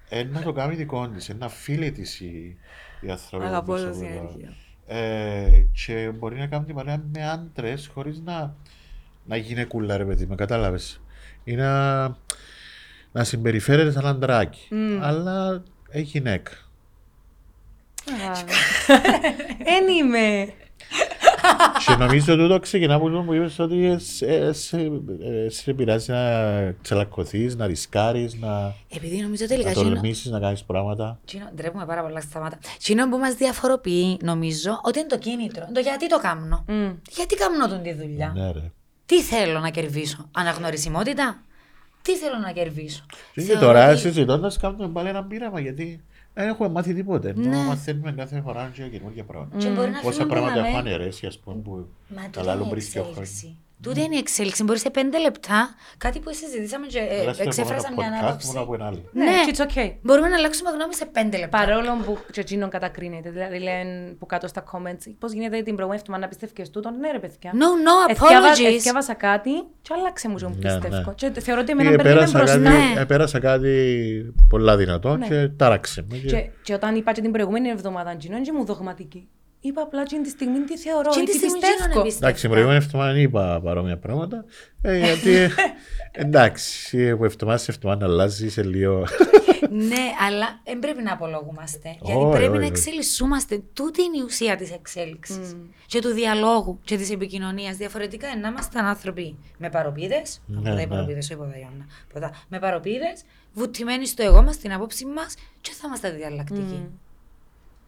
ε, 0.09 0.23
να 0.23 0.41
το 0.41 0.51
κάνει 0.51 0.75
δικό 0.75 1.07
της, 1.07 1.29
να 1.39 1.49
φίλη 1.49 1.91
της 1.91 2.19
η, 2.19 2.57
η 3.01 3.09
ανθρώπη. 3.09 3.43
που 3.45 3.49
Αγαπώ 3.49 3.73
πίσω 3.73 3.83
το 3.85 3.89
από 3.91 3.99
το- 3.99 4.05
συνεργείο. 4.05 4.53
Ε, 4.87 5.63
και 5.85 6.11
μπορεί 6.17 6.37
να 6.37 6.47
κάνει 6.47 6.65
την 6.65 6.75
παρέα 6.75 7.03
με 7.13 7.29
άντρες 7.29 7.89
χωρίς 7.93 8.21
να, 8.25 8.55
να 9.25 9.35
γίνει 9.37 9.65
κούλα, 9.65 9.97
ρε 9.97 10.05
παιδί, 10.05 10.25
με 10.25 10.35
κατάλαβες. 10.35 11.01
Ή 11.43 11.55
να, 11.55 12.01
να 13.11 13.23
συμπεριφέρεται 13.23 13.91
σαν 13.91 14.05
αντράκι. 14.05 14.67
Αλλά 15.01 15.63
έχει 15.89 16.03
γυναίκα. 16.03 16.51
Εν 19.75 19.87
είμαι. 19.99 20.53
Και 21.87 21.95
νομίζω 21.95 22.33
ότι 22.33 22.41
τούτο 22.41 22.59
ξεκινά 22.59 22.93
από 22.95 23.09
το 23.09 23.21
που 23.21 23.33
είπες 23.33 23.59
ότι 23.59 23.85
ε, 23.85 23.97
σε, 23.97 24.53
σε, 24.53 24.77
ε, 25.21 25.49
σε 25.49 25.73
πειράζει 25.73 26.11
να 26.11 26.19
τσαλακωθείς, 26.81 27.55
να 27.55 27.65
ρισκάρεις, 27.67 28.33
να, 28.39 28.73
Επειδή 28.95 29.21
νομίζω 29.21 29.47
τελικά 29.47 29.65
να 29.73 29.79
εκείνο- 29.79 29.89
τολμήσεις 29.95 30.31
να 30.31 30.39
κάνεις 30.39 30.63
πράγματα. 30.63 31.19
Εκείνο- 31.23 31.49
ντρέπουμε 31.55 31.85
πάρα 31.85 32.01
πολλά 32.01 32.19
στα 32.21 32.29
σταμάτα. 32.29 32.57
Εκείνο 32.75 33.09
που 33.09 33.17
μας 33.17 33.33
διαφοροποιεί, 33.33 34.17
νομίζω, 34.21 34.79
ότι 34.83 34.99
είναι 34.99 35.07
το 35.07 35.17
κίνητρο. 35.17 35.63
Είναι 35.63 35.73
Το 35.73 35.79
γιατί 35.79 36.07
το 36.09 36.19
κάνω. 36.19 36.65
Μμ. 36.67 36.89
Γιατί 37.15 37.35
κάνω 37.35 37.67
τον 37.67 37.81
τη 37.83 37.93
δουλειά; 37.93 38.33
Ναι 38.35 38.51
ρε. 38.51 38.71
Τι 39.05 39.21
θέλω 39.21 39.59
να 39.59 39.69
κερδίσω; 39.69 40.29
Αναγνωρισιμότητα; 40.31 41.41
Τι 42.01 42.15
θέλω 42.15 42.37
να 42.37 42.51
κερδίσω; 42.51 43.05
Και 43.33 43.41
Θεωρώ 43.41 43.61
τώρα 43.61 43.89
ότι- 43.89 43.99
συζητώντας 43.99 44.57
κάνουμε 44.57 44.87
πάλι 44.87 45.09
ένα 45.09 45.23
πείραμα 45.23 45.59
γιατί 45.59 45.83
δεν 45.83 46.16
έχουμε 46.43 46.69
μάθει 46.69 46.93
τίποτε. 46.93 47.29
Ενώ 47.29 47.49
Ναι. 47.49 47.65
μαθαίνουμε 47.65 48.11
κάθε 48.11 48.41
φορά 48.41 48.71
και 48.73 48.83
καινούργια 48.87 49.23
πράγματα. 49.23 49.57
Και 49.57 49.69
μπορεί 49.69 49.89
να 49.91 49.99
Πόσα 49.99 50.11
φύγουμε 50.17 50.33
πράγματα 50.33 50.61
δαμέ. 50.61 50.67
έχουν 50.77 50.87
αρέσεις, 50.87 51.27
ας 51.27 51.39
πούμε, 51.39 51.61
που 51.61 51.71
Μα 52.15 52.21
τούτη 52.21 52.29
καλά 52.31 52.53
είναι 52.53 52.61
άλλο 52.61 52.75
η 52.75 53.66
πριν 53.81 53.93
δύο 53.93 54.03
χρόνια. 54.03 54.03
εξέλιξη. 54.03 54.03
Τούτη 54.03 54.05
είναι 54.05 54.15
η 54.15 54.17
εξέλιξη. 54.25 54.63
Μπορείς 54.63 54.81
σε 54.81 54.89
πέντε 54.89 55.17
λεπτά 55.19 55.59
κάτι 55.97 56.19
που 56.19 56.29
συζητήσαμε 56.33 56.85
και 56.87 56.99
ε, 56.99 57.19
Αλλά 57.21 57.33
στο 57.33 57.43
εξέφρασα 57.43 57.87
επόμενο 57.91 58.09
μια 58.13 58.21
podcast 58.21 58.27
άποψη. 58.29 58.47
μόνο 58.47 58.59
από 58.61 58.73
ένα 58.73 58.85
άλλο. 58.89 59.01
Ναι, 59.13 59.23
Ναι. 59.25 59.31
it's 59.51 59.61
okay. 59.67 59.89
Μπορούμε 60.01 60.27
να 60.27 60.35
αλλάξουμε 60.35 60.69
γνώμη 60.75 60.95
σε 60.95 61.05
πέντε 61.05 61.37
λεπτά. 61.37 61.57
Παρόλο 61.57 61.89
που 62.05 62.17
και 62.31 62.39
εκείνον 62.39 62.69
κατακρίνεται, 62.69 63.29
δηλαδή 63.29 63.57
λένε 63.59 64.15
που 64.19 64.25
κάτω 64.25 64.47
στα 64.47 64.63
comments, 64.71 65.05
πώς 65.19 65.31
γίνεται 65.31 65.55
την 65.61 65.73
προηγούμενη 65.75 65.99
εβδομάδα 66.01 66.23
να 66.23 66.27
πιστεύεις 66.27 66.69
τούτον, 66.69 66.91
ναι 66.99 67.11
ρε 67.11 67.19
παιδιά. 67.19 67.51
No, 67.61 67.69
no 67.87 67.95
Εθιάβα- 68.11 68.53
apologies. 68.53 68.75
Εθιάβασα 68.75 69.13
κάτι 69.13 69.51
και 69.81 69.91
άλλαξε 69.97 70.27
μου 70.29 70.35
και 70.35 70.45
μου 70.45 70.55
Ναι, 70.59 70.73
πιστεύω. 70.79 70.95
ναι. 71.21 71.29
Και 71.31 71.39
θεωρώ 71.41 71.61
ότι 71.61 71.69
Ή 71.71 71.75
εμένα 71.79 71.89
παίρνει 71.95 72.11
επέρασα 72.11 72.37
μπροστά. 72.37 72.57
κάτι, 72.57 72.69
Ναι. 72.93 73.01
επέρασα 73.01 73.39
κάτι 73.39 73.73
πολλά 74.49 74.77
δυνατό 74.77 75.15
Ναι. 75.17 75.27
και 75.27 75.47
τάραξε 75.47 76.05
με. 76.09 76.17
και- 76.17 76.27
Και, 76.27 76.49
και 76.63 76.73
όταν 76.73 76.95
είπα 76.95 77.11
και 77.11 77.21
την 77.21 77.31
προηγούμενη 77.31 77.69
εβδομάδα, 77.69 78.11
εκείνον 78.11 78.41
και 78.43 78.51
μου 78.51 78.65
δογματική. 78.65 79.27
Είπα 79.59 79.81
απλά 79.81 80.03
και 80.05 80.19
τη 80.23 80.29
στιγμή 80.29 80.59
τι 80.59 80.77
θεωρώ, 80.77 81.09
Και 81.11 81.19
ή 81.19 81.23
τη 81.23 81.31
τι 81.31 81.37
στιγμή 81.37 81.53
πιστεύω. 81.59 81.83
εκείνον 81.83 81.99
εμπιστεύω. 82.01 82.25
Εντάξει, 82.25 82.41
την 82.41 82.49
προηγούμενη 82.49 82.83
εβδομάδα 82.83 83.19
είπα 83.19 83.61
παρόμοια 83.63 83.97
πράγματα. 83.97 84.45
Ε, 84.81 84.97
γιατί 84.97 85.49
εντάξει, 86.11 87.09
από 87.09 87.25
εβδομάδα 87.25 87.57
σε 87.57 87.71
εβδομάδα 87.71 88.05
αλλάζει 88.05 88.49
σε 88.49 88.63
λίγο. 88.63 89.05
ναι, 89.69 90.03
αλλά 90.27 90.59
δεν 90.63 90.79
πρέπει 90.79 91.03
να 91.03 91.13
απολογούμαστε. 91.13 91.95
γιατί 92.01 92.19
Όχι, 92.21 92.29
πρέπει 92.37 92.43
όχι, 92.51 92.51
να 92.59 92.63
όχι. 92.63 92.67
εξελισσούμαστε. 92.67 93.61
Τούτη 93.73 94.01
είναι 94.03 94.17
η 94.17 94.21
ουσία 94.25 94.55
της 94.55 94.71
εξέλιξης. 94.71 95.55
Και 95.85 95.99
του 96.01 96.09
διαλόγου 96.09 96.79
και 96.83 96.97
της 96.97 97.11
επικοινωνίας. 97.11 97.77
Διαφορετικά 97.77 98.27
είναι 98.27 98.39
να 98.41 98.47
ήμασταν 98.47 98.85
άνθρωποι 98.85 99.35
με 99.57 99.69
παροπίδες. 99.69 100.41
Ναι, 100.45 100.57
από 100.57 100.65
τα 100.67 100.73
ναι. 100.73 100.87
παροπίδε, 100.87 101.17
όχι 101.19 101.33
από 101.33 101.43
τα 101.43 101.57
Ιωάννα. 101.59 101.85
από 102.09 102.19
τα- 102.19 102.31
Με 102.49 102.59
παροπίδες, 102.59 103.21
βουτυμένοι 103.53 104.07
στο 104.07 104.23
εγώ 104.23 104.41
μας, 104.43 104.55
στην 104.55 104.73
απόψη 104.73 105.05
μας 105.05 105.35
και 105.61 105.71
θα 105.71 105.83
είμαστε 105.87 106.09
διαλλακτικοί. 106.11 106.89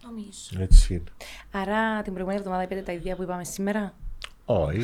Νομίζω. 0.10 0.64
Έτσι 0.64 0.94
είναι. 0.94 1.04
Άρα 1.52 2.02
την 2.02 2.12
προηγούμενη 2.14 2.40
εβδομάδα 2.40 2.64
είπατε 2.64 2.82
τα 2.82 2.92
ίδια 2.92 3.16
που 3.16 3.24
είπαμε 3.24 3.44
σήμερα. 3.44 3.94
Όχι. 4.46 4.80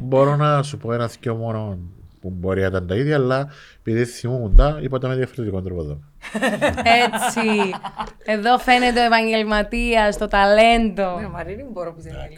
Μπορώ 0.00 0.36
να 0.36 0.62
σου 0.62 0.76
πω 0.78 0.92
ένα 0.92 1.08
θείο 1.08 1.34
μόνο 1.34 1.78
που 2.20 2.30
μπορεί 2.30 2.60
να 2.60 2.66
ήταν 2.66 2.86
τα 2.86 2.94
ίδια, 2.96 3.14
αλλά 3.16 3.48
επειδή 3.78 4.04
θυμούμουν 4.04 4.56
τα, 4.56 4.78
είπα 4.82 4.98
τα 4.98 5.08
με 5.08 5.14
διαφορετικό 5.16 5.62
τρόπο 5.62 5.80
εδώ. 5.82 5.98
Έτσι. 6.82 7.70
Εδώ 8.24 8.58
φαίνεται 8.58 9.00
ο 9.00 9.04
επαγγελματία, 9.04 10.14
το 10.18 10.28
ταλέντο. 10.28 11.20
Ναι, 11.20 11.28
Μαρίνη, 11.28 11.62
μου 11.62 11.70
μπορώ 11.72 11.92
που 11.94 12.00
δεν 12.00 12.12
είναι 12.12 12.28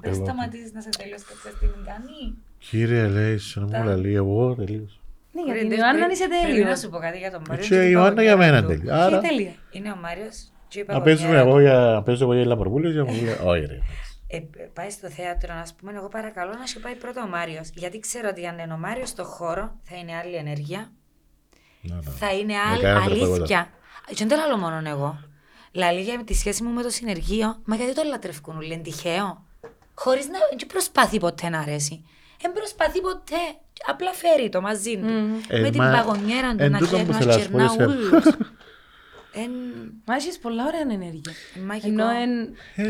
Δεν 0.00 0.12
Εγώ- 0.12 0.24
σταματήσεις 0.24 0.72
να 0.72 0.80
σε 0.80 0.88
τελειώσει 0.98 1.24
κάποια 1.24 1.50
στιγμή, 1.56 1.84
κάνει. 1.86 2.34
Κύριε, 2.58 3.06
λέει, 3.06 3.36
σου 3.36 3.60
να 3.66 3.78
μου 3.78 3.84
λαλεί, 3.84 4.14
εγώ 4.14 4.54
τελείωσα. 4.54 4.94
Ναι, 5.32 5.42
για 5.44 5.52
Πριν- 5.54 5.68
την 5.68 5.78
Ιωάννα 5.78 6.06
είσαι 6.10 6.26
Πρέπει 6.28 6.46
τέλειος. 6.46 6.68
να 6.68 6.76
σου 6.76 6.88
πω 6.90 6.98
κάτι 6.98 7.18
για 7.18 7.30
τον 7.30 7.42
Μάριο. 7.48 7.64
Και 7.66 7.86
η 7.86 7.90
Ιωάννα 7.92 8.22
για 8.22 8.36
μένα 8.36 8.64
τελείω. 8.64 8.84
Και 8.84 8.92
Άρα, 8.92 9.20
τέλεια. 9.20 9.52
Είναι 9.70 9.90
ο 9.92 9.96
Μάριος. 9.96 10.36
Να 10.86 11.00
παίζουμε 11.00 11.38
εγώ 11.38 11.60
για, 11.60 11.72
να 11.78 12.02
παίζω 12.02 12.24
εγώ 12.24 12.34
για 12.34 12.44
Λαμπροπούλιο, 12.46 12.90
για 12.90 13.04
μου 13.04 13.12
λέει, 13.22 13.36
όχι 13.44 13.66
ρε. 13.66 13.78
Ε, 14.32 14.38
πάει 14.72 14.90
στο 14.90 15.08
θέατρο, 15.08 15.54
να 15.54 15.66
πούμε, 15.78 15.92
εγώ 15.96 16.08
παρακαλώ 16.08 16.52
να 16.60 16.66
σου 16.66 16.80
πάει 16.80 16.94
πρώτα 16.94 17.22
ο 17.22 17.28
Μάριος. 17.28 17.70
Γιατί 17.74 17.98
ξέρω 17.98 18.28
ότι 18.30 18.46
αν 18.46 18.58
είναι 18.58 18.72
ο 18.72 18.76
Μάριος 18.76 19.08
στο 19.08 19.24
χώρο 19.24 19.78
θα 19.82 19.96
είναι 19.96 20.16
άλλη 20.24 20.34
ενέργεια, 20.34 20.90
Να, 21.80 21.94
να. 21.94 22.10
θα 22.10 22.32
είναι 22.32 22.52
Με 22.52 22.58
άλλη 22.72 22.82
κάνει 22.82 23.04
τρόπο 23.18 23.32
αλήθεια. 23.34 23.68
Και 24.06 24.24
δεν 24.26 24.28
το 24.28 24.46
λέω 24.46 24.56
μόνο 24.56 24.88
εγώ. 24.88 25.18
Λαλή 25.72 26.00
για 26.00 26.24
τη 26.24 26.34
σχέση 26.34 26.62
μου 26.62 26.70
με 26.70 26.82
το 26.82 26.90
συνεργείο, 26.90 27.56
μα 27.64 27.76
γιατί 27.76 27.94
το 27.94 28.02
λατρευκούν, 28.06 28.56
όλοι, 28.56 28.72
είναι 28.72 28.82
τυχαίο. 28.82 29.44
Χωρίς 29.94 30.26
να 30.28 30.38
δεν 30.58 30.66
προσπαθεί 30.66 31.18
ποτέ 31.18 31.48
να 31.48 31.58
αρέσει. 31.58 32.04
Δεν 32.40 32.52
προσπαθεί 32.52 33.00
ποτέ. 33.00 33.36
Απλά 33.86 34.12
φέρει 34.12 34.48
το 34.48 34.60
μαζί 34.60 34.96
του. 34.98 35.06
Ε, 35.48 35.60
με 35.60 35.70
την 35.70 35.82
μα- 35.82 35.90
παγωνιέρα 35.90 36.50
του 36.54 36.62
εν 36.62 36.70
να 36.70 36.78
τούτο 36.78 36.96
χε- 36.96 37.06
που 37.06 37.12
να 37.12 37.18
θέλω 37.18 37.32
να 37.32 37.38
σου 37.38 37.50
πω, 37.50 37.58
χερνά 37.58 37.64
εσένα. 37.64 37.84
όλους. 37.84 38.24
Εν 39.34 39.50
Μα 40.06 40.14
έχεις 40.14 40.38
πολλά 40.38 40.64
ωραία 40.66 40.80
ενέργεια. 40.80 41.32
μαγικό. 41.66 41.88
Ενώ 41.88 42.04
εν... 42.10 42.30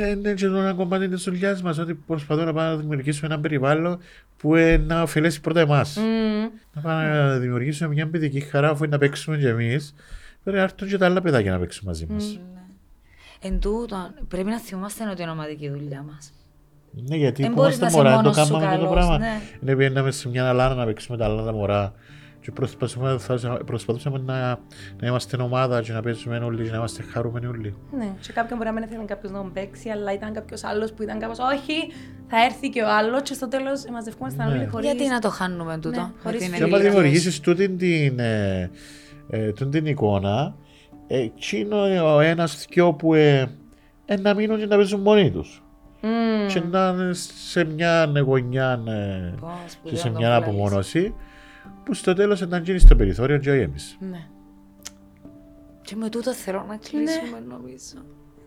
Ε, 0.02 0.10
Είναι 0.10 0.34
και 0.34 0.46
το 0.48 0.56
ένα 0.56 0.72
κομμάτι 0.72 1.08
της 1.08 1.22
δουλειάς 1.22 1.62
μας, 1.62 1.78
ότι 1.78 1.94
προσπαθούμε 1.94 2.46
να 2.46 2.52
πάμε 2.52 2.68
να 2.70 2.76
δημιουργήσουμε 2.76 3.26
ένα 3.34 3.40
περιβάλλον 3.42 3.98
που 4.36 4.54
ε, 4.54 4.76
να 4.76 5.02
ωφελέσει 5.02 5.40
πρώτα 5.40 5.60
εμάς. 5.60 5.96
Μμμ. 5.96 6.48
Να 6.72 6.80
πάμε 6.82 7.08
να 7.08 7.38
δημιουργήσουμε 7.38 7.94
μια 7.94 8.08
παιδική 8.08 8.40
χαρά, 8.40 8.70
αφού 8.70 8.84
είναι 8.84 8.92
να 8.92 8.98
παίξουμε 8.98 9.38
κι 9.38 9.46
εμείς. 9.46 9.94
Πρέπει 10.42 10.56
να 10.58 10.62
έρθουν 10.62 10.88
και 10.88 10.96
τα 10.98 11.06
άλλα 11.06 11.20
παιδάκια 11.20 11.50
να 11.52 11.58
παίξουν 11.58 11.82
μαζί 11.86 12.06
μας. 12.10 12.38
Εν 13.42 13.60
τούτον, 13.60 14.14
πρέπει 14.28 14.48
να 14.50 14.58
θυμόμαστε 14.60 15.08
ότι 15.10 15.22
είναι 15.22 15.30
ομαδική 15.30 15.70
δουλειά 15.70 16.02
μας. 16.02 16.32
Ναι, 17.08 17.16
γιατί 17.16 17.42
Εν 17.44 17.48
που 17.48 17.54
μπορείς 17.54 17.76
είμαστε 17.76 17.98
να 17.98 18.02
είσαι 18.02 18.16
μωρά, 18.16 18.22
δεν 18.22 18.32
το 18.32 18.38
μόνος 18.38 18.46
σου 18.46 18.52
κάναμε 18.52 18.74
αυτό 18.74 18.86
το 18.86 18.90
καλός, 18.92 19.06
πράγμα. 19.06 19.18
ναι. 19.18 19.40
Είναι 19.62 19.76
πήγαιναμε 19.76 20.10
σε 20.10 20.28
μια 20.28 20.48
αλάνα 20.48 20.74
να 20.74 20.84
παίξουμε 20.84 21.16
τα 21.16 21.24
άλλα 21.24 21.42
τα 21.44 21.52
μωρά. 21.52 21.92
Και 22.40 22.50
προσπαθούμε, 22.52 23.16
θα, 23.18 23.60
προσπαθούσαμε 23.66 24.18
να, 24.26 24.58
να 25.00 25.06
είμαστε 25.06 25.42
ομάδα 25.42 25.82
και 25.82 25.92
να 25.92 26.02
παίζουμε 26.02 26.36
όλοι 26.38 26.64
και 26.64 26.70
να 26.70 26.76
είμαστε 26.76 27.02
χαρούμενοι 27.02 27.46
όλοι. 27.46 27.74
Ναι, 27.98 28.12
σε 28.20 28.32
κάποιον 28.32 28.58
μπορεί 28.58 28.70
να 28.70 28.74
μην 28.80 28.84
ήθελε 28.88 29.04
κάποιο 29.04 29.30
να 29.30 29.38
τον 29.38 29.52
παίξει, 29.52 29.88
αλλά 29.88 30.12
ήταν 30.12 30.32
κάποιο 30.32 30.56
άλλο 30.62 30.88
που 30.96 31.02
ήταν 31.02 31.18
κάπω. 31.18 31.32
Όχι, 31.54 31.74
θα 32.28 32.44
έρθει 32.44 32.68
και 32.70 32.82
ο 32.82 32.88
άλλο, 32.98 33.20
και 33.22 33.34
στο 33.34 33.48
τέλο 33.48 33.70
μαζευόμασταν 33.92 34.48
Ναι. 34.52 34.58
όλοι 34.58 34.66
χωρί. 34.66 34.84
Γιατί 34.86 35.08
να 35.08 35.18
το 35.18 35.30
χάνουμε 35.30 35.74
τούτο. 35.78 36.00
Ναι, 36.00 36.06
με 36.06 36.12
χωρίς 36.22 36.40
την 36.42 36.50
Και 36.52 36.56
άμα 36.62 36.66
ενήλικες. 36.76 36.92
δημιουργήσει 36.92 37.42
τούτη 37.42 37.68
την, 37.70 38.18
ε, 38.18 38.70
ε, 39.30 39.52
τούτη 39.52 39.70
την 39.70 39.86
εικόνα, 39.86 40.54
εκείνο 41.06 41.76
ο 42.14 42.20
ένα 42.20 42.48
δυο 42.68 42.92
που 42.92 43.14
ε, 43.14 43.50
ε, 44.06 44.16
να 44.16 44.34
μείνουν 44.34 44.58
και 44.58 44.66
να 44.66 44.76
παίζουν 44.76 45.00
μόνοι 45.00 45.30
του. 45.30 45.44
Μμμ. 46.02 46.46
και 46.48 46.60
να 46.70 46.88
είναι 46.88 47.12
σε 47.44 47.64
μια 47.64 48.12
γωνιά 48.24 48.82
ε, 48.86 49.34
Πω, 49.40 49.50
και 49.64 49.70
σπουδαίο 49.70 49.98
σε 49.98 50.08
να 50.08 50.18
μια 50.18 50.28
το 50.28 50.34
πουλάγεις. 50.40 50.58
απομόνωση 50.60 51.14
που 51.84 51.94
στο 51.94 52.14
τέλος 52.14 52.40
ήταν 52.40 52.62
γίνει 52.62 52.78
στο 52.78 52.96
περιθώριο 52.96 53.38
και 53.38 53.50
όχι 53.50 53.60
εμείς. 53.60 53.96
Ναι. 54.10 54.26
Και 55.82 55.96
με 55.96 56.08
τούτο 56.08 56.32
θέλω 56.32 56.64
να 56.68 56.76
κλείσουμε 56.76 57.38
νομίζω. 57.48 57.96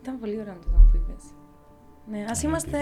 Ήταν 0.02 0.18
πολύ 0.18 0.38
ωραίο 0.40 0.54
το 0.54 0.68
που 0.70 0.96
είπες. 0.96 1.24
Ναι, 2.10 2.24
ας 2.30 2.42
είμαστε... 2.42 2.78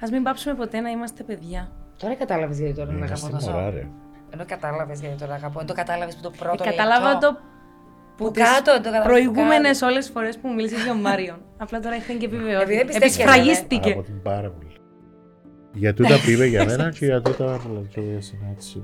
Ας 0.00 0.10
μην 0.10 0.22
πάψουμε 0.22 0.54
ποτέ 0.54 0.80
να 0.80 0.90
είμαστε 0.90 1.22
παιδιά. 1.22 1.72
Τώρα 1.98 2.14
κατάλαβες 2.14 2.58
γιατί 2.58 2.74
τώρα 2.74 2.92
να 2.92 3.04
αγαπώ 3.04 3.26
Είμαστε 3.26 3.46
τόσο. 3.46 3.50
μωρά 3.50 3.70
ρε. 3.70 3.88
Ενώ 4.30 4.44
κατάλαβες 4.46 5.00
γιατί 5.00 5.16
τώρα 5.18 5.34
αγαπώ. 5.34 5.60
Εν 5.60 5.66
το 5.66 5.74
κατάλαβες 5.74 6.14
που 6.16 6.22
το 6.22 6.30
πρώτο 6.30 6.64
Ε, 6.64 6.70
κατάλαβα 6.70 7.08
λεπτό. 7.08 7.32
το 7.32 7.38
Που 8.16 8.30
τις 8.30 8.42
κάτω, 8.42 8.64
το 8.64 8.70
κατάλαβα 8.72 9.02
που 9.02 9.08
προηγούμενες 9.08 9.82
όλες 9.82 10.08
φορές 10.10 10.38
που 10.38 10.48
μίλησες 10.48 10.82
για 10.82 10.92
τον 10.92 11.00
Μάριον. 11.00 11.38
Απλά 11.62 11.80
τώρα 11.80 11.96
είχαν 11.96 12.18
και 12.18 12.24
επιβεβαιώσει. 12.26 12.62
Επειδή 12.62 12.76
δεν 12.76 12.86
πιστεύεις 12.86 13.14
Επισφραγίστηκε. 13.18 13.90
Από 13.92 14.02
την 14.02 14.22
πάρα 14.22 14.50
πολύ. 14.50 14.72
Για 15.72 15.94
τούτα 15.94 16.20
που 16.24 16.30
είπε 16.30 16.44
για 16.46 16.64
μένα 16.64 16.90
και 16.90 17.04
για 17.04 17.20
τούτα 17.22 17.60
που 17.62 17.68
λέει 17.72 17.86
και 17.88 18.00
για 18.00 18.20
συνάντηση. 18.20 18.82